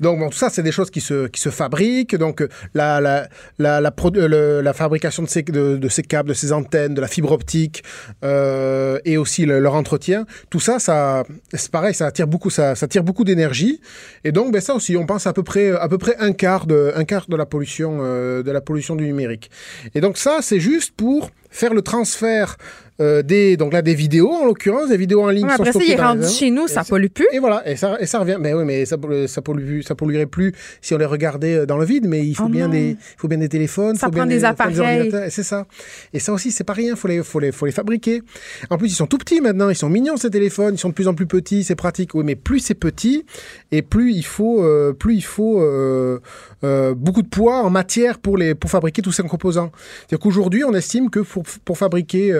[0.00, 2.16] Donc, bon, tout ça, c'est des choses qui se, qui se fabriquent.
[2.16, 3.28] Donc, la, la,
[3.58, 3.92] la, la,
[4.62, 7.82] la fabrication de ces, de, ces câbles, de ces antennes, de la fibre optique
[8.24, 12.88] euh, et aussi leur entretien, tout ça, ça c'est pareil, ça attire beaucoup, ça, ça
[12.88, 13.80] tire beaucoup d'énergie.
[14.24, 16.66] Et donc, ben, ça aussi, on pense à peu près, à peu près un quart
[16.66, 19.50] de, un quart de la pollution, euh, de la pollution du numérique.
[19.94, 22.56] Et donc, ça, c'est juste pour faire le transfert
[23.00, 25.78] euh, des donc là des vidéos en l'occurrence des vidéos en ligne ouais, après ça
[25.82, 27.26] il est rendu chez nous ça pollue plus.
[27.32, 28.36] Et voilà et ça et ça revient.
[28.38, 28.96] Mais oui mais ça
[29.26, 32.06] ça pollue ça polluerait plus si on les regardait euh, dans le vide.
[32.06, 34.36] Mais il faut oh bien des il faut bien des téléphones ça faut prend bien
[34.36, 35.10] des, appareils.
[35.30, 35.66] c'est ça.
[36.12, 38.22] Et ça aussi c'est pas rien faut les faut les faut les fabriquer.
[38.68, 40.94] En plus ils sont tout petits maintenant ils sont mignons ces téléphones ils sont de
[40.94, 42.14] plus en plus petits c'est pratique.
[42.14, 43.24] Oui mais plus c'est petit
[43.72, 45.64] et plus il faut euh, plus il faut
[46.96, 49.72] beaucoup de poids en matière pour les pour fabriquer tous ces composants.
[50.00, 52.34] C'est-à-dire qu'aujourd'hui on estime que pour, pour fabriquer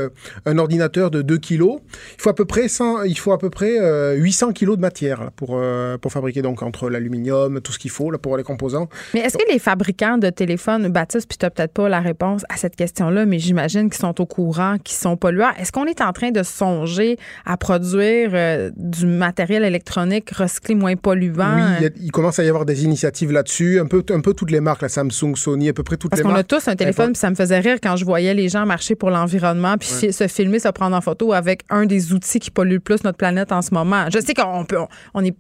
[0.51, 1.79] un ordinateur de 2 kilos,
[2.17, 3.77] il faut à peu près, 100, il faut à peu près
[4.17, 7.91] 800 euh, kilos de matière pour, euh, pour fabriquer donc entre l'aluminium, tout ce qu'il
[7.91, 8.89] faut là, pour les composants.
[9.15, 12.43] Mais est-ce que les fabricants de téléphones, Baptiste, puis tu n'as peut-être pas la réponse
[12.49, 15.53] à cette question-là, mais j'imagine qu'ils sont au courant, qu'ils sont polluants.
[15.59, 20.97] Est-ce qu'on est en train de songer à produire euh, du matériel électronique recyclé moins
[20.97, 21.57] polluant?
[21.81, 24.61] Oui, il, commence à y avoir des initiatives là-dessus, un peu, un peu toutes les
[24.61, 26.35] marques, la Samsung, Sony, à peu près toutes les marques.
[26.35, 28.49] Parce qu'on a tous un téléphone, puis ça me faisait rire quand je voyais les
[28.49, 32.41] gens marcher pour l'environnement, puis se filmer, se prendre en photo avec un des outils
[32.41, 34.07] qui pollue le plus notre planète en ce moment.
[34.13, 34.79] Je sais qu'on peut,
[35.15, 35.37] on est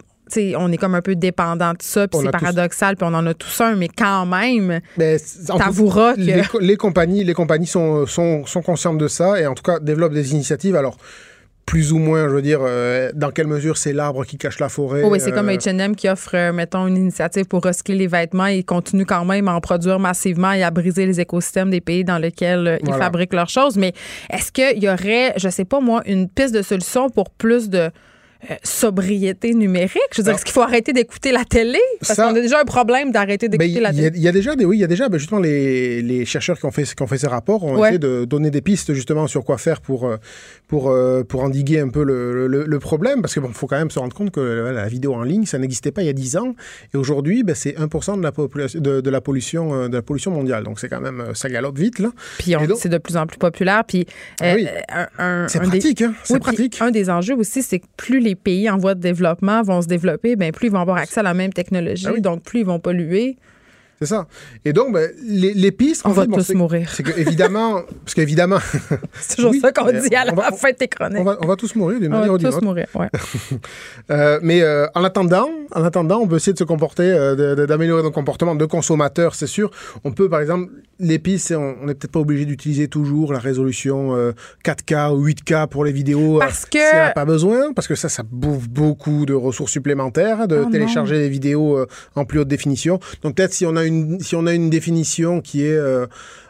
[0.57, 3.34] on est comme un peu dépendant de ça, puis c'est paradoxal, puis on en a
[3.34, 6.20] tous un, mais quand même, ben, t'avoueras que...
[6.20, 9.80] Les, les, compagnies, les compagnies sont, sont, sont conscientes de ça et en tout cas
[9.80, 10.76] développent des initiatives.
[10.76, 10.98] Alors,
[11.66, 14.68] plus ou moins, je veux dire, euh, dans quelle mesure c'est l'arbre qui cache la
[14.68, 15.04] forêt.
[15.04, 18.46] oui, c'est comme euh, H&M qui offre, euh, mettons, une initiative pour recycler les vêtements.
[18.46, 22.04] Ils continuent quand même à en produire massivement et à briser les écosystèmes des pays
[22.04, 23.76] dans lesquels ils fabriquent leurs choses.
[23.76, 23.92] Mais
[24.30, 27.90] est-ce qu'il y aurait, je sais pas moi, une piste de solution pour plus de
[28.49, 30.01] euh, sobriété numérique?
[30.12, 31.78] Je veux dire, est-ce qu'il faut arrêter d'écouter la télé?
[32.01, 34.11] Parce qu'on a déjà un problème d'arrêter d'écouter ben, la télé.
[34.14, 36.59] Il y, a déjà des, oui, il y a déjà, ben, justement, les, les, chercheurs
[36.59, 39.26] qui ont fait, qui ont fait ces rapports ont essayé de donner des pistes, justement,
[39.26, 40.16] sur quoi faire pour, euh,
[40.68, 43.21] pour, euh, pour endiguer un peu le, le, problème.
[43.21, 45.58] Parce que bon, faut quand même se rendre compte que la vidéo en ligne, ça
[45.58, 46.54] n'existait pas il y a 10 ans.
[46.95, 50.64] Et aujourd'hui, ben, c'est 1% de la, population, de, la pollution, de la pollution mondiale.
[50.64, 52.11] Donc, c'est quand même, ça galope vite, là.
[52.38, 53.84] Puis, c'est de plus en plus populaire.
[53.87, 54.07] Puis,
[54.41, 56.14] ah c'est pratique, hein?
[56.25, 56.80] C'est pratique.
[56.80, 59.86] Un des enjeux aussi, c'est que plus les pays en voie de développement vont se
[59.86, 62.66] développer, bien, plus ils vont avoir accès à la même technologie, ah donc plus ils
[62.66, 63.36] vont polluer.
[64.03, 64.27] C'est ça.
[64.64, 66.01] Et donc, ben, les, pistes...
[66.07, 66.89] On va tous mourir.
[66.91, 67.83] C'est que, évidemment...
[68.05, 68.57] parce qu'évidemment...
[69.21, 71.18] c'est toujours ça qu'on dit à la fin de tes chroniques.
[71.18, 72.61] On va, tous mourir d'une manière ou d'une autre.
[72.63, 73.11] On va tous mourir,
[74.11, 78.03] euh, mais euh, en, attendant, en attendant, on peut essayer de se comporter, euh, d'améliorer
[78.03, 79.71] nos comportements de consommateurs, c'est sûr.
[80.03, 84.33] On peut, par exemple, les pistes, on n'est peut-être pas obligé d'utiliser toujours la résolution
[84.64, 86.39] 4K ou 8K pour les vidéos.
[86.39, 86.79] Parce que...
[86.79, 90.71] Si n'a pas besoin, parce que ça, ça bouffe beaucoup de ressources supplémentaires, de oh
[90.71, 92.99] télécharger des vidéos en plus haute définition.
[93.22, 93.89] Donc peut-être si on a une
[94.21, 96.07] si on a une définition qui est euh,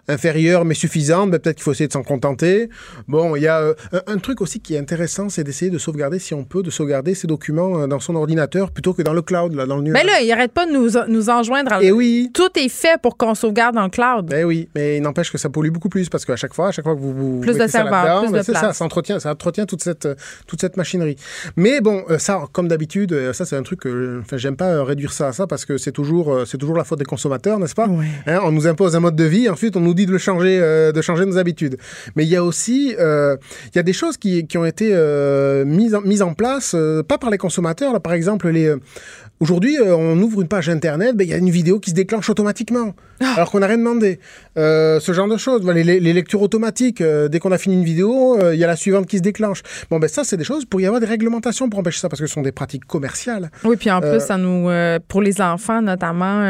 [0.09, 2.69] inférieure mais suffisante, ben, peut-être qu'il faut essayer de s'en contenter.
[3.09, 3.75] Bon, il y a euh,
[4.07, 7.15] un, truc aussi qui est intéressant, c'est d'essayer de sauvegarder, si on peut, de sauvegarder
[7.15, 9.95] ces documents euh, dans son ordinateur plutôt que dans le cloud, là, dans le nuage.
[10.03, 11.73] Mais là, il arrête pas de nous, nous enjoindre.
[11.73, 11.83] À...
[11.83, 12.31] Et eh oui.
[12.35, 14.27] Tout est fait pour qu'on sauvegarde dans le cloud.
[14.27, 16.73] Ben oui, mais il n'empêche que ça pollue beaucoup plus parce qu'à chaque fois, à
[16.73, 18.61] chaque fois que vous, vous plus de serveurs, plus ben, de place.
[18.61, 20.09] ça, ça entretient, ça entretient toute cette
[20.47, 21.17] toute cette machinerie.
[21.57, 25.13] Mais bon, euh, ça, comme d'habitude, ça c'est un truc que, enfin, j'aime pas réduire
[25.13, 27.89] ça à ça parce que c'est toujours c'est toujours la faute des consommateurs, n'est-ce pas?
[28.27, 31.01] Hein, On nous impose un mode de vie, ensuite on nous dit de changer de
[31.03, 31.77] changer nos habitudes.
[32.17, 33.37] Mais il y a aussi, euh,
[33.67, 36.73] il y a des choses qui, qui ont été euh, mises, en, mises en place,
[36.75, 37.93] euh, pas par les consommateurs.
[37.93, 38.75] Là, par exemple, les,
[39.41, 41.95] Aujourd'hui, euh, on ouvre une page internet, ben, il y a une vidéo qui se
[41.95, 42.95] déclenche automatiquement.
[43.21, 44.21] Alors qu'on n'a rien demandé.
[44.59, 47.85] Euh, ce genre de choses, les, les lectures automatiques, euh, dès qu'on a fini une
[47.85, 49.63] vidéo, il y a la suivante qui se déclenche.
[49.91, 52.21] Bon, ben ça, c'est des choses pour y avoir des réglementations pour empêcher ça, parce
[52.21, 53.51] que ce sont des pratiques commerciales.
[53.65, 54.69] Oui, puis en plus, ça nous,
[55.09, 56.45] pour les enfants notamment,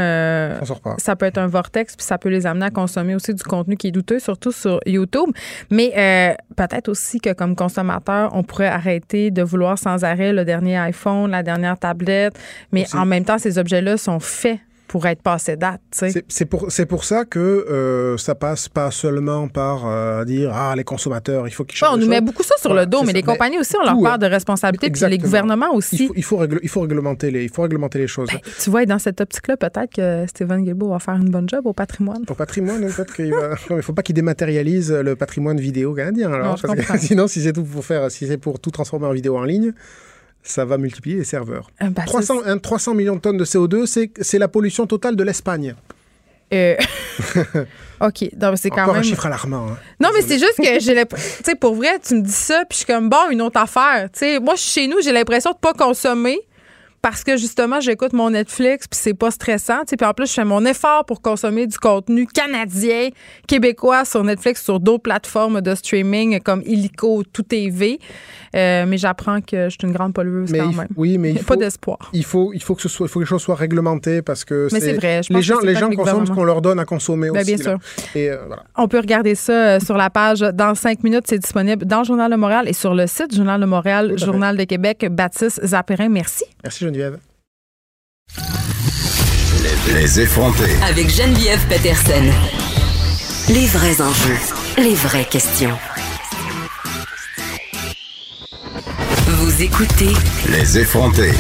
[0.65, 0.97] sort pas.
[0.99, 3.77] ça peut être un vortex, puis ça peut les amener à consommer aussi du contenu
[3.77, 5.31] qui est douteux, surtout sur YouTube.
[5.71, 10.77] Mais peut-être aussi que comme consommateur, on pourrait arrêter de vouloir sans arrêt le dernier
[10.79, 12.39] iPhone, la dernière tablette,
[12.73, 14.59] mais mais en même temps, ces objets-là sont faits
[14.91, 15.81] pour être passé date.
[15.93, 20.83] C'est pour, pour ça que euh, ça passe pas seulement par euh, dire Ah, les
[20.83, 21.95] consommateurs, il faut qu'ils changent.
[21.95, 24.19] on nous met beaucoup ça sur le dos, mais les compagnies aussi ont leur part
[24.19, 26.11] de responsabilité, puis les gouvernements aussi.
[26.17, 28.31] Il faut, il faut, réglementer, les, il faut réglementer les choses.
[28.33, 31.67] Ben, tu vois, dans cette optique-là, peut-être que Stephen Guilbeault va faire une bonne job
[31.67, 32.25] au patrimoine.
[32.29, 33.55] Au patrimoine, peut-être qu'il va.
[33.77, 36.33] il faut pas qu'il dématérialise le patrimoine vidéo canadien.
[36.33, 36.59] Alors,
[36.99, 39.73] sinon, si c'est tout pour faire, si c'est pour tout transformer en vidéo en ligne
[40.43, 41.71] ça va multiplier les serveurs.
[42.07, 43.87] 300, ah, 300, millions de tonnes de CO2,
[44.21, 45.75] c'est la pollution totale de l'Espagne.
[46.53, 46.75] Euh...
[48.01, 48.25] OK.
[48.57, 48.97] c'est quand même.
[48.97, 49.69] un chiffre alarmant.
[49.69, 49.79] Hein.
[50.01, 51.37] Non, mais c'est juste que j'ai l'impression.
[51.39, 53.61] Tu sais, pour vrai, tu me dis ça, puis je suis comme, bon, une autre
[53.61, 54.09] affaire.
[54.13, 56.41] Tu sais, moi, chez nous, j'ai l'impression de pas consommer
[57.03, 59.85] parce que justement, j'écoute mon Netflix, puis c'est pas stressant.
[59.87, 63.09] Puis en plus, je fais mon effort pour consommer du contenu canadien,
[63.47, 67.99] québécois sur Netflix, sur d'autres plateformes de streaming comme Illico, Tout TV.
[68.57, 70.89] Euh, mais j'apprends que je suis une grande pollueuse quand même.
[70.97, 72.11] Oui, mais il faut, pas d'espoir.
[72.13, 74.45] Il faut, il faut que ce soit, il faut que les choses soient réglementées parce
[74.45, 75.21] que mais c'est vrai.
[75.31, 77.55] les gens, les gens consomment ce qu'on leur donne à consommer ben, aussi.
[77.55, 77.79] Bien sûr.
[78.15, 78.39] Et, euh,
[78.77, 81.25] On peut regarder ça euh, sur la page dans cinq minutes.
[81.27, 84.57] C'est disponible dans le Journal de Montréal et sur le site Journal de Montréal, Journal
[84.57, 85.07] de Québec.
[85.11, 86.45] Baptiste Zapérin, merci.
[86.65, 87.19] Merci Geneviève.
[89.95, 90.71] Les effronter.
[90.89, 92.25] Avec Geneviève Peterson.
[93.49, 94.39] Les vrais enjeux,
[94.79, 95.77] les vraies questions.
[99.61, 100.15] Vous écoutez
[100.51, 101.33] Les effronter.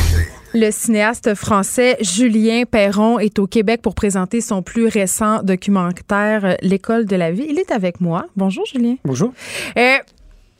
[0.52, 7.06] Le cinéaste français Julien Perron est au Québec pour présenter son plus récent documentaire L'école
[7.06, 7.46] de la vie.
[7.48, 8.26] Il est avec moi.
[8.36, 8.96] Bonjour Julien.
[9.06, 9.32] Bonjour.
[9.78, 9.96] Euh,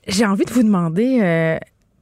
[0.07, 1.59] j'ai envie de vous demander, euh,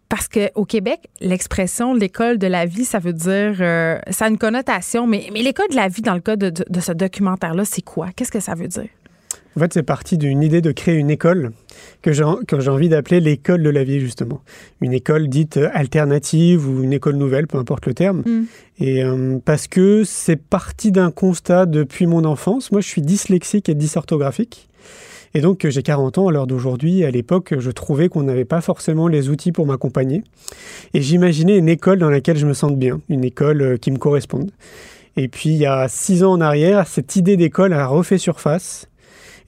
[0.08, 4.38] parce qu'au Québec, l'expression l'école de la vie, ça veut dire, euh, ça a une
[4.38, 8.10] connotation, mais, mais l'école de la vie, dans le cas de, ce documentaire-là, c'est quoi?
[8.14, 8.86] Qu'est-ce que ça veut dire?
[9.56, 11.50] En fait, c'est parti d'une idée de créer une école
[12.02, 14.40] que j'ai envie d'appeler l'école de la vie, justement.
[14.80, 18.22] Une école dite alternative ou une école nouvelle, peu importe le terme.
[18.24, 18.44] Mm.
[18.80, 22.70] Et euh, parce que c'est parti d'un constat depuis mon enfance.
[22.70, 24.68] Moi, je suis dyslexique et dysorthographique.
[25.34, 27.04] Et donc, j'ai 40 ans à l'heure d'aujourd'hui.
[27.04, 30.22] À l'époque, je trouvais qu'on n'avait pas forcément les outils pour m'accompagner.
[30.94, 33.98] Et j'imaginais une école dans laquelle je me sente bien, une école euh, qui me
[33.98, 34.50] corresponde.
[35.16, 38.88] Et puis, il y a six ans en arrière, cette idée d'école a refait surface.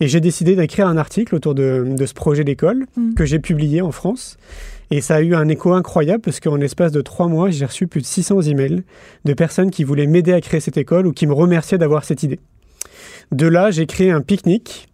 [0.00, 3.14] Et j'ai décidé d'écrire un article autour de, ce projet d'école mmh.
[3.14, 4.38] que j'ai publié en France.
[4.90, 7.86] Et ça a eu un écho incroyable parce qu'en l'espace de trois mois, j'ai reçu
[7.86, 8.82] plus de 600 emails
[9.24, 12.22] de personnes qui voulaient m'aider à créer cette école ou qui me remerciaient d'avoir cette
[12.22, 12.40] idée.
[13.30, 14.88] De là, j'ai créé un pique-nique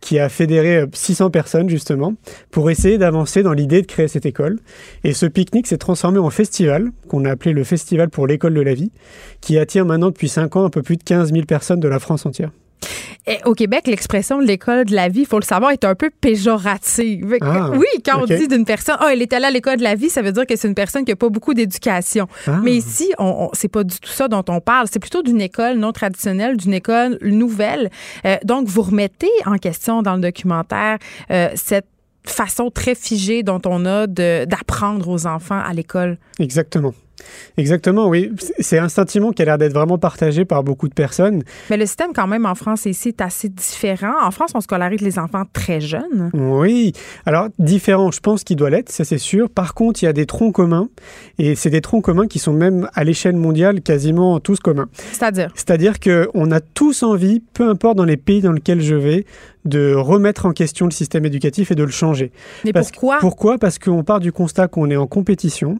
[0.00, 2.14] qui a fédéré 600 personnes justement
[2.50, 4.58] pour essayer d'avancer dans l'idée de créer cette école.
[5.02, 8.60] Et ce pique-nique s'est transformé en festival qu'on a appelé le Festival pour l'école de
[8.60, 8.90] la vie,
[9.40, 11.98] qui attire maintenant depuis 5 ans un peu plus de 15 000 personnes de la
[11.98, 12.50] France entière
[13.44, 16.10] au Québec, l'expression de l'école de la vie, il faut le savoir, est un peu
[16.10, 17.36] péjorative.
[17.40, 19.94] Ah, oui, quand on dit d'une personne, oh, elle est allée à l'école de la
[19.94, 22.26] vie, ça veut dire que c'est une personne qui n'a pas beaucoup d'éducation.
[22.46, 22.60] Ah.
[22.62, 24.88] Mais ici, on, c'est pas du tout ça dont on parle.
[24.90, 27.90] C'est plutôt d'une école non traditionnelle, d'une école nouvelle.
[28.24, 30.98] Euh, donc, vous remettez en question dans le documentaire
[31.30, 31.86] euh, cette
[32.24, 36.18] façon très figée dont on a d'apprendre aux enfants à l'école.
[36.38, 36.94] Exactement.
[37.56, 38.30] Exactement, oui.
[38.58, 41.42] C'est un sentiment qui a l'air d'être vraiment partagé par beaucoup de personnes.
[41.70, 44.14] Mais le système, quand même, en France ici, est assez différent.
[44.22, 46.30] En France, on scolarise les enfants très jeunes.
[46.34, 46.92] Oui.
[47.26, 49.50] Alors, différent, je pense qu'il doit l'être, ça c'est sûr.
[49.50, 50.88] Par contre, il y a des troncs communs.
[51.38, 54.88] Et c'est des troncs communs qui sont même à l'échelle mondiale quasiment tous communs.
[55.12, 55.50] C'est-à-dire?
[55.54, 59.26] C'est-à-dire qu'on a tous envie, peu importe dans les pays dans lesquels je vais,
[59.64, 62.32] de remettre en question le système éducatif et de le changer.
[62.64, 63.18] Mais pourquoi?
[63.20, 63.58] Pourquoi?
[63.58, 65.78] Parce qu'on part du constat qu'on est en compétition,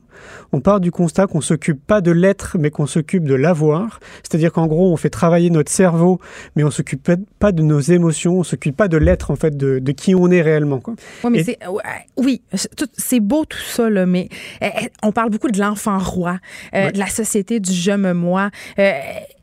[0.53, 4.01] on part du constat qu'on s'occupe pas de l'être, mais qu'on s'occupe de l'avoir.
[4.23, 6.21] C'est-à-dire qu'en gros, on fait travailler notre cerveau,
[6.57, 9.81] mais on s'occupe pas de nos émotions, on s'occupe pas de l'être, en fait, de,
[9.93, 10.81] qui on est réellement.
[10.81, 10.95] Quoi.
[11.31, 11.45] mais
[12.17, 12.43] oui,
[12.97, 14.29] c'est beau tout ça, là, mais
[14.61, 16.39] eh, eh, on parle beaucoup de l'enfant roi,
[16.75, 18.51] euh, de la société du je me moi.
[18.79, 18.93] Euh,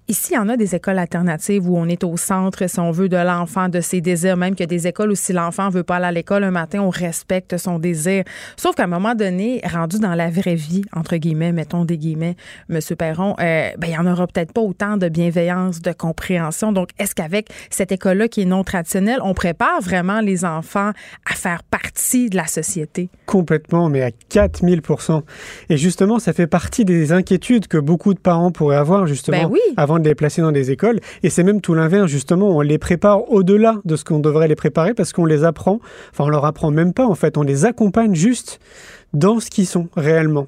[0.10, 2.90] Ici, il y en a des écoles alternatives où on est au centre, si on
[2.90, 5.98] veut, de l'enfant, de ses désirs, même a des écoles où si l'enfant veut pas
[5.98, 8.24] aller à l'école un matin, on respecte son désir.
[8.58, 12.38] Sauf qu'à un moment donné, rendu dans la vraie vie, entre guillemets, mettons des guillemets,
[12.72, 12.80] M.
[12.98, 16.72] Perron, euh, ben, il y en aura peut-être pas autant de bienveillance, de compréhension.
[16.72, 20.90] Donc, est-ce qu'avec cette école-là qui est non traditionnelle, on prépare vraiment les enfants
[21.32, 23.12] à faire partie de la société?
[23.28, 24.82] Complètement, mais à 4000
[25.70, 29.50] Et justement, ça fait partie des inquiétudes que beaucoup de parents pourraient avoir, justement, ben
[29.52, 29.60] oui.
[29.78, 31.00] avant de les placer dans des écoles.
[31.24, 34.56] Et c'est même tout l'inverse, justement, on les prépare au-delà de ce qu'on devrait les
[34.56, 35.80] préparer parce qu'on les apprend,
[36.12, 38.60] enfin on leur apprend même pas en fait, on les accompagne juste
[39.14, 40.48] dans ce qu'ils sont réellement.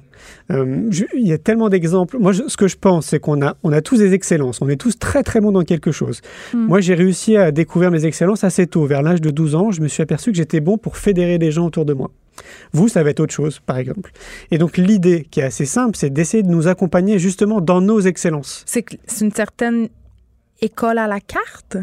[0.50, 2.16] Euh, il y a tellement d'exemples.
[2.18, 4.60] Moi, ce que je pense, c'est qu'on a, on a tous des excellences.
[4.62, 6.20] On est tous très, très bons dans quelque chose.
[6.54, 6.66] Hmm.
[6.66, 8.86] Moi, j'ai réussi à découvrir mes excellences assez tôt.
[8.86, 11.50] Vers l'âge de 12 ans, je me suis aperçu que j'étais bon pour fédérer des
[11.50, 12.10] gens autour de moi.
[12.72, 14.12] Vous, ça va être autre chose, par exemple.
[14.50, 18.00] Et donc, l'idée qui est assez simple, c'est d'essayer de nous accompagner justement dans nos
[18.00, 18.64] excellences.
[18.66, 18.84] C'est
[19.20, 19.88] une certaine
[20.62, 21.76] école à la carte?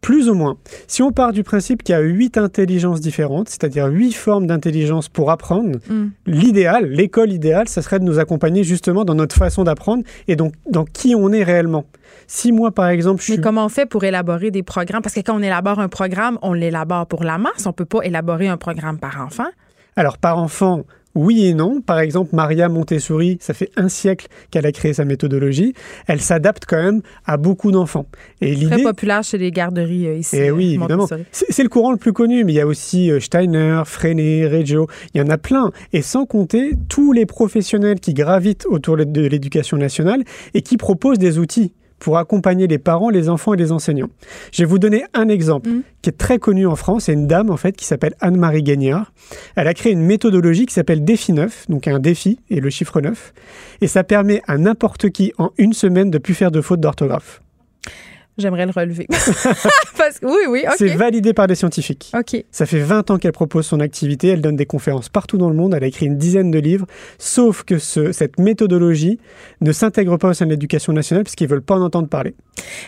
[0.00, 0.58] Plus ou moins.
[0.86, 5.08] Si on part du principe qu'il y a huit intelligences différentes, c'est-à-dire huit formes d'intelligence
[5.08, 6.08] pour apprendre, mm.
[6.26, 10.52] l'idéal, l'école idéale, ça serait de nous accompagner justement dans notre façon d'apprendre et donc
[10.70, 11.86] dans qui on est réellement.
[12.26, 15.00] Si moi, par exemple, je Mais comment on fait pour élaborer des programmes?
[15.00, 17.64] Parce que quand on élabore un programme, on l'élabore pour la masse.
[17.64, 19.48] On peut pas élaborer un programme par enfant.
[19.96, 20.84] Alors, par enfant,
[21.14, 21.80] oui et non.
[21.80, 25.74] Par exemple, Maria Montessori, ça fait un siècle qu'elle a créé sa méthodologie.
[26.06, 28.06] Elle s'adapte quand même à beaucoup d'enfants.
[28.40, 28.66] Et l'idée...
[28.66, 30.36] Très populaire chez les garderies euh, ici.
[30.36, 31.08] Et eh oui, euh, évidemment.
[31.30, 34.88] C'est le courant le plus connu, mais il y a aussi euh, Steiner, Freinet, Reggio.
[35.14, 35.70] Il y en a plein.
[35.92, 41.18] Et sans compter tous les professionnels qui gravitent autour de l'éducation nationale et qui proposent
[41.18, 41.72] des outils
[42.04, 44.10] pour accompagner les parents, les enfants et les enseignants.
[44.52, 45.82] Je vais vous donner un exemple mm.
[46.02, 47.04] qui est très connu en France.
[47.04, 49.10] C'est une dame en fait qui s'appelle Anne-Marie Gagnard.
[49.56, 53.00] Elle a créé une méthodologie qui s'appelle Défi 9, donc un défi et le chiffre
[53.00, 53.32] 9.
[53.80, 57.40] Et ça permet à n'importe qui en une semaine de plus faire de fautes d'orthographe.
[58.36, 59.06] J'aimerais le relever.
[59.96, 62.10] Parce que, oui, oui, C'est validé par des scientifiques.
[62.18, 62.44] OK.
[62.50, 64.28] Ça fait 20 ans qu'elle propose son activité.
[64.28, 65.72] Elle donne des conférences partout dans le monde.
[65.74, 66.86] Elle a écrit une dizaine de livres.
[67.18, 69.20] Sauf que ce, cette méthodologie
[69.60, 72.34] ne s'intègre pas au sein de l'éducation nationale puisqu'ils ne veulent pas en entendre parler.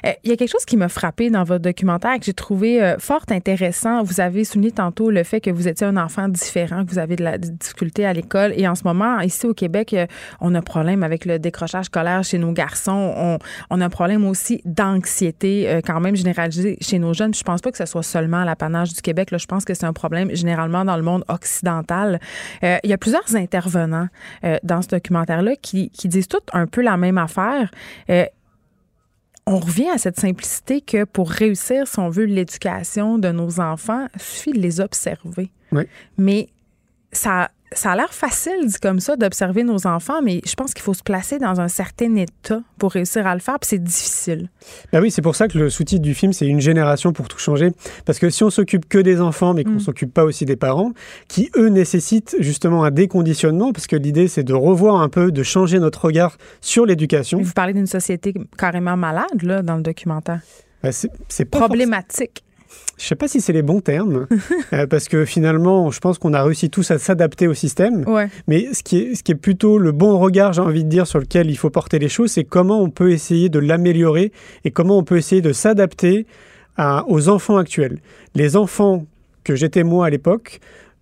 [0.05, 2.82] Euh, il y a quelque chose qui m'a frappé dans votre documentaire que j'ai trouvé
[2.82, 4.02] euh, fort intéressant.
[4.02, 7.14] Vous avez souligné tantôt le fait que vous étiez un enfant différent, que vous avez
[7.14, 8.52] de la difficulté à l'école.
[8.56, 10.06] Et en ce moment, ici au Québec, euh,
[10.40, 13.14] on a un problème avec le décrochage scolaire chez nos garçons.
[13.16, 13.39] On,
[13.70, 17.34] on a un problème aussi d'anxiété euh, quand même généralisé chez nos jeunes.
[17.34, 19.30] je pense pas que ce soit seulement l'apanage du Québec.
[19.30, 22.20] Là, je pense que c'est un problème généralement dans le monde occidental.
[22.62, 24.08] Euh, il y a plusieurs intervenants
[24.44, 27.70] euh, dans ce documentaire-là qui, qui, disent tous un peu la même affaire
[29.48, 34.08] on revient à cette simplicité que pour réussir, si on veut, l'éducation de nos enfants,
[34.14, 35.52] il suffit de les observer.
[35.70, 35.84] Oui.
[36.18, 36.48] Mais
[37.12, 40.82] ça, ça a l'air facile, dit comme ça, d'observer nos enfants, mais je pense qu'il
[40.82, 44.51] faut se placer dans un certain état pour réussir à le faire, puis c'est difficile.
[44.93, 47.38] Ben oui, c'est pour ça que le sous-titre du film, c'est Une génération pour tout
[47.38, 47.72] changer.
[48.05, 49.80] Parce que si on s'occupe que des enfants, mais qu'on ne mm.
[49.80, 50.93] s'occupe pas aussi des parents,
[51.28, 55.43] qui, eux, nécessitent justement un déconditionnement, parce que l'idée, c'est de revoir un peu, de
[55.43, 57.40] changer notre regard sur l'éducation.
[57.40, 60.40] Vous parlez d'une société carrément malade, là, dans le documentaire.
[60.82, 62.44] Ben c'est problématique.
[62.98, 64.27] Je sais pas si c'est les bons termes,
[64.73, 68.05] euh, parce que finalement, je pense qu'on a réussi tous à s'adapter au système.
[68.48, 71.06] Mais ce qui, est, ce qui est plutôt le bon regard, j'ai envie de dire,
[71.06, 74.32] sur lequel il faut porter les choses, c'est comment on peut essayer de l'améliorer
[74.64, 76.27] et comment on peut essayer de s'adapter
[77.06, 78.01] aux enfants actuels.
[78.35, 79.06] Les enfants
[79.44, 80.60] que j'étais moi à l'époque,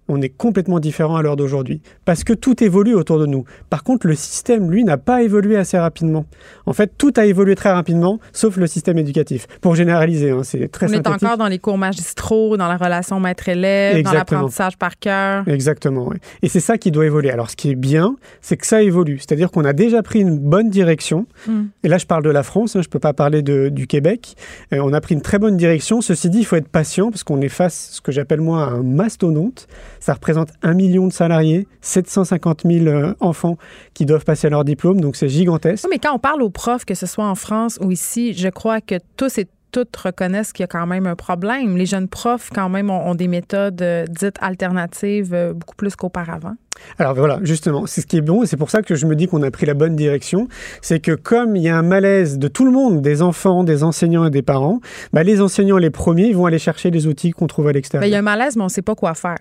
[0.09, 1.81] on est complètement différent à l'heure d'aujourd'hui.
[2.05, 3.44] Parce que tout évolue autour de nous.
[3.70, 6.26] Par contre, le système, lui, n'a pas évolué assez rapidement.
[6.66, 9.47] En fait, tout a évolué très rapidement, sauf le système éducatif.
[9.60, 13.18] Pour généraliser, hein, c'est très On est encore dans les cours magistraux, dans la relation
[13.18, 15.48] maître-élève, dans l'apprentissage par cœur.
[15.48, 16.10] Exactement.
[16.43, 17.31] Et c'est ça qui doit évoluer.
[17.31, 19.18] Alors, ce qui est bien, c'est que ça évolue.
[19.18, 21.26] C'est-à-dire qu'on a déjà pris une bonne direction.
[21.47, 21.64] Hmm.
[21.82, 24.35] Et là, je parle de la France, hein, je ne peux pas parler du Québec.
[24.72, 26.01] Euh, on a pris une très bonne direction.
[26.01, 28.68] Ceci dit, il faut être patient parce qu'on est face, ce que j'appelle moi, à
[28.68, 29.66] un mastodonte.
[30.01, 33.57] Ça représente un million de salariés, 750 000 euh, enfants
[33.95, 35.87] qui doivent passer leur diplôme, donc c'est gigantesque.
[35.91, 38.81] mais quand on parle aux profs, que ce soit en France ou ici, je crois
[38.81, 41.77] que tous et toutes reconnaissent qu'il y a quand même un problème.
[41.77, 46.55] Les jeunes profs, quand même, ont, des méthodes euh, dites alternatives euh, beaucoup plus qu'auparavant.
[47.01, 49.16] Alors voilà, justement, c'est ce qui est bon et c'est pour ça que je me
[49.16, 50.47] dis qu'on a pris la bonne direction.
[50.81, 53.83] C'est que comme il y a un malaise de tout le monde, des enfants, des
[53.83, 54.81] enseignants et des parents,
[55.12, 58.03] bah, les enseignants, les premiers, vont aller chercher les outils qu'on trouve à l'extérieur.
[58.03, 59.39] Ben, il y a un malaise, mais on ne sait pas quoi faire.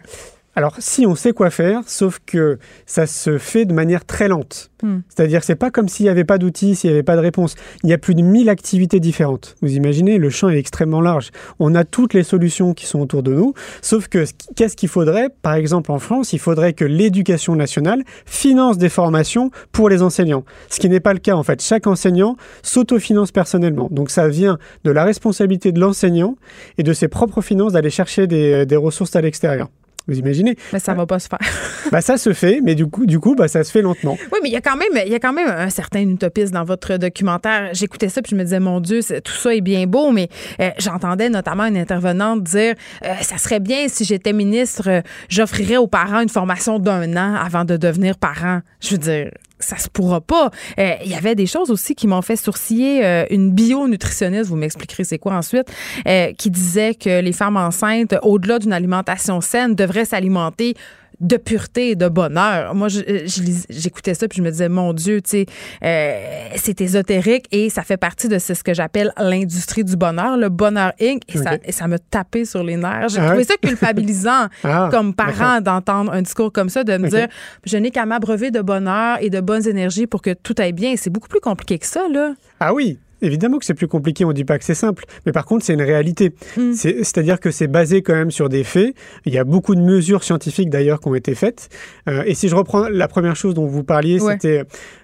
[0.56, 4.70] Alors, si on sait quoi faire, sauf que ça se fait de manière très lente.
[4.84, 5.00] Hmm.
[5.10, 7.22] C'est-à-dire que c'est pas comme s'il n'y avait pas d'outils, s'il n'y avait pas de
[7.22, 7.56] réponse.
[7.84, 9.56] Il y a plus de 1000 activités différentes.
[9.62, 11.32] Vous imaginez, le champ est extrêmement large.
[11.58, 14.26] On a toutes les solutions qui sont autour de nous, sauf que
[14.56, 15.30] qu'est-ce qu'il faudrait?
[15.42, 20.44] Par exemple, en France, il faudrait que l'éducation nationale finance des formations pour les enseignants.
[20.70, 21.64] Ce qui n'est pas le cas, en fait.
[21.64, 23.88] Chaque enseignant s'autofinance personnellement.
[23.90, 26.36] Donc, ça vient de la responsabilité de l'enseignant
[26.78, 29.70] et de ses propres finances d'aller chercher des ressources à l'extérieur.
[30.08, 30.58] Vous imaginez?
[30.74, 31.40] Mais ça va pas se faire.
[31.92, 34.18] bah ça se fait, mais du coup, du coup, bah ça se fait lentement.
[34.34, 36.54] Oui, mais il y a quand même, il y a quand même un certain utopisme
[36.54, 37.70] dans votre documentaire.
[37.74, 40.28] J'écoutais ça puis je me disais, mon Dieu, tout ça est bien beau, mais
[40.60, 42.76] euh, j'entendais notamment une intervenante dire,
[43.06, 47.36] euh, ça serait bien si j'étais ministre, euh, j'offrirais aux parents une formation d'un an
[47.36, 48.60] avant de devenir parent.
[48.82, 49.32] Je veux dire,
[49.64, 50.52] ça se pourra pas.
[50.80, 53.06] Euh, il y avait des choses aussi qui m'ont fait sourciller.
[53.06, 55.68] Euh, une bio-nutritionniste, vous m'expliquerez c'est quoi ensuite,
[56.08, 60.76] euh, qui disait que les femmes enceintes, au-delà d'une alimentation saine, devraient s'alimenter
[61.20, 62.76] de pureté et de bonheur.
[62.76, 65.46] Moi, j'écoutais ça puis je me disais, mon Dieu, tu sais,
[65.84, 70.50] euh, c'est ésotérique et ça fait partie de ce que j'appelle l'industrie du bonheur, le
[70.50, 71.22] bonheur Inc.
[71.28, 73.10] Et, ça, et ça me tapait sur les nerfs.
[73.10, 77.10] J'ai ah trouvé ça culpabilisant ah, comme parent d'entendre un discours comme ça, de me
[77.10, 77.28] dire,
[77.66, 80.96] je n'ai qu'à m'abreuver de bonheur et de bonnes énergies pour que tout aille bien.
[80.98, 82.34] C'est beaucoup plus compliqué que ça, là.
[82.60, 85.32] Ah oui, Évidemment que c'est plus compliqué, on ne dit pas que c'est simple, mais
[85.32, 86.34] par contre c'est une réalité.
[86.58, 86.74] Mm.
[86.74, 88.96] C'est-à-dire que c'est basé quand même sur des faits.
[89.26, 91.70] Il y a beaucoup de mesures scientifiques d'ailleurs qui ont été faites.
[92.10, 94.64] Euh, et si je reprends la première chose dont vous parliez, c'était...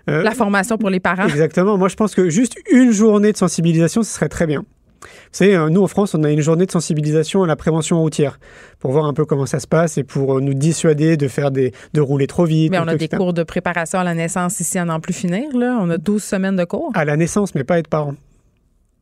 [0.10, 1.28] Euh, la formation pour les parents.
[1.28, 1.78] Exactement.
[1.78, 4.64] Moi je pense que juste une journée de sensibilisation, ce serait très bien.
[5.34, 8.40] Vous euh, nous en France, on a une journée de sensibilisation à la prévention routière
[8.80, 11.52] pour voir un peu comment ça se passe et pour euh, nous dissuader de faire
[11.52, 12.72] des, de rouler trop vite.
[12.72, 15.56] Mais on a des cours de préparation à la naissance ici à n'en plus finir,
[15.56, 15.78] là.
[15.82, 16.92] On a 12 semaines de cours.
[16.94, 18.16] À la naissance, mais pas être parent.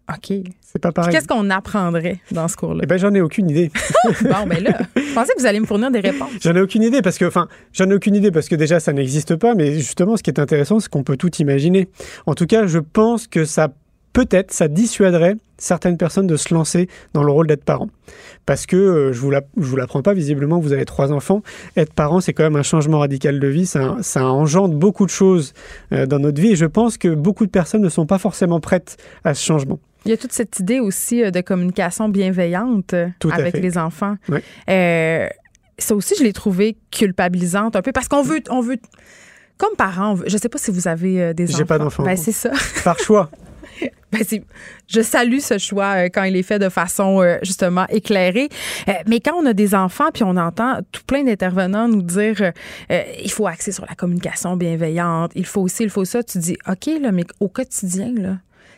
[0.09, 0.37] OK.
[0.61, 1.13] C'est pas pareil.
[1.13, 2.81] Qu'est-ce qu'on apprendrait dans ce cours-là?
[2.83, 3.71] Eh ben, j'en ai aucune idée.
[4.21, 6.29] bon, ben là, je pensais que vous alliez me fournir des réponses.
[6.41, 8.93] J'en ai aucune idée parce que, enfin, j'en ai aucune idée parce que déjà, ça
[8.93, 11.89] n'existe pas, mais justement, ce qui est intéressant, c'est qu'on peut tout imaginer.
[12.25, 13.69] En tout cas, je pense que ça
[14.17, 17.87] peut-être ça dissuaderait certaines personnes de se lancer dans le rôle d'être parent.
[18.47, 21.43] Parce que, euh, je ne vous l'apprends pas, visiblement, vous avez trois enfants.
[21.75, 23.67] Être parent, c'est quand même un changement radical de vie.
[23.67, 25.53] Ça, ça engendre beaucoup de choses
[25.91, 26.53] euh, dans notre vie.
[26.53, 29.77] Et je pense que beaucoup de personnes ne sont pas forcément prêtes à ce changement.
[30.05, 32.95] Il y a toute cette idée aussi euh, de communication bienveillante
[33.31, 34.15] avec les enfants.
[34.25, 38.77] ça aussi, je l'ai trouvé culpabilisante un peu parce qu'on veut, on veut,
[39.59, 41.57] comme parent, je ne sais pas si vous avez des enfants.
[41.59, 42.03] J'ai pas d'enfants.
[42.03, 42.49] Ben, c'est ça.
[42.83, 43.29] Par choix.
[44.11, 44.23] Ben,
[44.87, 48.47] je salue ce choix euh, quand il est fait de façon euh, justement éclairée.
[48.87, 52.53] Euh, mais quand on a des enfants puis on entend tout plein d'intervenants nous dire
[52.89, 56.57] il faut axer sur la communication bienveillante, il faut aussi, il faut ça, tu dis
[56.67, 58.37] OK là, mais au quotidien là,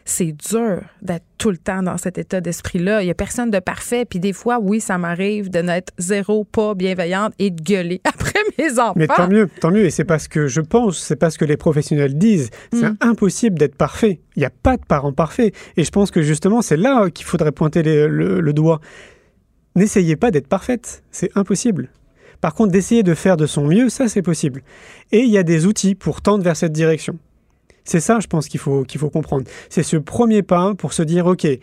[0.09, 3.01] c'est dur d'être tout le temps dans cet état d'esprit-là.
[3.01, 4.05] Il n'y a personne de parfait.
[4.05, 8.39] Puis des fois, oui, ça m'arrive de n'être zéro pas bienveillante et de gueuler après
[8.57, 8.93] mes enfants.
[8.95, 9.85] Mais tant mieux, tant mieux.
[9.85, 12.49] Et c'est parce que je pense, c'est parce que les professionnels disent.
[12.73, 12.97] C'est mm.
[13.01, 14.19] impossible d'être parfait.
[14.35, 15.53] Il n'y a pas de parents parfaits.
[15.77, 18.81] Et je pense que justement, c'est là qu'il faudrait pointer le doigt.
[19.75, 21.03] N'essayez pas d'être parfaite.
[21.11, 21.89] C'est impossible.
[22.41, 24.61] Par contre, d'essayer de faire de son mieux, ça, c'est possible.
[25.11, 27.17] Et il y a des outils pour tendre vers cette direction.
[27.89, 29.45] C'est ça, je pense, qu'il faut, qu'il faut comprendre.
[29.67, 31.59] C'est ce premier pas pour se dire, OK, il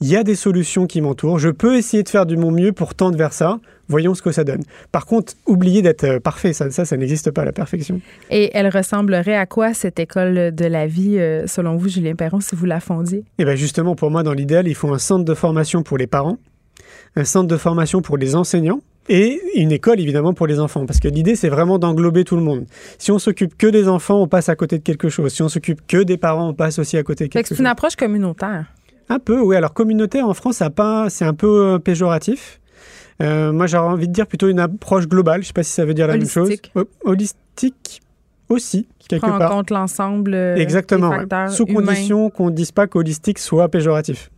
[0.00, 2.94] y a des solutions qui m'entourent, je peux essayer de faire du mon mieux pour
[2.94, 4.62] tendre vers ça, voyons ce que ça donne.
[4.92, 8.00] Par contre, oublier d'être euh, parfait, ça, ça, ça n'existe pas, la perfection.
[8.30, 12.38] Et elle ressemblerait à quoi, cette école de la vie, euh, selon vous, Julien Perron,
[12.38, 13.24] si vous la fondiez?
[13.38, 16.06] Eh bien, justement, pour moi, dans l'idéal, il faut un centre de formation pour les
[16.06, 16.38] parents,
[17.16, 21.00] un centre de formation pour les enseignants et une école évidemment pour les enfants parce
[21.00, 22.64] que l'idée c'est vraiment d'englober tout le monde.
[22.98, 25.32] Si on s'occupe que des enfants, on passe à côté de quelque chose.
[25.32, 27.56] Si on s'occupe que des parents, on passe aussi à côté de quelque chose.
[27.56, 28.66] C'est une approche communautaire.
[29.08, 29.54] Un peu, oui.
[29.56, 32.60] Alors communautaire en France, ça pas, c'est un peu euh, péjoratif.
[33.22, 35.42] Euh, moi, j'aurais envie de dire plutôt une approche globale.
[35.42, 36.50] Je sais pas si ça veut dire la même chose.
[37.04, 38.02] Holistique
[38.48, 39.52] aussi, quelque Prend part.
[39.52, 40.34] en compte l'ensemble.
[40.34, 41.08] euh, Exactement.
[41.08, 41.20] des ouais.
[41.20, 41.82] facteurs Sous humains.
[41.86, 44.30] condition qu'on ne dise pas qu'holistique soit péjoratif.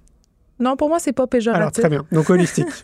[0.60, 1.60] Non, pour moi, c'est pas péjoratif.
[1.60, 2.04] Alors très bien.
[2.12, 2.66] Donc holistique.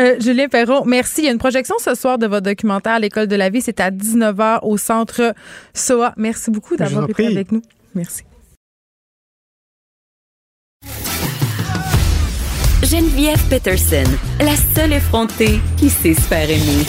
[0.00, 1.22] Euh, Julien Perrault, merci.
[1.22, 3.60] Il y a une projection ce soir de votre documentaire à l'École de la vie.
[3.60, 5.34] C'est à 19h au centre
[5.74, 6.12] SOA.
[6.16, 7.26] Merci beaucoup d'avoir été prie.
[7.26, 7.62] avec nous.
[7.94, 8.22] Merci.
[12.82, 14.04] Geneviève Peterson,
[14.40, 16.84] la seule effrontée qui sait se faire aimer.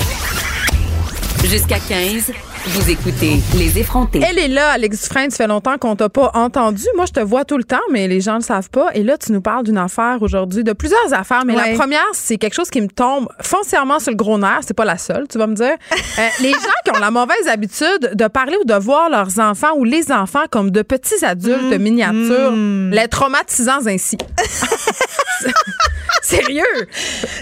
[1.45, 2.31] Jusqu'à 15,
[2.67, 4.21] vous écoutez Les effrontés.
[4.27, 5.31] Elle est là, Alex Dufresne.
[5.31, 6.83] Ça fait longtemps qu'on t'a pas entendu.
[6.95, 8.87] Moi, je te vois tout le temps, mais les gens ne le savent pas.
[8.93, 11.43] Et là, tu nous parles d'une affaire aujourd'hui, de plusieurs affaires.
[11.45, 11.71] Mais Ouais.
[11.71, 14.59] la première, c'est quelque chose qui me tombe foncièrement sur le gros nerf.
[14.67, 15.75] C'est pas la seule, tu vas me dire.
[15.93, 19.75] Euh, les gens qui ont la mauvaise habitude de parler ou de voir leurs enfants
[19.77, 22.51] ou les enfants comme de petits adultes miniatures,
[22.91, 24.17] les traumatisants ainsi.
[26.21, 26.63] Sérieux?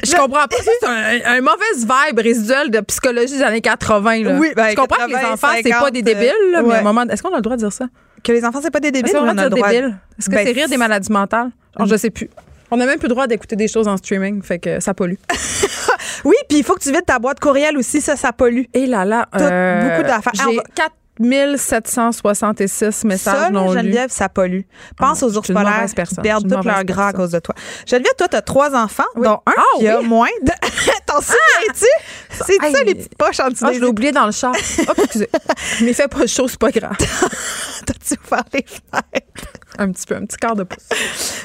[0.03, 0.55] Je comprends pas.
[0.61, 4.23] C'est un, un mauvaise vibe résiduelle de psychologie des années 80.
[4.23, 4.31] Là.
[4.39, 5.06] Oui, ben, je comprends?
[5.07, 7.23] Que les 80, enfants, c'est pas 50, des débiles, là, mais à un moment, est-ce
[7.23, 7.85] qu'on a le droit de dire ça?
[8.23, 9.09] Que les enfants, c'est pas des débiles.
[9.11, 9.97] Est-ce qu'on a le droit de dire débile?
[10.19, 11.49] Est-ce que Ben, c'est rire des maladies mentales?
[11.75, 12.29] Alors, je sais plus.
[12.69, 15.15] On n'a même plus le droit d'écouter des choses en streaming, fait que ça pollue.
[16.25, 18.63] Oui, puis il faut que tu vides ta boîte courriel aussi, ça, ça pollue.
[18.73, 20.33] Et là là, T'as beaucoup d'affaires.
[20.39, 20.63] Ah, J'ai va-
[21.19, 23.79] 4766 messages Ça, non lus.
[23.79, 24.61] Geneviève, ça pollue.
[24.97, 27.55] Pense Ah, aux ours polaires qui perdent tout leur gras à cause de toi.
[27.85, 29.23] Geneviève, toi, t'as trois enfants, Oui.
[29.27, 30.51] dont un Ah, qui a moins de...
[31.05, 31.85] T'en souviens-tu?
[32.45, 32.73] C'est Hey.
[32.73, 34.53] ça, les petites poches en dessous Ah, je l'ai oublié dans le char.
[34.87, 35.29] Hop, excusez.
[35.81, 36.95] Mais fais pas chaud, c'est pas grave.
[37.85, 39.56] T'as-tu ouvert les fenêtres?
[39.79, 40.87] Un petit peu, un petit quart de pouce.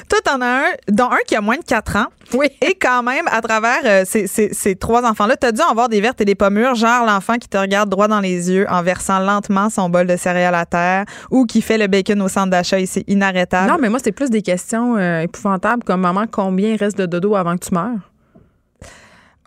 [0.09, 2.05] Toi, t'en as un, dont un qui a moins de 4 ans.
[2.33, 2.47] Oui.
[2.61, 5.87] Et quand même, à travers euh, ces, ces- ces trois enfants-là, t'as dû en voir
[5.89, 8.81] des vertes et des pommures, genre l'enfant qui te regarde droit dans les yeux en
[8.81, 12.49] versant lentement son bol de céréales à terre ou qui fait le bacon au centre
[12.49, 13.69] d'achat et c'est inarrêtable.
[13.71, 17.05] Non, mais moi, c'est plus des questions euh, épouvantables comme maman, combien il reste de
[17.05, 17.97] dodo avant que tu meurs?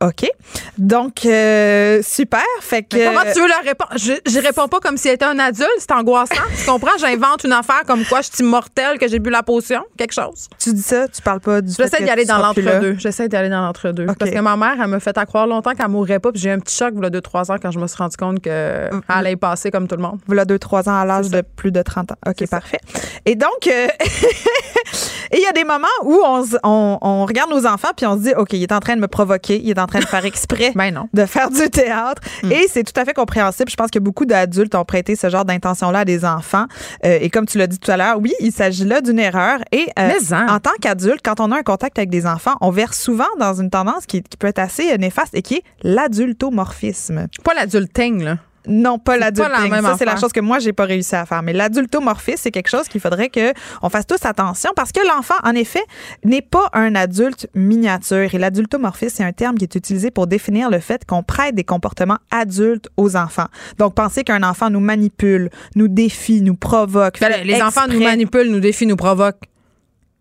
[0.02, 0.28] OK.
[0.76, 2.42] Donc, euh, super.
[2.60, 2.96] Fait que.
[2.96, 3.92] Mais comment tu veux leur répondre?
[3.96, 6.34] Je, je réponds pas comme si elle était un adulte, c'est angoissant.
[6.58, 6.98] tu comprends?
[6.98, 10.48] J'invente une affaire comme quoi je suis immortelle, que j'ai bu la potion, quelque chose.
[10.58, 12.96] Tu dis ça, tu parles pas du fait J'essaie d'y aller dans l'entre-deux.
[12.98, 14.06] J'essaie d'y aller dans l'entre-deux.
[14.18, 16.50] Parce que ma mère, elle me fait à croire longtemps qu'elle mourrait pas, puis j'ai
[16.50, 19.32] eu un petit choc, deux, trois ans, quand je me suis rendu compte qu'elle allait
[19.32, 20.20] y passer comme tout le monde.
[20.26, 22.16] Voilà, deux, trois ans à l'âge de plus de 30 ans.
[22.26, 22.46] OK, ça.
[22.46, 22.80] parfait.
[23.24, 23.86] Et donc, euh,
[25.32, 28.34] il y a des moments où on, on regarde nos enfants puis on se dit,
[28.36, 30.72] OK, il est en train de me provoquer, il est en train de faire exprès
[30.74, 31.08] Ben non.
[31.12, 32.22] de faire du théâtre.
[32.50, 33.70] Et c'est tout à fait compréhensible.
[33.70, 36.66] Je pense que beaucoup d'adultes ont prêté ce genre d'intention-là à des enfants.
[37.04, 39.58] Euh, et comme tu l'as dit tout à l'heure, oui, il s'agit là d'une erreur.
[39.72, 40.54] Et euh, Mais en.
[40.54, 43.54] en tant qu'adulte, quand on a un contact avec des enfants, on verse souvent dans
[43.60, 47.26] une tendance qui, qui peut être assez néfaste et qui est l'adultomorphisme.
[47.44, 48.38] Pas l'adulting, là.
[48.66, 49.72] Non, pas l'adulting.
[49.82, 51.42] Ça, c'est la chose que moi, j'ai pas réussi à faire.
[51.42, 53.52] Mais l'adultomorphisme, c'est quelque chose qu'il faudrait que
[53.82, 55.82] on fasse tous attention parce que l'enfant, en effet,
[56.24, 58.34] n'est pas un adulte miniature.
[58.34, 61.64] Et l'adultomorphisme, c'est un terme qui est utilisé pour définir le fait qu'on prête des
[61.64, 63.48] comportements adultes aux enfants.
[63.78, 67.20] Donc, penser qu'un enfant nous manipule, nous défie, nous provoque.
[67.20, 69.44] Ben, les enfants nous manipulent, nous défient, nous provoquent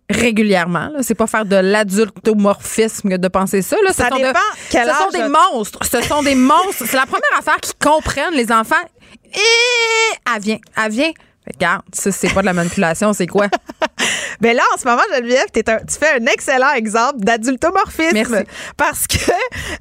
[0.09, 0.91] régulièrement.
[1.01, 3.75] C'est pas faire de l'adultomorphisme que de penser ça.
[3.83, 3.89] Là.
[3.91, 5.79] Ce Ça de- dépend quel Ce sont des de- monstres.
[5.83, 6.83] Ce sont des monstres.
[6.85, 8.75] C'est la première affaire qu'ils comprennent, les enfants.
[9.33, 10.57] Et elle vient.
[10.83, 11.11] Elle vient.
[11.53, 13.47] Regarde, ça, c'est pas de la manipulation, c'est quoi?
[14.41, 18.13] Ben là, en ce moment, Geneviève, un- tu fais un excellent exemple d'adultomorphisme.
[18.13, 18.45] Merci.
[18.75, 19.15] Parce que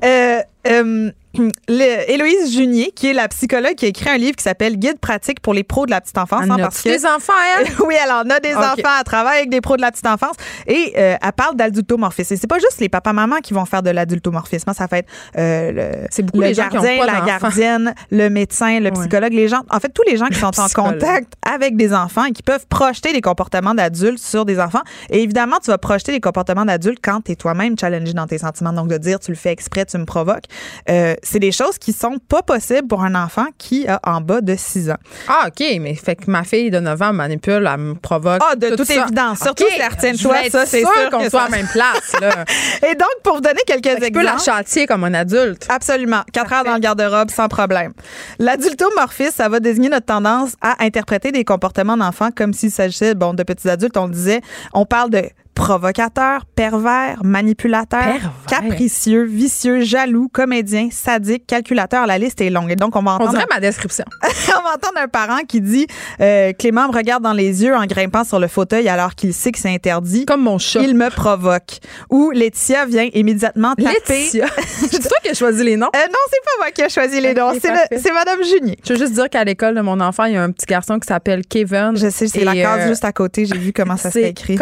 [0.05, 1.11] euh, euh,
[1.69, 4.99] le- Héloïse Junier, qui est la psychologue qui a écrit un livre qui s'appelle Guide
[5.01, 6.43] pratique pour les pros de la petite enfance.
[6.45, 7.67] Elle hein, en parce a-tu que des enfants, elle?
[7.87, 8.75] oui, elle en a des enfants.
[8.99, 10.37] Elle travaille avec des pros de la petite enfance.
[10.69, 12.35] Et euh, elle parle d'adultomorphisme.
[12.35, 14.71] Et c'est pas juste les papas-mamans qui vont faire de l'adultomorphisme.
[14.71, 14.75] hein.
[14.75, 17.27] Ça fait être euh, le, C'est beaucoup le les gens qui ont gardien, pas la
[17.27, 18.91] gardienne, le médecin, le Ouais.
[18.93, 19.63] psychologue, les gens.
[19.71, 22.67] En fait, tous les gens qui sont en contact avec des enfants et qui peuvent
[22.69, 24.83] projeter des comportements d'adultes sur des enfants.
[25.11, 28.39] Et évidemment, tu vas projeter des comportements d'adultes quand tu es toi-même challengé dans tes
[28.39, 28.73] sentiments.
[28.73, 30.45] Donc, de dire, tu le fais exprès, tu me provoques.
[30.91, 34.41] Euh, c'est des choses qui sont pas possibles pour un enfant qui a en bas
[34.41, 34.97] de 6 ans.
[35.29, 38.43] Ah, OK, mais fait que ma fille de 9 ans manipule, elle me provoque.
[38.49, 39.03] Ah, de tout toute ça.
[39.03, 39.39] évidence.
[39.41, 42.13] Surtout OK, si elle retient toi, ça, c'est sûr qu'on soit à la même place,
[42.21, 42.45] là.
[42.91, 44.43] Et donc, pour vous donner quelques Tu peux la exemples.
[44.45, 45.67] châtier comme un adulte.
[45.69, 46.23] Absolument.
[46.33, 47.93] Quatre heures dans le garde-robe, sans problème.
[48.39, 53.35] L'adultomorphisme, ça va désigner notre tendance à interpréter des comportements d'enfants comme s'il s'agissait, bon,
[53.35, 53.97] de petits adultes.
[53.97, 54.41] On le disait,
[54.73, 55.23] on parle de
[55.55, 58.15] provocateur, pervers, manipulateur,
[58.49, 62.07] capricieux, vicieux, jaloux, comédien, sadique, calculateur.
[62.07, 62.71] La liste est longue.
[62.71, 63.31] Et donc, on va entendre.
[63.31, 64.05] On dirait ma description.
[64.23, 65.87] on va entendre un parent qui dit
[66.21, 69.53] euh, Clément me regarde dans les yeux en grimpant sur le fauteuil alors qu'il sait
[69.53, 70.27] que c'est interdit.
[70.27, 70.81] Comme mon chat.
[70.81, 71.79] Il me provoque.
[72.11, 74.25] Ou Laetitia vient immédiatement taper.
[74.67, 75.91] C'est toi qui as choisi les noms?
[75.95, 77.53] Euh, non, c'est pas moi qui ai choisi les noms.
[77.61, 78.79] C'est Madame Junier.
[78.87, 80.99] Je veux juste dire qu'à l'école de mon enfant, il y a un petit garçon
[80.99, 81.93] qui s'appelle Kevin.
[81.95, 83.47] Je sais, c'est la case euh, juste à côté.
[83.47, 84.57] J'ai vu comment ça s'est écrit.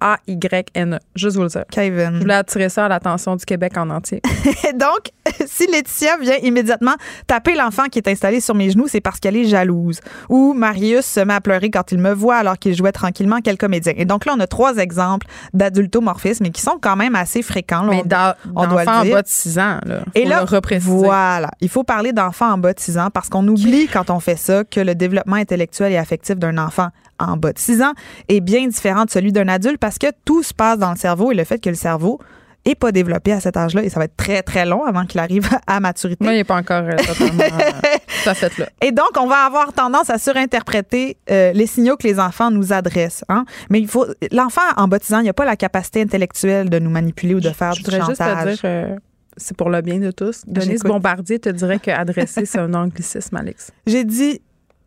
[0.00, 0.98] K-E-V-A-Y-N-E.
[1.14, 1.64] Juste vous le dire.
[1.70, 2.14] Kevin.
[2.14, 4.22] Je voulais attirer ça à l'attention du Québec en entier.
[4.74, 5.10] Donc,
[5.46, 6.94] si Laetitia vient immédiatement
[7.26, 10.00] taper l'enfant qui est installé sur mes genoux, c'est parce qu'elle est jalouse.
[10.28, 13.56] Ou Marius se met à pleurer quand il me voit alors qu'il jouait tranquillement quel
[13.56, 13.92] comédien.
[13.96, 17.84] Et donc là, on a trois exemples d'adultomorphisme et qui sont quand même assez fréquents.
[17.84, 18.66] Mais on, doit en
[19.04, 19.78] bas de 6 ans.
[19.84, 20.00] Là.
[20.14, 20.44] et là,
[20.86, 21.50] voilà.
[21.60, 24.36] Il faut parler d'enfants en bas de 6 ans parce qu'on oublie quand on fait
[24.36, 26.88] ça que le développement intellectuel et affectif d'un enfant
[27.18, 27.92] en bas de 6 ans
[28.28, 31.32] est bien différent de celui d'un adulte parce que tout se passe dans le cerveau
[31.32, 32.18] et le fait que le cerveau
[32.64, 35.20] est pas développé à cet âge-là et ça va être très très long avant qu'il
[35.20, 36.22] arrive à maturité.
[36.22, 38.68] Moi, il n'est pas encore euh, totalement euh, fait là.
[38.82, 42.72] Et donc on va avoir tendance à surinterpréter euh, les signaux que les enfants nous
[42.72, 43.24] adressent.
[43.28, 43.44] Hein?
[43.70, 47.34] Mais il faut l'enfant en baptisant, il n'a pas la capacité intellectuelle de nous manipuler
[47.34, 48.48] ou de faire du chantage.
[48.48, 48.98] Juste te dire,
[49.36, 50.42] c'est pour le bien de tous.
[50.46, 53.70] Denise Bombardier te dirait que adresser c'est un anglicisme, Alex.
[53.86, 54.42] J'ai dit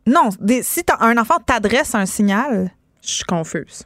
[0.06, 0.30] non.
[0.62, 2.72] si un enfant t'adresse un signal,
[3.02, 3.84] je suis confuse.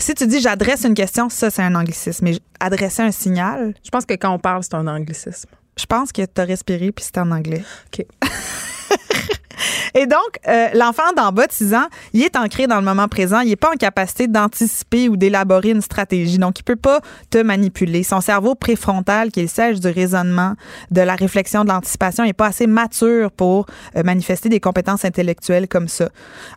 [0.00, 2.24] Si tu dis j'adresse une question, ça, c'est un anglicisme.
[2.24, 3.74] Mais adresser un signal.
[3.84, 5.50] Je pense que quand on parle, c'est un anglicisme.
[5.78, 7.62] Je pense que tu as respiré puis c'était en anglais.
[7.86, 8.06] OK.
[9.94, 10.18] Et donc,
[10.48, 13.40] euh, l'enfant d'en bas de 6 ans, il est ancré dans le moment présent.
[13.40, 16.38] Il n'est pas en capacité d'anticiper ou d'élaborer une stratégie.
[16.38, 17.00] Donc, il peut pas
[17.30, 18.02] te manipuler.
[18.02, 20.54] Son cerveau préfrontal, qui est le siège du raisonnement,
[20.90, 23.66] de la réflexion, de l'anticipation, n'est pas assez mature pour
[23.96, 26.08] euh, manifester des compétences intellectuelles comme ça.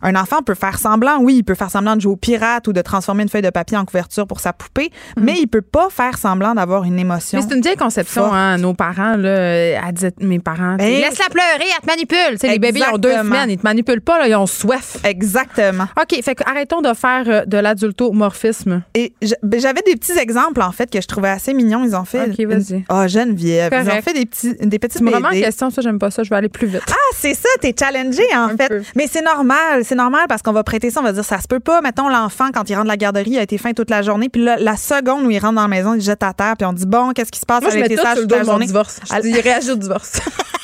[0.02, 2.72] Un enfant peut faire semblant, oui, il peut faire semblant de jouer au pirate ou
[2.72, 5.24] de transformer une feuille de papier en couverture pour sa poupée, mhm.
[5.24, 7.38] mais il peut pas faire semblant d'avoir une émotion.
[7.38, 11.28] Mais c'est une vieille conception, hein, nos parents, là, à dire, mes parents, ben, laisse-la
[11.30, 12.50] pleurer, elle te manipule.
[12.50, 14.98] les bébés ont deux semaines, ils te manipulent pas, là, ils ont soif.
[15.04, 15.86] Exactement.
[16.00, 18.82] OK, fait que arrêtons de faire euh, de l'adultomorphisme.
[18.94, 19.12] Et
[19.42, 21.84] ben, j'avais des petits exemples, en fait, que je trouvais assez mignons.
[21.84, 22.30] Ils ont fait.
[22.30, 22.84] OK, vas-y.
[22.88, 23.72] Ah, oh, Geneviève.
[23.72, 26.22] Ils ont fait des petits, des petits C'est vraiment question, ça, j'aime pas ça.
[26.22, 26.82] Je vais aller plus vite.
[26.88, 28.82] Ah, c'est ça, t'es challengé, en fait.
[28.96, 31.48] Mais c'est normal, c'est normal parce qu'on va prêter ça, on va dire, ça se
[31.48, 31.80] peut pas.
[31.80, 34.28] Mettons, l'enfant, quand il rentre de la garderie, il a été faim toute la journée,
[34.28, 36.72] puis la seconde où il rentre dans la maison, il jette à terre, puis on
[36.72, 37.62] dit, bon, qu'est-ce qui se passe?
[37.62, 39.00] Moi, je mets dos de mon divorce.
[39.22, 40.20] il réagit au divorce.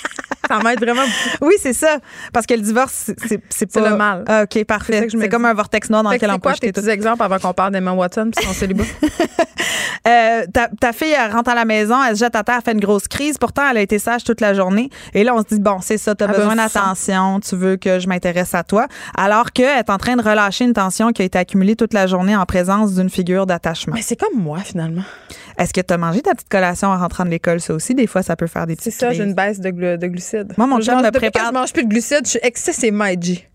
[0.50, 1.02] ça m'aide vraiment
[1.40, 1.98] Oui, c'est ça.
[2.32, 3.10] Parce que le divorce,
[3.50, 3.90] c'est pas.
[3.90, 4.24] le mal.
[4.26, 5.06] Ah, OK, parfait.
[5.10, 6.88] C'est comme un vortex noir dans lequel on peut jeter tout.
[6.88, 8.84] exemples avant qu'on parle d'Emma Watson puis son célibat?
[10.08, 12.64] euh, ta, ta, fille, elle rentre à la maison, elle se jette à terre, elle
[12.64, 13.38] fait une grosse crise.
[13.38, 14.90] Pourtant, elle a été sage toute la journée.
[15.14, 17.98] Et là, on se dit, bon, c'est ça, tu as besoin d'attention, tu veux que
[17.98, 18.86] je m'intéresse à toi.
[19.16, 22.06] Alors qu'elle est en train de relâcher une tension qui a été accumulée toute la
[22.06, 23.94] journée en présence d'une figure d'attachement.
[23.94, 25.02] Mais c'est comme moi, finalement.
[25.58, 27.60] Est-ce que tu as mangé ta petite collation en rentrant de l'école?
[27.60, 29.70] Ça aussi, des fois, ça peut faire des petites C'est ça, j'ai une baisse de,
[29.70, 30.39] de glucides.
[30.56, 31.46] Moi, mon chum me prépare.
[31.48, 33.44] je mange plus de glucides, je suis excessivement edgy.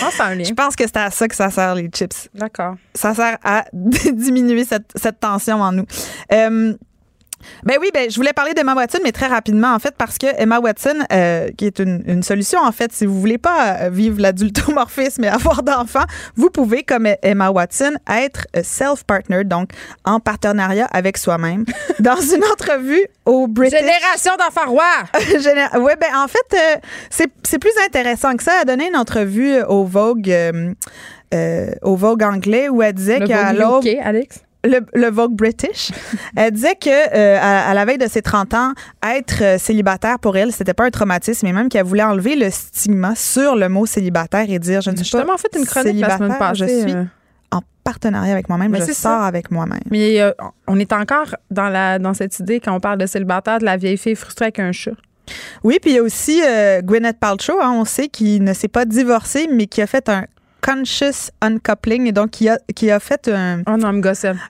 [0.00, 2.28] Je pense que c'est à ça que ça sert, les chips.
[2.34, 2.76] D'accord.
[2.94, 5.84] Ça sert à diminuer cette, cette tension en nous.
[6.32, 6.74] Euh,
[7.64, 10.26] ben oui, ben je voulais parler d'Emma Watson, mais très rapidement en fait parce que
[10.40, 13.90] Emma Watson, euh, qui est une, une, solution en fait, si vous voulez pas euh,
[13.90, 16.04] vivre l'adultomorphisme et avoir d'enfants,
[16.36, 19.70] vous pouvez comme Emma Watson être euh, self-partnered, donc
[20.04, 21.64] en partenariat avec soi-même.
[21.98, 24.84] Dans une entrevue au British Génération d'enfants rois.
[25.80, 28.52] oui, ben en fait c'est plus intéressant que ça.
[28.56, 30.32] Elle a donné une entrevue au Vogue.
[31.82, 33.84] au Vogue anglais où elle disait qu'à l'aube.
[34.02, 34.40] Alex?
[34.64, 35.90] Le, Vogue British.
[36.36, 38.72] elle disait que euh, à, la veille de ses 30 ans,
[39.02, 42.50] être euh, célibataire pour elle, c'était pas un traumatisme, mais même qu'elle voulait enlever le
[42.50, 46.38] stigma sur le mot célibataire et dire je ne suis pas fait une chronique célibataire,
[46.38, 47.04] la je suis euh.
[47.50, 49.80] en partenariat avec moi-même, je sors avec moi-même.
[49.90, 50.20] Mais
[50.66, 53.76] on est encore dans la dans cette idée quand on parle de célibataire de la
[53.76, 54.92] vieille fille frustrée avec un chat.
[55.62, 56.40] Oui, puis il y a aussi
[56.82, 60.24] Gwyneth Paltrow, hein, on sait, qui ne s'est pas divorcée, mais qui a fait un
[60.60, 64.00] conscious uncoupling et donc qui a, qui a fait un, oh non,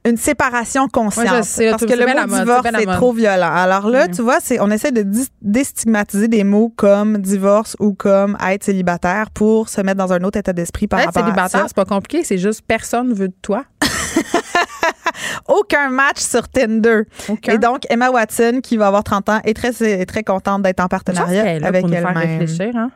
[0.04, 1.26] une séparation consciente.
[1.26, 3.52] parce que le mot divorce est, trop violent.
[3.52, 5.04] Alors là, tu vois, c'est on essaie de
[5.42, 10.38] déstigmatiser des mots comme divorce ou comme être célibataire pour se mettre dans un autre
[10.38, 13.64] état d'esprit par être rapport célibataire, c'est pas compliqué, c'est juste personne veut de toi.
[15.48, 17.02] Aucun match sur Tinder.
[17.48, 19.72] Et donc, Emma Watson, qui va avoir 30 ans, est très,
[20.04, 22.46] très contente d'être en partenariat avec elle-même.
[22.74, 22.90] Hein?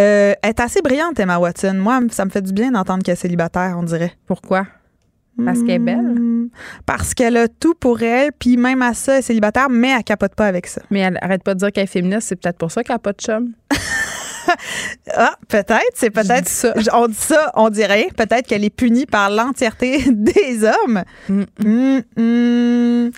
[0.00, 1.74] Euh, elle est assez brillante, Emma Watson.
[1.74, 4.12] Moi, ça me fait du bien d'entendre qu'elle est célibataire, on dirait.
[4.26, 4.66] Pourquoi?
[5.44, 5.98] Parce qu'elle est belle?
[5.98, 6.48] Hmm.
[6.86, 10.04] Parce qu'elle a tout pour elle, puis même à ça, elle est célibataire, mais elle
[10.04, 10.80] capote pas avec ça.
[10.90, 13.00] Mais elle arrête pas de dire qu'elle est féministe, c'est peut-être pour ça qu'elle n'a
[13.00, 13.52] pas de chum.
[15.14, 15.92] ah, peut-être.
[15.94, 16.72] C'est peut-être ça.
[16.94, 18.08] On dit ça, on dirait.
[18.16, 21.02] Peut-être qu'elle est punie par l'entièreté des hommes.
[21.28, 21.42] Mm.
[21.58, 23.10] Mm, mm.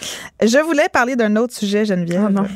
[0.42, 2.26] Je voulais parler d'un autre sujet, Geneviève.
[2.26, 2.46] Oh non.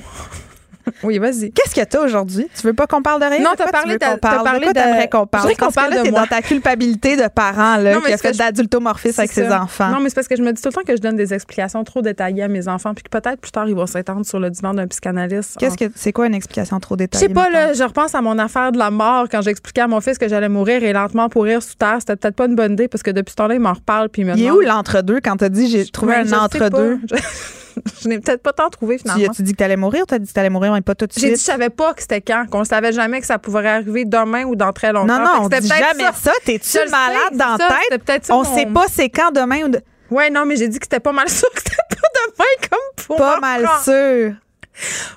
[1.02, 1.52] Oui, vas-y.
[1.52, 2.46] Qu'est-ce que t'as aujourd'hui?
[2.54, 3.40] Tu veux pas qu'on parle de rien?
[3.40, 5.50] Non, t'as parlé, de parlé de t'aimerais qu'on parle?
[5.50, 9.32] Je qu'on parle de dans ta culpabilité de parent là, qui a fait d'adultomorphisme avec
[9.32, 9.88] ses enfants.
[9.90, 11.34] Non, mais c'est parce que je me dis tout le temps que je donne des
[11.34, 14.38] explications trop détaillées à mes enfants, puis que peut-être plus tard, ils vont s'étendre sur
[14.40, 15.56] le divan d'un psychanalyste.
[15.58, 17.24] Qu'est-ce que c'est quoi une explication trop détaillée?
[17.24, 19.88] Je sais pas, là, je repense à mon affaire de la mort quand j'expliquais à
[19.88, 21.96] mon fils que j'allais mourir et lentement pourrir sous terre.
[22.00, 24.08] C'était peut-être pas une bonne idée parce que depuis ce temps-là, il m'en reparle.
[24.08, 26.98] Puis il, il est où l'entre-deux quand t'as dit j'ai trouvé un entre-deux?
[28.02, 29.28] je n'ai peut-être pas tant trouvé finalement.
[29.28, 30.02] Tu, tu dis que tu allais mourir?
[30.02, 31.24] Ou tu as dit que tu allais mourir, mais pas tout de suite?
[31.24, 34.04] J'ai dit je savais pas que c'était quand, qu'on savait jamais que ça pouvait arriver
[34.04, 35.18] demain ou dans très longtemps.
[35.18, 36.32] Non, non, on dit jamais ça.
[36.44, 38.30] T'es-tu malade dans la tête?
[38.30, 39.68] on sait pas c'est quand demain ou.
[39.68, 39.80] De...
[40.10, 43.06] Ouais, non, mais j'ai dit que c'était pas mal sûr que c'était pas demain comme
[43.06, 44.34] pour Pas mal sûr.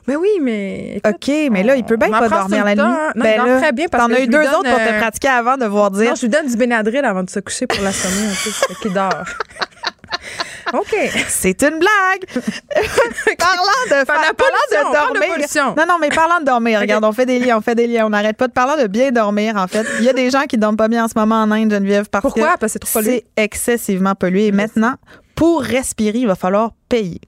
[0.07, 1.01] Mais oui, mais.
[1.05, 2.81] OK, mais là, il peut bien pas dormir la nuit.
[2.81, 3.11] Hein.
[3.15, 5.29] Non, ben il là, très bien parce T'en as eu deux autres pour te pratiquer
[5.29, 6.09] avant de voir dire.
[6.09, 8.93] Non, je lui donne du Benadryl avant de se coucher pour l'assommer un peu, qu'il
[8.93, 9.11] dort.
[10.73, 10.95] OK.
[11.27, 12.25] C'est une blague.
[13.37, 15.75] parlant de, parlant de dormir.
[15.77, 18.05] non, non, mais parlant de dormir, regarde, on fait des liens, on fait des liens.
[18.05, 19.85] On n'arrête pas de parler de bien dormir, en fait.
[19.99, 22.07] Il y a des gens qui dorment pas bien en ce moment en Inde, Geneviève,
[22.09, 22.53] parce Pourquoi?
[22.53, 23.25] que parce que c'est trop pollué.
[23.37, 24.47] C'est excessivement pollué.
[24.47, 24.95] Et maintenant,
[25.35, 27.19] pour respirer, il va falloir payer.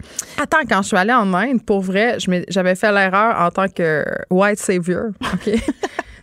[0.41, 4.05] Attends, quand je suis allée en Inde, pour vrai, j'avais fait l'erreur en tant que
[4.29, 5.53] white savior, OK?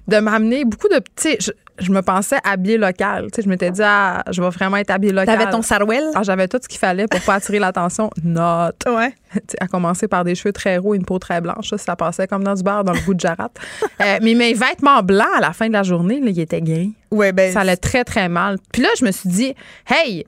[0.06, 1.38] de m'amener beaucoup de petits
[1.78, 3.26] je me pensais habillée locale.
[3.32, 5.38] Tu sais, je m'étais dit, ah, je vais vraiment être habillée locale.
[5.38, 6.04] T'avais ton sarouel?
[6.14, 8.10] Ah, j'avais tout ce qu'il fallait pour pas attirer l'attention.
[8.22, 8.84] Note.
[8.86, 9.14] Ouais.
[9.60, 11.70] à commencer par des cheveux très roux et une peau très blanche.
[11.70, 13.50] Ça, ça passait comme dans du beurre dans le goût de Jarat.
[14.00, 16.92] euh, mais mes vêtements blancs, à la fin de la journée, là, ils étaient gris.
[17.10, 17.52] Ouais, ben.
[17.52, 18.58] Ça allait très, très mal.
[18.72, 19.54] Puis là, je me suis dit,
[19.88, 20.24] hey,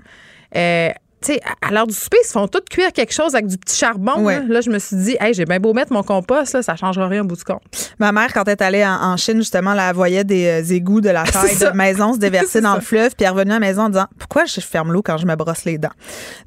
[0.57, 0.91] euh,
[1.27, 3.77] sais, à l'heure du souper, ils se font tout cuire quelque chose avec du petit
[3.77, 4.27] charbon.
[4.27, 4.61] Là.
[4.61, 7.23] je me suis dit, hey, j'ai bien beau mettre mon compost, là, ça changera rien
[7.23, 7.63] au bout du compte.
[7.99, 11.11] Ma mère, quand elle est allée en, Chine, justement, elle voyait des euh, égouts de
[11.11, 13.61] la taille de maison se déverser dans le fleuve, puis elle est revenue à la
[13.61, 15.89] maison en disant, pourquoi je ferme l'eau quand je me brosse les dents?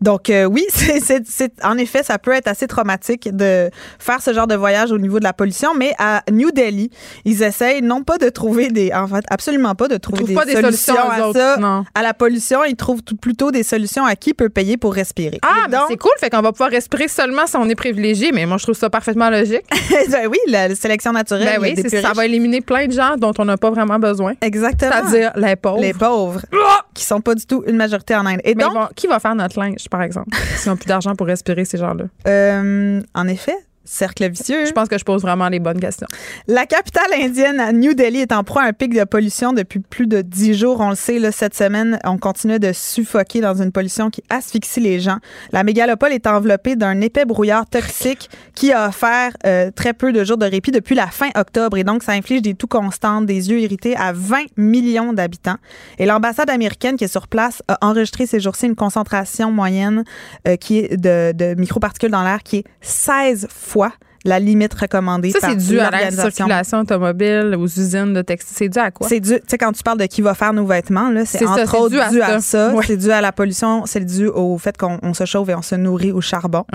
[0.02, 4.48] Donc, euh, oui, c'est, en effet, ça peut être assez traumatique de faire ce genre
[4.48, 6.90] de voyage au niveau de la pollution, mais à New Delhi,
[7.26, 11.10] ils essayent non pas de trouver des, en fait, absolument pas de trouver des, solutions,
[11.10, 11.58] à ça,
[11.96, 15.40] à la pollution, ils trouvent plutôt des solutions à qui peut payer pour respirer.
[15.42, 16.12] Ah, ben, c'est cool.
[16.20, 18.32] Fait qu'on va pouvoir respirer seulement si on est privilégié.
[18.32, 19.66] Mais moi, je trouve ça parfaitement logique.
[20.12, 21.60] ben oui, la sélection naturelle.
[21.60, 24.34] Ben oui, ça va éliminer plein de gens dont on n'a pas vraiment besoin.
[24.42, 24.92] Exactement.
[24.92, 25.82] C'est-à-dire les pauvres.
[25.82, 26.42] Les pauvres.
[26.94, 28.42] qui sont pas du tout une majorité en Inde.
[28.44, 31.66] Et donc, qui va faire notre linge, par exemple, s'ils n'ont plus d'argent pour respirer,
[31.66, 32.06] ces gens-là?
[32.28, 33.56] Euh, en effet,
[33.90, 34.66] cercle vicieux.
[34.66, 36.08] Je pense que je pose vraiment les bonnes questions.
[36.48, 40.06] La capitale indienne, New Delhi, est en proie à un pic de pollution depuis plus
[40.06, 40.80] de dix jours.
[40.80, 44.80] On le sait, là, cette semaine, on continue de suffoquer dans une pollution qui asphyxie
[44.80, 45.18] les gens.
[45.52, 50.24] La mégalopole est enveloppée d'un épais brouillard toxique qui a offert euh, très peu de
[50.24, 51.78] jours de répit depuis la fin octobre.
[51.78, 55.58] Et donc, ça inflige des toux constantes, des yeux irrités à 20 millions d'habitants.
[55.98, 60.04] Et l'ambassade américaine qui est sur place a enregistré ces jours-ci une concentration moyenne
[60.48, 64.74] euh, qui est de, de microparticules dans l'air qui est 16 fois foi la limite
[64.74, 68.56] recommandée ça, c'est dû à la circulation automobile, aux usines de textile.
[68.58, 69.08] C'est dû à quoi?
[69.08, 71.46] C'est dû, tu sais, quand tu parles de qui va faire nos vêtements, là, c'est
[71.46, 72.74] entre autres dû à ça.
[72.86, 75.76] C'est dû à la pollution, c'est dû au fait qu'on se chauffe et on se
[75.76, 76.66] nourrit au charbon.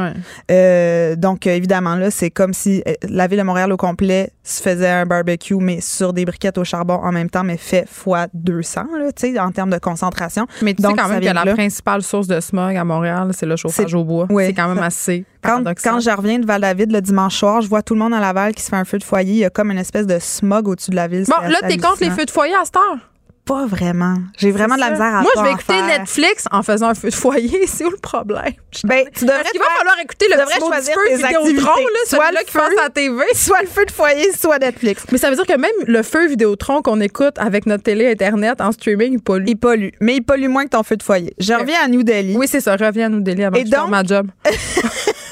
[0.51, 4.63] Euh, donc, évidemment, là, c'est comme si euh, la ville de Montréal au complet se
[4.63, 8.27] faisait un barbecue, mais sur des briquettes au charbon en même temps, mais fait fois
[8.35, 10.47] 200, là, tu sais, en termes de concentration.
[10.63, 13.57] Mais tu sais quand même que la principale source de smog à Montréal, c'est le
[13.57, 14.29] chauffage au bois.
[14.31, 17.83] C'est quand même assez quand, quand, je reviens de Val-David le dimanche soir, je vois
[17.83, 19.33] tout le monde à Laval qui se fait un feu de foyer.
[19.33, 21.25] Il y a comme une espèce de smog au-dessus de la ville.
[21.29, 22.99] Bon, là, t'es contre les feux de foyer à cette heure?
[23.45, 24.17] Pas vraiment.
[24.39, 27.11] J'ai vraiment de la misère à Moi, je vais écouter Netflix en faisant un feu
[27.11, 27.67] de foyer.
[27.67, 28.55] C'est où le problème?
[28.85, 32.39] Ben, tu devrais Il va falloir écouter le petit choisir feu Vidéotron, là, soit le
[32.49, 33.23] feu, à TV.
[33.35, 35.05] Soit le feu de foyer, soit Netflix.
[35.13, 38.63] Mais ça veut dire que même le feu Vidéotron qu'on écoute avec notre télé Internet
[38.63, 39.45] en streaming, il pollue.
[39.47, 39.91] Il pollue.
[40.01, 41.35] Mais il pollue moins que ton feu de foyer.
[41.39, 42.37] Je reviens à New Delhi.
[42.37, 42.77] Oui, c'est ça.
[42.77, 44.29] Reviens à New Delhi avant Et que ma job.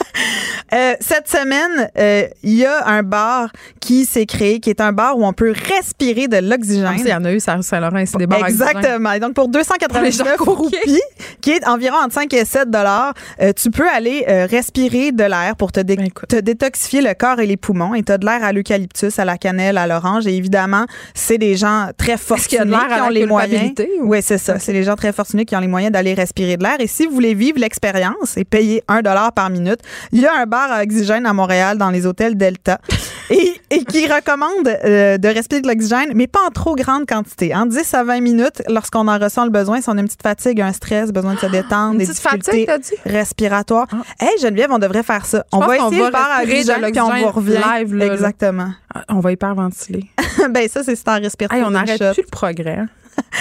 [0.73, 3.51] Euh, cette semaine, euh, il y a un bar
[3.81, 6.87] qui s'est créé, qui est un bar où on peut respirer de l'oxygène.
[6.89, 9.13] Ah, il y en a eu, Saint-Laurent, c'est des bars Exactement.
[9.13, 11.01] Et donc, pour 299 roupies,
[11.41, 15.57] qui est environ entre 5 et 7 dollars, euh, tu peux aller respirer de l'air
[15.57, 17.95] pour te, ben, te, détoxifier le corps et les poumons.
[17.95, 20.27] Et tu as de l'air à l'eucalyptus, à la cannelle, à l'orange.
[20.27, 23.73] Et évidemment, c'est des gens très fortunés qui, ont les moyens.
[24.01, 24.59] Oui, c'est ça.
[24.59, 26.77] C'est les gens très fortunés qui ont les moyens d'aller respirer de l'air.
[26.81, 29.81] Et si vous voulez vivre l'expérience et payer 1 dollar par minute,
[30.13, 32.79] il y a un bar à oxygène à Montréal dans les hôtels Delta.
[33.31, 37.55] et, et qui recommande euh, de respirer de l'oxygène, mais pas en trop grande quantité.
[37.55, 40.23] En 10 à 20 minutes, lorsqu'on en ressent le besoin, si on a une petite
[40.23, 42.95] fatigue, un stress, besoin de se détendre, Une des petite difficultés fatigue, t'as dit?
[43.07, 43.87] respiratoires.
[43.93, 44.03] Ah.
[44.21, 45.45] Hey, Geneviève, on devrait faire ça.
[45.53, 47.59] On va essayer va le bar à oxygène, puis on vous revient.
[47.79, 48.13] live, là.
[48.13, 48.71] Exactement.
[48.95, 50.05] Ah, On va hyperventiler.
[50.51, 52.81] ben ça, c'est si t'en respires Hey, on n'arrête plus le progrès.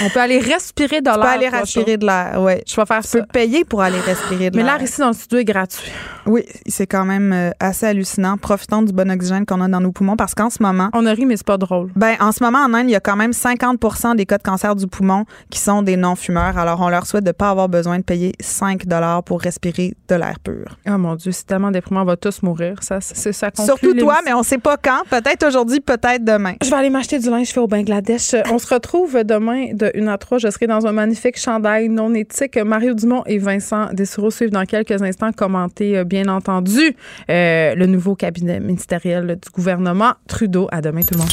[0.03, 1.15] On peut aller respirer de l'air.
[1.15, 1.97] Tu peux aller respirer chaud.
[1.97, 2.63] de l'air, ouais.
[2.67, 3.19] Je vais faire Tu ça.
[3.19, 4.77] peux payer pour aller respirer de Mais l'air.
[4.77, 5.91] l'air ici dans le studio est gratuit.
[6.25, 8.37] Oui, c'est quand même euh, assez hallucinant.
[8.37, 11.13] Profitons du bon oxygène qu'on a dans nos poumons parce qu'en ce moment, On a
[11.13, 11.91] ri, mais c'est pas drôle.
[11.95, 14.43] ben, en ce moment, en Inde, il y a quand même 50% des cas de
[14.43, 16.57] cancer du poumon qui sont des non-fumeurs.
[16.57, 18.83] Alors, on leur souhaite de ne pas avoir besoin de payer 5
[19.25, 20.77] pour respirer de l'air pur.
[20.87, 22.01] Oh mon Dieu, c'est tellement déprimant.
[22.01, 22.75] On va tous mourir.
[22.81, 23.51] Ça, c'est ça.
[23.51, 25.03] conclut Surtout toi, mais on sait pas quand.
[25.09, 26.53] Peut-être aujourd'hui, peut-être demain.
[26.63, 28.35] Je vais aller m'acheter du linge fait au Bangladesh.
[28.51, 30.39] On se retrouve demain de 1 à 3.
[30.39, 32.57] Je serai dans un magnifique chandail non éthique.
[32.57, 36.95] Mario Dumont et Vincent Dessureau suivent dans quelques instants commenter, euh, bien entendu,
[37.29, 40.67] euh, le nouveau cabinet ministériel du gouvernement Trudeau.
[40.71, 41.29] À demain, tout le monde.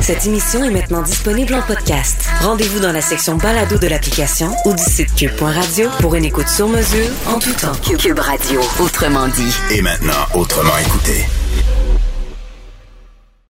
[0.00, 2.28] Cette émission est maintenant disponible en podcast.
[2.42, 6.68] Rendez-vous dans la section balado de l'application ou du site cube.radio pour une écoute sur
[6.68, 7.72] mesure en tout temps.
[7.98, 9.54] Cube Radio, autrement dit.
[9.72, 11.24] Et maintenant, autrement écouté.